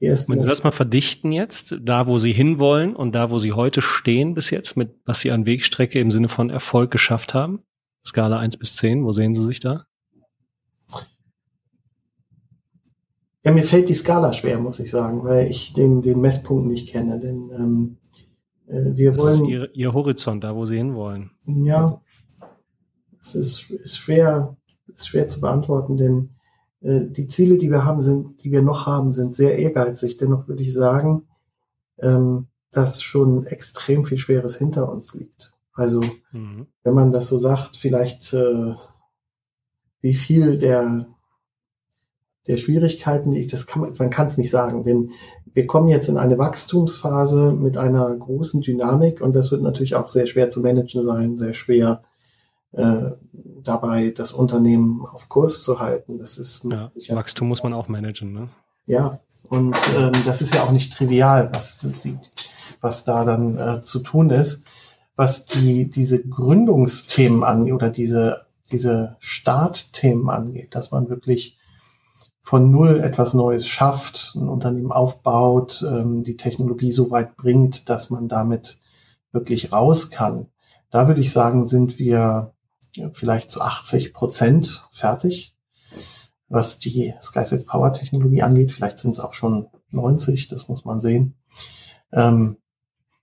Wenn 0.00 0.16
Sie 0.16 0.46
das 0.46 0.64
mal 0.64 0.72
verdichten 0.72 1.32
jetzt, 1.32 1.76
da 1.80 2.06
wo 2.06 2.18
Sie 2.18 2.32
hinwollen 2.32 2.94
und 2.94 3.14
da 3.14 3.30
wo 3.30 3.38
Sie 3.38 3.52
heute 3.52 3.80
stehen 3.80 4.34
bis 4.34 4.50
jetzt, 4.50 4.76
mit 4.76 4.94
was 5.06 5.20
Sie 5.20 5.30
an 5.30 5.46
Wegstrecke 5.46 5.98
im 5.98 6.10
Sinne 6.10 6.28
von 6.28 6.50
Erfolg 6.50 6.90
geschafft 6.90 7.32
haben, 7.32 7.62
Skala 8.04 8.38
1 8.38 8.58
bis 8.58 8.76
10, 8.76 9.04
wo 9.04 9.12
sehen 9.12 9.34
Sie 9.34 9.44
sich 9.46 9.60
da? 9.60 9.86
Ja, 13.44 13.52
mir 13.52 13.62
fällt 13.62 13.88
die 13.88 13.94
Skala 13.94 14.32
schwer, 14.32 14.58
muss 14.58 14.80
ich 14.80 14.90
sagen, 14.90 15.24
weil 15.24 15.50
ich 15.50 15.72
den, 15.72 16.02
den 16.02 16.20
Messpunkt 16.20 16.66
nicht 16.66 16.88
kenne. 16.88 17.20
Denn 17.20 17.50
ähm, 17.56 17.96
äh, 18.66 18.96
wir 18.96 19.12
das 19.12 19.22
wollen. 19.22 19.44
Ist 19.44 19.50
ihr, 19.50 19.74
ihr 19.74 19.92
Horizont, 19.92 20.44
da 20.44 20.54
wo 20.54 20.64
Sie 20.64 20.76
hinwollen. 20.76 21.30
Ja, 21.46 21.80
also. 21.80 22.00
Es 23.24 23.34
ist, 23.34 23.70
ist 23.70 23.96
schwer, 23.96 24.56
ist 24.88 25.08
schwer 25.08 25.26
zu 25.26 25.40
beantworten, 25.40 25.96
denn 25.96 26.30
äh, 26.82 27.00
die 27.06 27.26
Ziele, 27.26 27.56
die 27.56 27.70
wir 27.70 27.84
haben, 27.84 28.02
sind, 28.02 28.44
die 28.44 28.52
wir 28.52 28.62
noch 28.62 28.86
haben, 28.86 29.14
sind 29.14 29.34
sehr 29.34 29.58
ehrgeizig. 29.58 30.18
Dennoch 30.18 30.46
würde 30.46 30.62
ich 30.62 30.74
sagen, 30.74 31.26
ähm, 31.98 32.48
dass 32.70 33.02
schon 33.02 33.46
extrem 33.46 34.04
viel 34.04 34.18
Schweres 34.18 34.56
hinter 34.56 34.90
uns 34.90 35.14
liegt. 35.14 35.52
Also, 35.72 36.00
mhm. 36.32 36.66
wenn 36.82 36.94
man 36.94 37.12
das 37.12 37.28
so 37.28 37.38
sagt, 37.38 37.76
vielleicht 37.76 38.32
äh, 38.34 38.74
wie 40.00 40.14
viel 40.14 40.58
der 40.58 41.06
der 42.46 42.58
Schwierigkeiten, 42.58 43.32
die 43.32 43.40
ich, 43.40 43.46
das 43.46 43.66
kann 43.66 43.80
man, 43.80 43.92
man 43.98 44.10
kann 44.10 44.26
es 44.26 44.36
nicht 44.36 44.50
sagen, 44.50 44.84
denn 44.84 45.10
wir 45.54 45.66
kommen 45.66 45.88
jetzt 45.88 46.10
in 46.10 46.18
eine 46.18 46.36
Wachstumsphase 46.36 47.52
mit 47.52 47.78
einer 47.78 48.14
großen 48.14 48.60
Dynamik 48.60 49.22
und 49.22 49.34
das 49.34 49.50
wird 49.50 49.62
natürlich 49.62 49.94
auch 49.94 50.08
sehr 50.08 50.26
schwer 50.26 50.50
zu 50.50 50.60
managen 50.60 51.02
sein, 51.04 51.38
sehr 51.38 51.54
schwer 51.54 52.02
äh, 52.76 53.10
dabei 53.62 54.10
das 54.10 54.32
Unternehmen 54.32 55.04
auf 55.06 55.28
Kurs 55.28 55.62
zu 55.62 55.80
halten. 55.80 56.18
Das 56.18 56.38
ist 56.38 56.64
ja, 56.64 56.90
Wachstum 57.08 57.48
muss 57.48 57.62
man 57.62 57.72
auch 57.72 57.88
managen, 57.88 58.32
ne? 58.32 58.48
Ja, 58.86 59.20
und 59.48 59.76
ähm, 59.96 60.12
das 60.24 60.40
ist 60.40 60.54
ja 60.54 60.62
auch 60.62 60.72
nicht 60.72 60.92
trivial, 60.92 61.50
was, 61.52 61.86
die, 62.02 62.18
was 62.80 63.04
da 63.04 63.24
dann 63.24 63.58
äh, 63.58 63.82
zu 63.82 64.00
tun 64.00 64.30
ist. 64.30 64.64
Was 65.16 65.44
die, 65.44 65.88
diese 65.88 66.26
Gründungsthemen 66.26 67.44
angeht 67.44 67.72
oder 67.72 67.90
diese, 67.90 68.46
diese 68.72 69.16
Startthemen 69.20 70.28
angeht, 70.28 70.74
dass 70.74 70.90
man 70.90 71.08
wirklich 71.08 71.56
von 72.42 72.70
null 72.70 73.00
etwas 73.00 73.32
Neues 73.32 73.66
schafft, 73.68 74.32
ein 74.34 74.48
Unternehmen 74.48 74.92
aufbaut, 74.92 75.84
ähm, 75.88 76.24
die 76.24 76.36
Technologie 76.36 76.90
so 76.90 77.10
weit 77.10 77.36
bringt, 77.36 77.88
dass 77.88 78.10
man 78.10 78.28
damit 78.28 78.80
wirklich 79.32 79.72
raus 79.72 80.10
kann. 80.10 80.48
Da 80.90 81.06
würde 81.06 81.20
ich 81.20 81.32
sagen, 81.32 81.66
sind 81.66 81.98
wir 81.98 82.53
vielleicht 83.12 83.50
zu 83.50 83.60
80 83.60 84.12
Prozent 84.12 84.86
fertig, 84.92 85.56
was 86.48 86.78
die 86.78 87.14
SkySets 87.22 87.64
Power 87.64 87.92
Technologie 87.92 88.42
angeht. 88.42 88.72
Vielleicht 88.72 88.98
sind 88.98 89.12
es 89.12 89.20
auch 89.20 89.32
schon 89.32 89.68
90, 89.90 90.48
das 90.48 90.68
muss 90.68 90.84
man 90.84 91.00
sehen. 91.00 91.36
Ähm, 92.12 92.58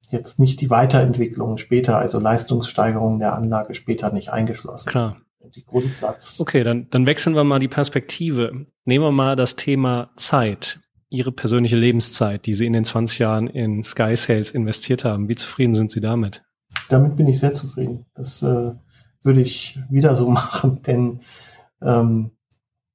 jetzt 0.10 0.40
nicht 0.40 0.60
die 0.62 0.70
Weiterentwicklung 0.70 1.58
später, 1.58 1.98
also 1.98 2.20
Leistungssteigerung 2.20 3.20
der 3.20 3.36
Anlage 3.36 3.74
später 3.74 4.12
nicht 4.12 4.30
eingeschlossen. 4.30 4.90
Klar 4.90 5.18
die 5.56 5.66
Grundsatz. 5.66 6.40
Okay, 6.40 6.64
dann, 6.64 6.88
dann 6.90 7.06
wechseln 7.06 7.36
wir 7.36 7.44
mal 7.44 7.60
die 7.60 7.68
Perspektive. 7.68 8.66
Nehmen 8.86 9.06
wir 9.06 9.12
mal 9.12 9.36
das 9.36 9.56
Thema 9.56 10.12
Zeit. 10.16 10.80
Ihre 11.10 11.32
persönliche 11.32 11.76
Lebenszeit, 11.76 12.46
die 12.46 12.54
Sie 12.54 12.66
in 12.66 12.74
den 12.74 12.86
20 12.86 13.20
Jahren 13.20 13.48
in 13.48 13.84
Sky 13.84 14.16
Sales 14.16 14.52
investiert 14.52 15.04
haben. 15.04 15.28
Wie 15.28 15.36
zufrieden 15.36 15.76
sind 15.76 15.92
Sie 15.92 16.00
damit? 16.00 16.44
Damit 16.88 17.18
bin 17.18 17.28
ich 17.28 17.40
sehr 17.40 17.54
zufrieden. 17.54 18.06
Das 18.16 18.42
äh, 18.44 18.72
würde 19.24 19.42
ich 19.42 19.80
wieder 19.90 20.16
so 20.16 20.28
machen, 20.30 20.82
denn 20.84 21.20
ähm, 21.82 22.32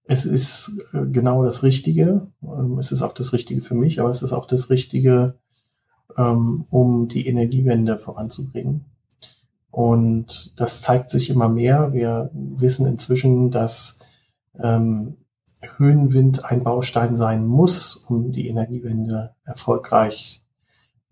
es 0.04 0.24
ist 0.24 0.78
äh, 0.92 1.04
genau 1.06 1.44
das 1.44 1.62
Richtige. 1.62 2.28
Ähm, 2.42 2.78
es 2.78 2.92
ist 2.92 3.02
auch 3.02 3.12
das 3.12 3.32
Richtige 3.32 3.60
für 3.60 3.74
mich, 3.74 4.00
aber 4.00 4.10
es 4.10 4.22
ist 4.22 4.32
auch 4.32 4.46
das 4.46 4.70
Richtige, 4.70 5.38
ähm, 6.16 6.66
um 6.70 7.08
die 7.08 7.26
Energiewende 7.26 7.98
voranzubringen. 7.98 8.84
Und 9.70 10.54
das 10.56 10.80
zeigt 10.80 11.10
sich 11.10 11.28
immer 11.28 11.48
mehr. 11.48 11.92
Wir 11.92 12.30
wissen 12.32 12.86
inzwischen, 12.86 13.50
dass 13.50 13.98
ähm, 14.58 15.16
Höhenwind 15.76 16.44
ein 16.44 16.62
Baustein 16.62 17.16
sein 17.16 17.44
muss, 17.46 17.96
um 17.96 18.32
die 18.32 18.48
Energiewende 18.48 19.34
erfolgreich 19.44 20.42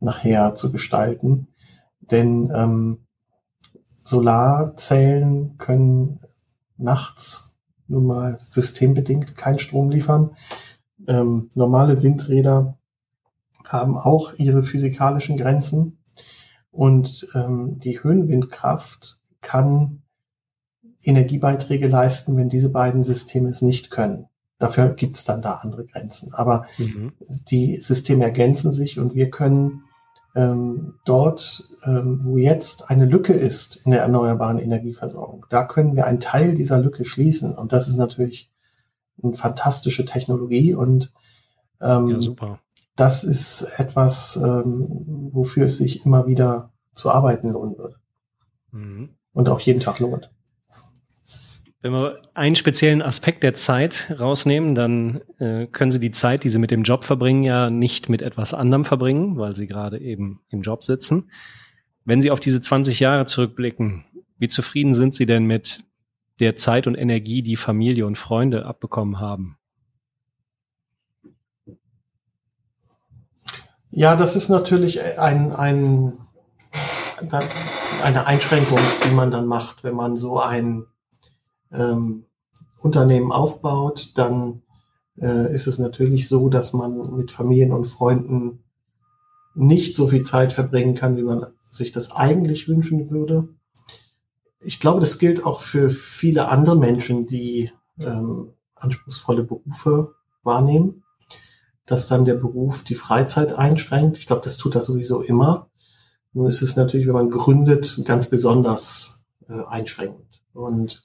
nachher 0.01 0.55
zu 0.55 0.71
gestalten. 0.71 1.49
Denn 2.01 2.53
ähm, 2.55 3.04
Solarzellen 4.05 5.57
können 5.59 6.21
nachts 6.77 7.51
nun 7.89 8.07
mal 8.07 8.39
systembedingt 8.47 9.37
keinen 9.37 9.59
Strom 9.59 9.91
liefern. 9.91 10.37
Ähm, 11.07 11.51
normale 11.55 12.03
Windräder 12.03 12.79
haben 13.65 13.97
auch 13.97 14.35
ihre 14.35 14.63
physikalischen 14.63 15.37
Grenzen. 15.37 15.99
Und 16.71 17.29
ähm, 17.35 17.79
die 17.79 18.03
Höhenwindkraft 18.03 19.19
kann 19.41 20.03
Energiebeiträge 21.03 21.87
leisten, 21.89 22.37
wenn 22.37 22.49
diese 22.49 22.71
beiden 22.71 23.05
Systeme 23.05 23.51
es 23.51 23.63
nicht 23.63 23.91
können. 23.91 24.27
Dafür 24.59 24.95
gibt 24.95 25.17
es 25.17 25.25
dann 25.25 25.43
da 25.43 25.55
andere 25.57 25.85
Grenzen. 25.85 26.33
Aber 26.35 26.67
mhm. 26.79 27.13
die 27.49 27.77
Systeme 27.77 28.25
ergänzen 28.25 28.73
sich 28.73 28.99
und 28.99 29.15
wir 29.15 29.31
können 29.31 29.85
ähm, 30.35 30.95
dort, 31.05 31.65
ähm, 31.85 32.21
wo 32.23 32.37
jetzt 32.37 32.91
eine 32.91 33.05
Lücke 33.05 33.33
ist 33.33 33.77
in 33.85 33.93
der 33.93 34.03
erneuerbaren 34.03 34.59
Energieversorgung, 34.59 35.47
da 35.51 35.65
können 35.65 35.97
wir 35.97 36.07
einen 36.07 36.21
Teil 36.21 36.55
dieser 36.55 36.79
Lücke 36.79 37.05
schließen. 37.05 37.55
Und 37.55 37.73
das 37.73 37.89
ist 37.89 37.97
natürlich 37.97 38.51
eine 39.23 39.35
fantastische 39.35 40.05
Technologie 40.05 40.75
und 40.75 41.13
ähm, 41.81 42.09
ja, 42.09 42.21
super 42.21 42.61
das 42.97 43.25
ist 43.25 43.63
etwas, 43.79 44.37
ähm, 44.37 45.31
wofür 45.33 45.65
es 45.65 45.79
sich 45.79 46.05
immer 46.05 46.27
wieder 46.27 46.73
zu 46.95 47.11
arbeiten 47.11 47.51
lohnen 47.51 47.77
würde. 47.77 47.97
Mhm. 48.71 49.11
Und 49.33 49.49
auch 49.49 49.61
jeden 49.61 49.81
Tag 49.81 49.99
lohnt. 49.99 50.31
Wenn 51.85 51.93
wir 51.93 52.23
einen 52.33 52.57
speziellen 52.57 53.03
Aspekt 53.03 53.43
der 53.43 53.53
Zeit 53.53 54.11
rausnehmen, 54.19 54.75
dann 54.75 55.21
äh, 55.39 55.67
können 55.67 55.91
Sie 55.91 56.01
die 56.01 56.13
Zeit, 56.13 56.43
die 56.43 56.49
Sie 56.49 56.59
mit 56.59 56.71
dem 56.71 56.83
Job 56.83 57.05
verbringen, 57.05 57.43
ja 57.43 57.69
nicht 57.69 58.09
mit 58.09 58.23
etwas 58.23 58.55
anderem 58.55 58.87
verbringen, 58.87 59.37
weil 59.37 59.55
Sie 59.55 59.67
gerade 59.67 59.99
eben 59.99 60.41
im 60.49 60.63
Job 60.63 60.83
sitzen. 60.83 61.31
Wenn 62.07 62.23
Sie 62.23 62.31
auf 62.31 62.41
diese 62.41 62.63
20 62.63 63.01
Jahre 63.01 63.27
zurückblicken, 63.27 64.07
wie 64.39 64.49
zufrieden 64.49 64.95
sind 64.95 65.15
Sie 65.15 65.27
denn 65.27 65.45
mit 65.45 65.85
der 66.41 66.57
Zeit 66.57 66.87
und 66.87 66.95
Energie, 66.95 67.43
die 67.43 67.57
Familie 67.57 68.07
und 68.07 68.17
Freunde 68.17 68.65
abbekommen 68.65 69.21
haben? 69.21 69.59
Ja, 73.91 74.17
das 74.17 74.37
ist 74.37 74.49
natürlich 74.49 75.03
ein, 75.19 75.53
ein, 75.53 76.15
eine 78.03 78.27
Einschränkung, 78.27 78.79
die 79.07 79.15
man 79.15 79.31
dann 79.31 79.45
macht, 79.45 79.85
wenn 79.85 79.95
man 79.95 80.17
so 80.17 80.41
ein 80.41 80.87
ähm, 81.75 82.27
Unternehmen 82.81 83.33
aufbaut, 83.33 84.13
dann 84.15 84.63
äh, 85.21 85.53
ist 85.53 85.67
es 85.67 85.79
natürlich 85.79 86.29
so, 86.29 86.49
dass 86.49 86.73
man 86.73 87.17
mit 87.17 87.31
Familien 87.31 87.73
und 87.73 87.87
Freunden 87.87 88.65
nicht 89.55 89.97
so 89.97 90.09
viel 90.09 90.25
Zeit 90.25 90.53
verbringen 90.53 90.95
kann, 90.95 91.17
wie 91.17 91.23
man 91.23 91.47
sich 91.71 91.93
das 91.93 92.13
eigentlich 92.13 92.69
wünschen 92.69 93.11
würde. 93.11 93.49
Ich 94.61 94.81
glaube, 94.81 95.01
das 95.01 95.19
gilt 95.19 95.45
auch 95.45 95.61
für 95.61 95.91
viele 95.91 96.49
andere 96.49 96.77
Menschen, 96.77 97.27
die 97.27 97.71
ähm, 98.01 98.55
anspruchsvolle 98.75 99.45
Berufe 99.45 100.15
wahrnehmen, 100.43 101.05
dass 101.87 102.09
dann 102.09 102.25
der 102.25 102.35
Beruf 102.35 102.83
die 102.85 102.95
Freizeit 102.95 103.59
einschränkt. 103.59 104.19
Ich 104.19 104.27
glaube, 104.27 104.43
das 104.43 104.57
tut 104.57 104.75
er 104.75 104.83
sowieso 104.83 105.21
immer. 105.21 105.71
Nun 106.33 106.49
ist 106.49 106.63
es 106.63 106.77
natürlich, 106.77 107.07
wenn 107.07 107.15
man 107.15 107.31
gründet, 107.31 108.03
ganz 108.05 108.29
besonders 108.29 109.25
äh, 109.49 109.65
einschränkend. 109.69 110.43
Und 110.53 111.04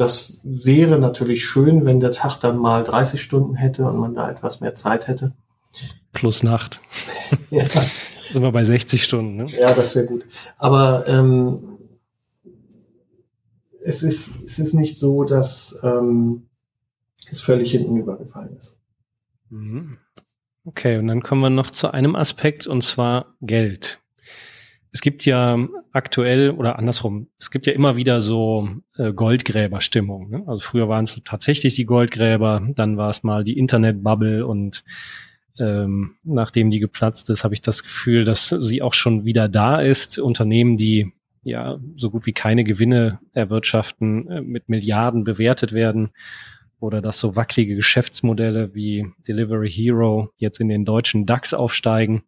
das 0.00 0.40
wäre 0.44 0.98
natürlich 0.98 1.44
schön, 1.44 1.84
wenn 1.84 2.00
der 2.00 2.12
Tag 2.12 2.38
dann 2.38 2.56
mal 2.56 2.84
30 2.84 3.20
Stunden 3.20 3.54
hätte 3.54 3.84
und 3.84 3.98
man 3.98 4.14
da 4.14 4.30
etwas 4.30 4.60
mehr 4.60 4.74
Zeit 4.74 5.08
hätte. 5.08 5.34
Plus 6.12 6.42
Nacht. 6.42 6.80
ja. 7.50 7.66
Sind 8.30 8.42
wir 8.42 8.52
bei 8.52 8.64
60 8.64 9.02
Stunden, 9.04 9.36
ne? 9.36 9.46
Ja, 9.58 9.74
das 9.74 9.94
wäre 9.94 10.06
gut. 10.06 10.24
Aber 10.56 11.06
ähm, 11.06 11.78
es, 13.82 14.02
ist, 14.02 14.42
es 14.44 14.58
ist 14.58 14.72
nicht 14.72 14.98
so, 14.98 15.24
dass 15.24 15.80
ähm, 15.82 16.48
es 17.30 17.40
völlig 17.40 17.72
hinten 17.72 17.96
übergefallen 17.96 18.56
ist. 18.56 18.78
Mhm. 19.50 19.98
Okay, 20.64 20.96
und 20.96 21.08
dann 21.08 21.22
kommen 21.22 21.42
wir 21.42 21.50
noch 21.50 21.70
zu 21.70 21.92
einem 21.92 22.16
Aspekt, 22.16 22.66
und 22.66 22.82
zwar 22.82 23.34
Geld. 23.40 23.98
Es 24.92 25.00
gibt 25.00 25.24
ja 25.24 25.58
aktuell 25.92 26.50
oder 26.50 26.78
andersrum, 26.78 27.28
es 27.38 27.50
gibt 27.50 27.66
ja 27.66 27.72
immer 27.72 27.96
wieder 27.96 28.20
so 28.20 28.68
äh, 28.96 29.12
Goldgräberstimmung. 29.12 30.30
Ne? 30.30 30.42
Also 30.46 30.60
früher 30.60 30.88
waren 30.88 31.04
es 31.04 31.20
tatsächlich 31.24 31.76
die 31.76 31.84
Goldgräber, 31.84 32.66
dann 32.74 32.96
war 32.96 33.10
es 33.10 33.22
mal 33.22 33.44
die 33.44 33.58
Internetbubble 33.58 34.46
und 34.46 34.84
ähm, 35.58 36.16
nachdem 36.24 36.70
die 36.70 36.80
geplatzt 36.80 37.30
ist, 37.30 37.44
habe 37.44 37.54
ich 37.54 37.60
das 37.60 37.82
Gefühl, 37.82 38.24
dass 38.24 38.48
sie 38.48 38.82
auch 38.82 38.94
schon 38.94 39.24
wieder 39.24 39.48
da 39.48 39.80
ist. 39.80 40.18
Unternehmen, 40.18 40.76
die 40.76 41.12
ja 41.42 41.78
so 41.96 42.10
gut 42.10 42.26
wie 42.26 42.32
keine 42.32 42.64
Gewinne 42.64 43.20
erwirtschaften, 43.32 44.28
äh, 44.28 44.40
mit 44.40 44.68
Milliarden 44.68 45.24
bewertet 45.24 45.72
werden 45.72 46.10
oder 46.80 47.02
dass 47.02 47.20
so 47.20 47.36
wackelige 47.36 47.76
Geschäftsmodelle 47.76 48.74
wie 48.74 49.06
Delivery 49.28 49.70
Hero 49.70 50.30
jetzt 50.38 50.60
in 50.60 50.68
den 50.68 50.84
deutschen 50.84 51.26
DAX 51.26 51.54
aufsteigen. 51.54 52.22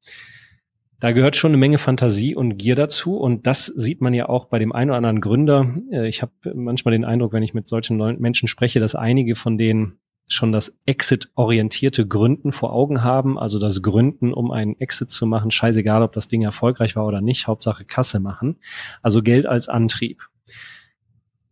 Da 1.03 1.11
gehört 1.11 1.35
schon 1.35 1.51
eine 1.51 1.57
Menge 1.57 1.79
Fantasie 1.79 2.37
und 2.37 2.59
Gier 2.59 2.77
dazu. 2.77 3.17
Und 3.17 3.49
das 3.49 3.67
sieht 3.67 4.01
man 4.01 4.15
ja 4.15 4.29
auch 4.29 4.45
bei 4.45 4.61
dem 4.61 4.71
einen 4.71 4.91
oder 4.91 4.99
anderen 4.99 5.21
Gründer. 5.21 5.75
Äh, 5.91 6.07
ich 6.07 6.23
habe 6.23 6.31
manchmal 6.55 6.93
den 6.93 7.05
Eindruck, 7.05 7.33
wenn 7.33 7.43
ich 7.43 7.55
mit 7.55 7.67
solchen 7.67 7.97
Menschen 8.21 8.47
spreche, 8.47 8.79
dass 8.79 8.95
einige 8.95 9.35
von 9.35 9.59
denen 9.59 9.99
schon 10.29 10.53
das 10.53 10.79
Exit-orientierte 10.87 12.07
Gründen 12.07 12.53
vor 12.53 12.73
Augen 12.73 13.03
haben, 13.03 13.37
also 13.37 13.59
das 13.59 13.83
Gründen, 13.83 14.33
um 14.33 14.53
einen 14.53 14.79
Exit 14.79 15.11
zu 15.11 15.27
machen, 15.27 15.51
scheißegal, 15.51 16.05
ob 16.05 16.13
das 16.13 16.29
Ding 16.29 16.43
erfolgreich 16.43 16.95
war 16.95 17.05
oder 17.05 17.21
nicht, 17.21 17.49
Hauptsache 17.49 17.85
Kasse 17.85 18.21
machen, 18.21 18.61
also 19.03 19.23
Geld 19.23 19.45
als 19.45 19.69
Antrieb. 19.69 20.29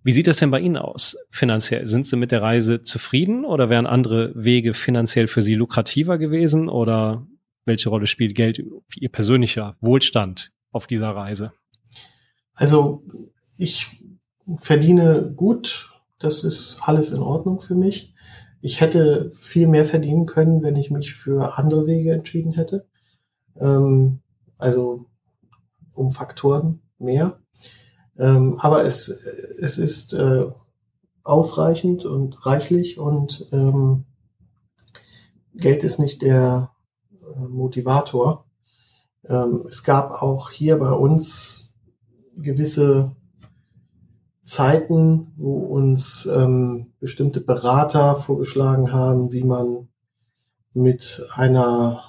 Wie 0.04 0.12
sieht 0.12 0.28
das 0.28 0.36
denn 0.36 0.52
bei 0.52 0.60
Ihnen 0.60 0.76
aus 0.76 1.16
finanziell? 1.28 1.88
Sind 1.88 2.06
Sie 2.06 2.16
mit 2.16 2.30
der 2.30 2.40
Reise 2.40 2.82
zufrieden 2.82 3.44
oder 3.44 3.68
wären 3.68 3.86
andere 3.86 4.30
Wege 4.36 4.74
finanziell 4.74 5.26
für 5.26 5.42
Sie 5.42 5.54
lukrativer 5.54 6.18
gewesen 6.18 6.68
oder 6.68 7.26
welche 7.70 7.88
Rolle 7.88 8.06
spielt 8.06 8.34
Geld 8.34 8.56
für 8.88 9.00
Ihr 9.00 9.10
persönlicher 9.10 9.76
Wohlstand 9.80 10.52
auf 10.72 10.86
dieser 10.86 11.10
Reise? 11.10 11.52
Also 12.54 13.04
ich 13.56 14.04
verdiene 14.58 15.32
gut, 15.34 15.88
das 16.18 16.44
ist 16.44 16.78
alles 16.82 17.12
in 17.12 17.20
Ordnung 17.20 17.60
für 17.60 17.74
mich. 17.74 18.12
Ich 18.60 18.80
hätte 18.80 19.32
viel 19.34 19.68
mehr 19.68 19.86
verdienen 19.86 20.26
können, 20.26 20.62
wenn 20.62 20.76
ich 20.76 20.90
mich 20.90 21.14
für 21.14 21.56
andere 21.56 21.86
Wege 21.86 22.12
entschieden 22.12 22.52
hätte. 22.52 22.86
Ähm, 23.58 24.20
also 24.58 25.06
um 25.94 26.10
Faktoren 26.10 26.82
mehr. 26.98 27.40
Ähm, 28.18 28.58
aber 28.58 28.84
es, 28.84 29.08
es 29.08 29.78
ist 29.78 30.12
äh, 30.12 30.46
ausreichend 31.22 32.04
und 32.04 32.44
reichlich 32.44 32.98
und 32.98 33.46
ähm, 33.52 34.04
Geld 35.54 35.82
ist 35.84 35.98
nicht 35.98 36.22
der 36.22 36.69
Motivator. 37.36 38.46
Ähm, 39.24 39.66
es 39.68 39.82
gab 39.82 40.22
auch 40.22 40.50
hier 40.50 40.78
bei 40.78 40.92
uns 40.92 41.72
gewisse 42.36 43.16
Zeiten, 44.42 45.32
wo 45.36 45.58
uns 45.58 46.26
ähm, 46.26 46.92
bestimmte 46.98 47.40
Berater 47.40 48.16
vorgeschlagen 48.16 48.92
haben, 48.92 49.32
wie 49.32 49.44
man 49.44 49.88
mit 50.72 51.26
einer 51.34 52.02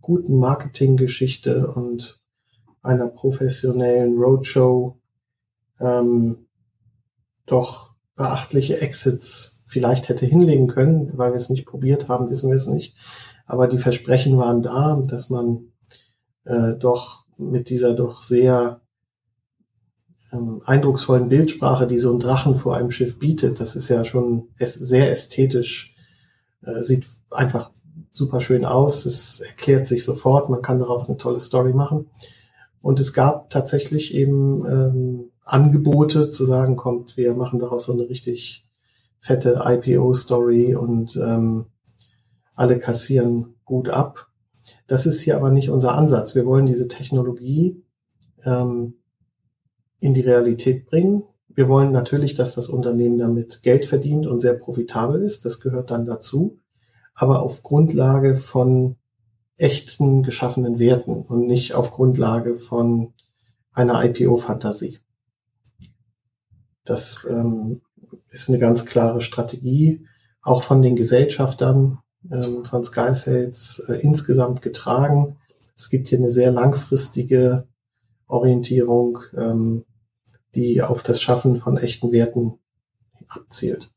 guten 0.00 0.38
Marketinggeschichte 0.38 1.68
und 1.68 2.20
einer 2.82 3.08
professionellen 3.08 4.16
Roadshow 4.16 4.98
ähm, 5.80 6.46
doch 7.44 7.94
beachtliche 8.14 8.80
Exits 8.80 9.64
vielleicht 9.66 10.08
hätte 10.08 10.24
hinlegen 10.24 10.68
können, 10.68 11.18
weil 11.18 11.32
wir 11.32 11.36
es 11.36 11.50
nicht 11.50 11.66
probiert 11.66 12.08
haben, 12.08 12.30
wissen 12.30 12.50
wir 12.50 12.56
es 12.56 12.68
nicht. 12.68 12.94
Aber 13.46 13.68
die 13.68 13.78
Versprechen 13.78 14.36
waren 14.38 14.62
da, 14.62 15.00
dass 15.06 15.30
man 15.30 15.72
äh, 16.44 16.74
doch 16.74 17.24
mit 17.36 17.70
dieser 17.70 17.94
doch 17.94 18.22
sehr 18.22 18.80
ähm, 20.32 20.62
eindrucksvollen 20.64 21.28
Bildsprache, 21.28 21.86
die 21.86 21.98
so 21.98 22.12
ein 22.12 22.20
Drachen 22.20 22.56
vor 22.56 22.76
einem 22.76 22.90
Schiff 22.90 23.18
bietet, 23.18 23.60
das 23.60 23.76
ist 23.76 23.88
ja 23.88 24.04
schon 24.04 24.48
sehr 24.56 25.10
ästhetisch, 25.10 25.94
äh, 26.62 26.82
sieht 26.82 27.06
einfach 27.30 27.70
super 28.10 28.40
schön 28.40 28.64
aus, 28.64 29.06
es 29.06 29.40
erklärt 29.40 29.86
sich 29.86 30.02
sofort, 30.02 30.48
man 30.48 30.62
kann 30.62 30.78
daraus 30.78 31.08
eine 31.08 31.18
tolle 31.18 31.40
Story 31.40 31.72
machen. 31.72 32.10
Und 32.80 33.00
es 33.00 33.12
gab 33.12 33.50
tatsächlich 33.50 34.14
eben 34.14 34.64
ähm, 34.66 35.30
Angebote 35.44 36.30
zu 36.30 36.44
sagen, 36.44 36.76
kommt, 36.76 37.16
wir 37.16 37.34
machen 37.34 37.58
daraus 37.58 37.84
so 37.84 37.92
eine 37.92 38.08
richtig 38.08 38.64
fette 39.20 39.62
IPO-Story 39.64 40.74
und 40.76 41.16
ähm, 41.16 41.66
alle 42.56 42.78
kassieren 42.78 43.54
gut 43.64 43.88
ab. 43.90 44.28
Das 44.86 45.06
ist 45.06 45.20
hier 45.20 45.36
aber 45.36 45.50
nicht 45.50 45.70
unser 45.70 45.94
Ansatz. 45.94 46.34
Wir 46.34 46.46
wollen 46.46 46.66
diese 46.66 46.88
Technologie 46.88 47.82
ähm, 48.44 48.94
in 50.00 50.14
die 50.14 50.22
Realität 50.22 50.86
bringen. 50.86 51.24
Wir 51.48 51.68
wollen 51.68 51.92
natürlich, 51.92 52.34
dass 52.34 52.54
das 52.54 52.68
Unternehmen 52.68 53.18
damit 53.18 53.62
Geld 53.62 53.86
verdient 53.86 54.26
und 54.26 54.40
sehr 54.40 54.54
profitabel 54.54 55.22
ist. 55.22 55.44
Das 55.44 55.60
gehört 55.60 55.90
dann 55.90 56.04
dazu. 56.04 56.58
Aber 57.14 57.42
auf 57.42 57.62
Grundlage 57.62 58.36
von 58.36 58.96
echten 59.56 60.22
geschaffenen 60.22 60.78
Werten 60.78 61.22
und 61.22 61.46
nicht 61.46 61.74
auf 61.74 61.92
Grundlage 61.92 62.56
von 62.56 63.14
einer 63.72 64.04
IPO-Fantasie. 64.04 64.98
Das 66.84 67.26
ähm, 67.28 67.80
ist 68.30 68.48
eine 68.48 68.58
ganz 68.58 68.84
klare 68.84 69.20
Strategie, 69.20 70.06
auch 70.42 70.62
von 70.62 70.82
den 70.82 70.94
Gesellschaftern 70.94 71.98
ähm, 72.30 72.64
von 72.64 72.84
Sky 72.84 73.14
Sales 73.14 73.82
äh, 73.88 73.94
insgesamt 73.94 74.62
getragen. 74.62 75.36
Es 75.76 75.90
gibt 75.90 76.08
hier 76.08 76.18
eine 76.18 76.30
sehr 76.30 76.50
langfristige 76.50 77.66
Orientierung, 78.26 79.18
ähm, 79.36 79.84
die 80.54 80.82
auf 80.82 81.02
das 81.02 81.20
Schaffen 81.20 81.56
von 81.56 81.76
echten 81.76 82.12
Werten 82.12 82.58
abzielt. 83.28 83.90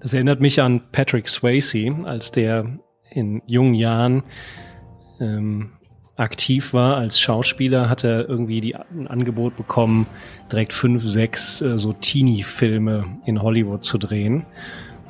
Das 0.00 0.12
erinnert 0.12 0.40
mich 0.40 0.60
an 0.60 0.82
Patrick 0.92 1.28
Swayze, 1.28 1.92
als 2.04 2.30
der 2.30 2.78
in 3.10 3.42
jungen 3.46 3.74
Jahren 3.74 4.22
ähm, 5.18 5.72
aktiv 6.16 6.72
war 6.72 6.96
als 6.96 7.20
Schauspieler, 7.20 7.88
hat 7.88 8.04
er 8.04 8.28
irgendwie 8.28 8.60
die, 8.60 8.74
ein 8.74 9.06
Angebot 9.06 9.56
bekommen, 9.56 10.06
direkt 10.50 10.72
fünf, 10.72 11.02
sechs 11.02 11.60
äh, 11.60 11.76
so 11.76 11.92
Teenie-Filme 11.92 13.04
in 13.26 13.42
Hollywood 13.42 13.84
zu 13.84 13.98
drehen. 13.98 14.44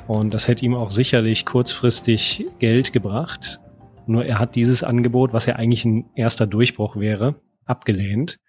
Und 0.07 0.33
das 0.33 0.47
hätte 0.47 0.65
ihm 0.65 0.75
auch 0.75 0.91
sicherlich 0.91 1.45
kurzfristig 1.45 2.45
Geld 2.59 2.93
gebracht. 2.93 3.59
Nur 4.05 4.25
er 4.25 4.39
hat 4.39 4.55
dieses 4.55 4.83
Angebot, 4.83 5.33
was 5.33 5.45
ja 5.45 5.55
eigentlich 5.57 5.83
ein 5.83 6.05
erster 6.15 6.47
Durchbruch 6.47 6.95
wäre, 6.95 7.35
abgelehnt, 7.65 8.39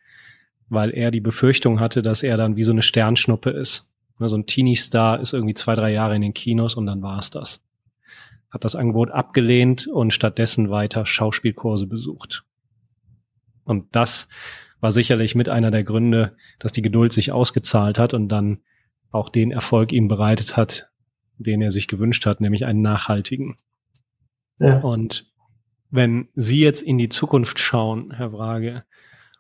weil 0.68 0.90
er 0.90 1.10
die 1.10 1.20
Befürchtung 1.20 1.80
hatte, 1.80 2.02
dass 2.02 2.22
er 2.22 2.36
dann 2.36 2.56
wie 2.56 2.62
so 2.62 2.72
eine 2.72 2.82
Sternschnuppe 2.82 3.50
ist. 3.50 3.92
So 4.18 4.36
ein 4.36 4.46
Teenie-Star 4.46 5.20
ist 5.20 5.32
irgendwie 5.32 5.54
zwei, 5.54 5.74
drei 5.74 5.92
Jahre 5.92 6.16
in 6.16 6.22
den 6.22 6.34
Kinos 6.34 6.74
und 6.74 6.86
dann 6.86 7.02
war 7.02 7.18
es 7.18 7.30
das. 7.30 7.60
Hat 8.50 8.64
das 8.64 8.74
Angebot 8.76 9.10
abgelehnt 9.10 9.86
und 9.86 10.12
stattdessen 10.12 10.70
weiter 10.70 11.06
Schauspielkurse 11.06 11.86
besucht. 11.86 12.44
Und 13.68 13.94
das 13.94 14.28
war 14.80 14.92
sicherlich 14.92 15.34
mit 15.34 15.48
einer 15.48 15.70
der 15.70 15.84
Gründe, 15.84 16.36
dass 16.58 16.72
die 16.72 16.82
Geduld 16.82 17.12
sich 17.12 17.32
ausgezahlt 17.32 17.98
hat 17.98 18.14
und 18.14 18.28
dann 18.28 18.62
auch 19.10 19.28
den 19.28 19.50
Erfolg 19.50 19.92
ihm 19.92 20.08
bereitet 20.08 20.56
hat, 20.56 20.90
den 21.36 21.60
er 21.60 21.70
sich 21.70 21.86
gewünscht 21.86 22.26
hat, 22.26 22.40
nämlich 22.40 22.64
einen 22.64 22.82
nachhaltigen. 22.82 23.56
Ja. 24.58 24.78
Und 24.78 25.30
wenn 25.90 26.28
Sie 26.34 26.60
jetzt 26.60 26.82
in 26.82 26.98
die 26.98 27.08
Zukunft 27.08 27.58
schauen, 27.58 28.12
Herr 28.12 28.32
Wrage, 28.32 28.84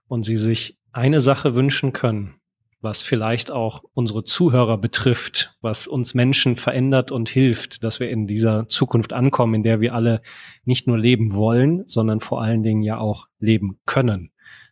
und 0.08 0.24
Sie 0.24 0.36
sich 0.36 0.78
eine 0.92 1.20
Sache 1.20 1.54
wünschen 1.54 1.92
können, 1.92 2.37
was 2.80 3.02
vielleicht 3.02 3.50
auch 3.50 3.82
unsere 3.94 4.24
Zuhörer 4.24 4.78
betrifft, 4.78 5.56
was 5.60 5.86
uns 5.86 6.14
Menschen 6.14 6.54
verändert 6.54 7.10
und 7.10 7.28
hilft, 7.28 7.82
dass 7.82 7.98
wir 7.98 8.08
in 8.08 8.26
dieser 8.26 8.68
Zukunft 8.68 9.12
ankommen, 9.12 9.54
in 9.54 9.62
der 9.64 9.80
wir 9.80 9.94
alle 9.94 10.22
nicht 10.64 10.86
nur 10.86 10.98
leben 10.98 11.34
wollen, 11.34 11.84
sondern 11.88 12.20
vor 12.20 12.40
allen 12.40 12.62
Dingen 12.62 12.82
ja 12.82 12.98
auch 12.98 13.26
leben 13.40 13.78
können, 13.84 14.30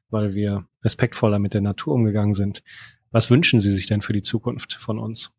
weil 0.09 0.35
wir 0.35 0.67
respektvoller 0.85 1.41
mit 1.41 1.55
der 1.55 1.63
Natur 1.63 1.95
umgegangen 1.95 2.35
sind. 2.35 2.63
Was 3.11 3.31
wünschen 3.31 3.59
Sie 3.59 3.73
sich 3.73 3.87
denn 3.87 4.03
für 4.03 4.13
die 4.13 4.23
Zukunft 4.23 4.75
von 4.75 4.99
uns? 4.99 5.33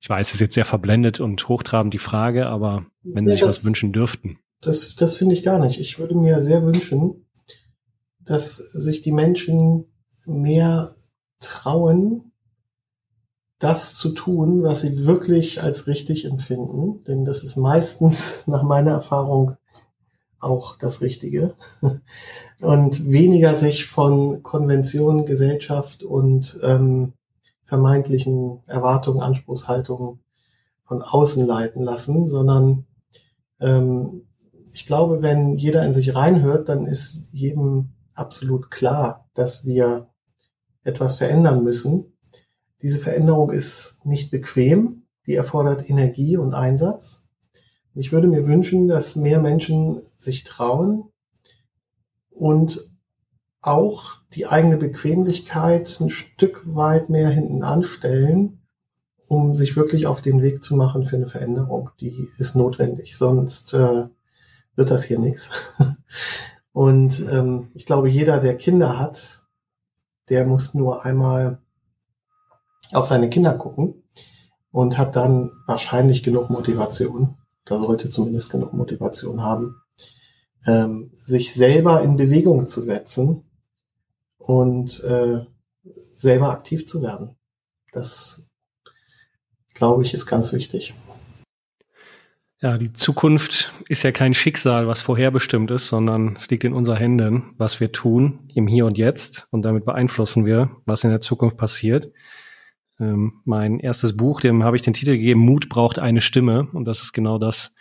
Ich 0.00 0.08
weiß, 0.08 0.28
es 0.28 0.34
ist 0.34 0.40
jetzt 0.40 0.54
sehr 0.54 0.64
verblendet 0.64 1.18
und 1.18 1.48
hochtrabend 1.48 1.92
die 1.92 1.98
Frage, 1.98 2.46
aber 2.46 2.86
wenn 3.02 3.26
Sie 3.26 3.30
ja, 3.30 3.32
sich 3.32 3.40
das, 3.40 3.58
was 3.58 3.64
wünschen 3.64 3.92
dürften. 3.92 4.38
Das, 4.60 4.94
das 4.94 5.16
finde 5.16 5.34
ich 5.34 5.42
gar 5.42 5.58
nicht. 5.58 5.80
Ich 5.80 5.98
würde 5.98 6.14
mir 6.14 6.42
sehr 6.42 6.62
wünschen, 6.62 7.26
dass 8.20 8.56
sich 8.56 9.02
die 9.02 9.10
Menschen 9.10 9.86
mehr 10.28 10.94
trauen, 11.40 12.32
das 13.58 13.96
zu 13.96 14.10
tun, 14.10 14.62
was 14.62 14.82
sie 14.82 15.04
wirklich 15.06 15.62
als 15.62 15.86
richtig 15.86 16.24
empfinden. 16.24 17.02
Denn 17.04 17.24
das 17.24 17.42
ist 17.42 17.56
meistens 17.56 18.46
nach 18.46 18.62
meiner 18.62 18.92
Erfahrung 18.92 19.56
auch 20.40 20.76
das 20.78 21.00
Richtige. 21.00 21.54
Und 22.60 23.10
weniger 23.10 23.56
sich 23.56 23.86
von 23.86 24.42
Konventionen, 24.42 25.26
Gesellschaft 25.26 26.02
und 26.02 26.58
ähm, 26.62 27.12
vermeintlichen 27.64 28.62
Erwartungen, 28.66 29.20
Anspruchshaltungen 29.20 30.20
von 30.84 31.02
außen 31.02 31.46
leiten 31.46 31.84
lassen, 31.84 32.28
sondern 32.28 32.86
ähm, 33.60 34.26
ich 34.72 34.86
glaube, 34.86 35.22
wenn 35.22 35.56
jeder 35.56 35.84
in 35.84 35.92
sich 35.92 36.14
reinhört, 36.14 36.68
dann 36.68 36.86
ist 36.86 37.28
jedem 37.32 37.90
absolut 38.14 38.70
klar, 38.70 39.28
dass 39.34 39.64
wir 39.64 40.08
etwas 40.88 41.16
verändern 41.16 41.62
müssen. 41.62 42.16
Diese 42.82 42.98
Veränderung 42.98 43.50
ist 43.50 44.00
nicht 44.04 44.30
bequem, 44.30 45.04
die 45.26 45.34
erfordert 45.34 45.88
Energie 45.88 46.36
und 46.36 46.54
Einsatz. 46.54 47.24
Ich 47.94 48.12
würde 48.12 48.28
mir 48.28 48.46
wünschen, 48.46 48.88
dass 48.88 49.16
mehr 49.16 49.40
Menschen 49.40 50.02
sich 50.16 50.44
trauen 50.44 51.10
und 52.30 52.80
auch 53.60 54.22
die 54.34 54.46
eigene 54.46 54.76
Bequemlichkeit 54.76 55.98
ein 56.00 56.10
Stück 56.10 56.62
weit 56.64 57.10
mehr 57.10 57.28
hinten 57.28 57.62
anstellen, 57.62 58.60
um 59.26 59.56
sich 59.56 59.76
wirklich 59.76 60.06
auf 60.06 60.22
den 60.22 60.42
Weg 60.42 60.62
zu 60.62 60.76
machen 60.76 61.06
für 61.06 61.16
eine 61.16 61.28
Veränderung. 61.28 61.90
Die 62.00 62.28
ist 62.38 62.54
notwendig, 62.54 63.16
sonst 63.16 63.74
äh, 63.74 64.04
wird 64.76 64.90
das 64.90 65.02
hier 65.04 65.18
nichts. 65.18 65.50
Und 66.72 67.26
ähm, 67.28 67.72
ich 67.74 67.84
glaube, 67.84 68.08
jeder, 68.08 68.38
der 68.38 68.56
Kinder 68.56 68.98
hat, 69.00 69.47
der 70.30 70.46
muss 70.46 70.74
nur 70.74 71.04
einmal 71.04 71.58
auf 72.92 73.06
seine 73.06 73.28
Kinder 73.28 73.54
gucken 73.54 74.02
und 74.70 74.98
hat 74.98 75.16
dann 75.16 75.50
wahrscheinlich 75.66 76.22
genug 76.22 76.50
Motivation, 76.50 77.36
da 77.64 77.80
sollte 77.80 78.08
zumindest 78.08 78.50
genug 78.50 78.72
Motivation 78.72 79.42
haben, 79.42 79.76
ähm, 80.66 81.10
sich 81.14 81.52
selber 81.52 82.02
in 82.02 82.16
Bewegung 82.16 82.66
zu 82.66 82.82
setzen 82.82 83.44
und 84.38 85.02
äh, 85.04 85.44
selber 86.14 86.50
aktiv 86.50 86.86
zu 86.86 87.02
werden. 87.02 87.36
Das, 87.92 88.50
glaube 89.74 90.04
ich, 90.04 90.14
ist 90.14 90.26
ganz 90.26 90.52
wichtig. 90.52 90.94
Ja, 92.60 92.76
die 92.76 92.92
Zukunft 92.92 93.72
ist 93.88 94.02
ja 94.02 94.10
kein 94.10 94.34
Schicksal, 94.34 94.88
was 94.88 95.00
vorherbestimmt 95.00 95.70
ist, 95.70 95.86
sondern 95.86 96.34
es 96.34 96.50
liegt 96.50 96.64
in 96.64 96.72
unseren 96.72 96.96
Händen, 96.96 97.54
was 97.56 97.78
wir 97.78 97.92
tun 97.92 98.50
im 98.52 98.66
Hier 98.66 98.84
und 98.84 98.98
Jetzt 98.98 99.46
und 99.52 99.62
damit 99.62 99.84
beeinflussen 99.84 100.44
wir, 100.44 100.68
was 100.84 101.04
in 101.04 101.10
der 101.10 101.20
Zukunft 101.20 101.56
passiert. 101.56 102.10
Ähm, 102.98 103.42
mein 103.44 103.78
erstes 103.78 104.16
Buch, 104.16 104.40
dem 104.40 104.64
habe 104.64 104.74
ich 104.74 104.82
den 104.82 104.92
Titel 104.92 105.12
gegeben, 105.12 105.38
Mut 105.38 105.68
braucht 105.68 106.00
eine 106.00 106.20
Stimme 106.20 106.66
und 106.72 106.84
das 106.84 107.00
ist 107.00 107.12
genau 107.12 107.38
das, 107.38 107.76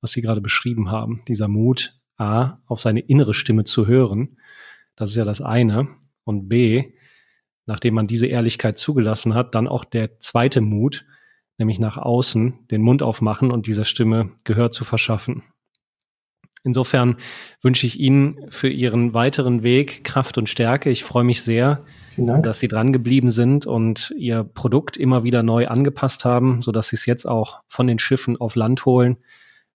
was 0.00 0.12
Sie 0.12 0.22
gerade 0.22 0.40
beschrieben 0.40 0.92
haben. 0.92 1.24
Dieser 1.26 1.48
Mut, 1.48 1.98
A, 2.16 2.58
auf 2.66 2.80
seine 2.80 3.00
innere 3.00 3.34
Stimme 3.34 3.64
zu 3.64 3.88
hören, 3.88 4.36
das 4.94 5.10
ist 5.10 5.16
ja 5.16 5.24
das 5.24 5.40
eine 5.40 5.88
und 6.22 6.48
B, 6.48 6.92
nachdem 7.66 7.94
man 7.94 8.06
diese 8.06 8.28
Ehrlichkeit 8.28 8.78
zugelassen 8.78 9.34
hat, 9.34 9.56
dann 9.56 9.66
auch 9.66 9.84
der 9.84 10.20
zweite 10.20 10.60
Mut, 10.60 11.04
nämlich 11.60 11.78
nach 11.78 11.96
außen 11.96 12.66
den 12.70 12.82
Mund 12.82 13.02
aufmachen 13.02 13.52
und 13.52 13.68
dieser 13.68 13.84
Stimme 13.84 14.30
Gehör 14.42 14.72
zu 14.72 14.82
verschaffen. 14.82 15.44
Insofern 16.62 17.16
wünsche 17.62 17.86
ich 17.86 18.00
Ihnen 18.00 18.38
für 18.50 18.68
Ihren 18.68 19.14
weiteren 19.14 19.62
Weg 19.62 20.04
Kraft 20.04 20.36
und 20.36 20.48
Stärke. 20.48 20.90
Ich 20.90 21.04
freue 21.04 21.24
mich 21.24 21.42
sehr, 21.42 21.84
dass 22.16 22.60
Sie 22.60 22.68
dran 22.68 22.92
geblieben 22.92 23.30
sind 23.30 23.64
und 23.64 24.12
Ihr 24.18 24.44
Produkt 24.44 24.96
immer 24.96 25.22
wieder 25.22 25.42
neu 25.42 25.68
angepasst 25.68 26.24
haben, 26.24 26.60
so 26.60 26.72
dass 26.72 26.88
Sie 26.88 26.96
es 26.96 27.06
jetzt 27.06 27.26
auch 27.26 27.62
von 27.66 27.86
den 27.86 27.98
Schiffen 27.98 28.38
auf 28.38 28.56
Land 28.56 28.84
holen. 28.84 29.16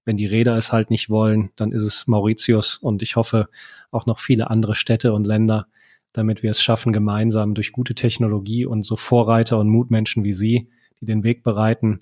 Wenn 0.03 0.17
die 0.17 0.27
Räder 0.27 0.55
es 0.57 0.71
halt 0.71 0.91
nicht 0.91 1.09
wollen, 1.09 1.49
dann 1.55 1.71
ist 1.71 1.81
es 1.81 2.05
Mauritius 2.05 2.77
und 2.77 3.01
ich 3.01 3.15
hoffe 3.15 3.49
auch 3.89 4.05
noch 4.05 4.19
viele 4.19 4.51
andere 4.51 4.75
Städte 4.75 5.13
und 5.13 5.25
Länder, 5.25 5.67
damit 6.13 6.43
wir 6.43 6.51
es 6.51 6.61
schaffen, 6.61 6.93
gemeinsam 6.93 7.55
durch 7.55 7.71
gute 7.71 7.95
Technologie 7.95 8.65
und 8.65 8.83
so 8.83 8.95
Vorreiter 8.95 9.57
und 9.57 9.69
Mutmenschen 9.69 10.23
wie 10.23 10.33
Sie 10.33 10.69
die 11.05 11.11
den 11.11 11.23
Weg 11.23 11.43
bereiten, 11.43 12.01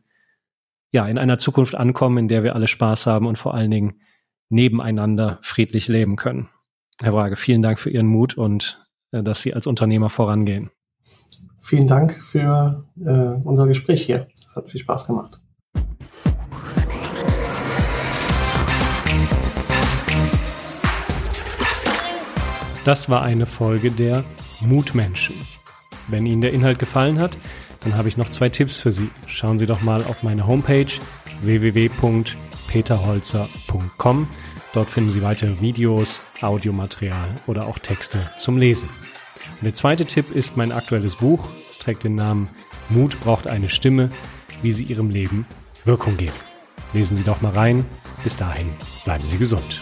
ja, 0.92 1.08
in 1.08 1.18
einer 1.18 1.40
Zukunft 1.40 1.76
ankommen, 1.76 2.18
in 2.18 2.28
der 2.28 2.44
wir 2.44 2.56
alle 2.56 2.68
Spaß 2.68 3.08
haben 3.08 3.28
und 3.28 3.38
vor 3.38 3.54
allen 3.54 3.72
Dingen 3.72 4.02
nebeneinander 4.50 5.40
friedlich 5.42 5.88
leben 5.88 6.16
können. 6.16 6.50
Herr 7.02 7.14
Wage, 7.14 7.36
vielen 7.36 7.62
Dank 7.62 7.80
für 7.80 7.90
Ihren 7.90 8.08
Mut 8.08 8.36
und 8.36 8.86
äh, 9.12 9.24
dass 9.24 9.42
Sie 9.42 9.54
als 9.54 9.68
Unternehmer 9.68 10.10
vorangehen. 10.10 10.70
Vielen 11.58 11.88
Dank 11.88 12.14
für 12.22 12.86
äh, 13.00 13.42
unser 13.44 13.68
Gespräch 13.68 14.06
hier. 14.06 14.28
Es 14.34 14.56
hat 14.56 14.70
viel 14.70 14.82
Spaß 14.82 15.08
gemacht. 15.08 15.40
Das 22.86 23.10
war 23.10 23.22
eine 23.22 23.46
Folge 23.46 23.92
der 23.92 24.26
Mutmenschen. 24.60 25.36
Wenn 26.10 26.26
Ihnen 26.26 26.42
der 26.42 26.54
Inhalt 26.54 26.80
gefallen 26.80 27.18
hat, 27.20 27.38
dann 27.84 27.98
habe 27.98 28.08
ich 28.08 28.16
noch 28.18 28.30
zwei 28.30 28.50
Tipps 28.50 28.80
für 28.80 28.92
Sie. 28.92 29.10
Schauen 29.28 29.58
Sie 29.60 29.66
doch 29.66 29.82
mal 29.82 30.04
auf 30.04 30.24
meine 30.24 30.48
Homepage 30.48 30.88
www.peterholzer.com. 31.42 34.28
Dort 34.74 34.90
finden 34.90 35.14
Sie 35.14 35.22
weitere 35.22 35.62
Videos, 35.62 36.22
Audiomaterial 36.42 37.30
oder 37.48 37.68
auch 37.68 37.80
Texte 37.80 38.30
zum 38.40 38.58
Lesen. 38.58 38.90
Und 39.60 39.66
der 39.66 39.76
zweite 39.76 40.06
Tipp 40.06 40.34
ist 40.34 40.58
mein 40.58 40.72
aktuelles 40.72 41.18
Buch. 41.18 41.48
Es 41.70 41.80
trägt 41.80 42.04
den 42.04 42.16
Namen 42.16 42.50
Mut 42.90 43.20
braucht 43.20 43.48
eine 43.48 43.70
Stimme, 43.70 44.10
wie 44.62 44.72
Sie 44.72 44.84
Ihrem 44.84 45.10
Leben 45.10 45.46
Wirkung 45.86 46.18
geben. 46.18 46.34
Lesen 46.94 47.18
Sie 47.18 47.24
doch 47.24 47.42
mal 47.42 47.52
rein. 47.52 47.86
Bis 48.24 48.36
dahin 48.36 48.70
bleiben 49.04 49.28
Sie 49.28 49.38
gesund. 49.38 49.82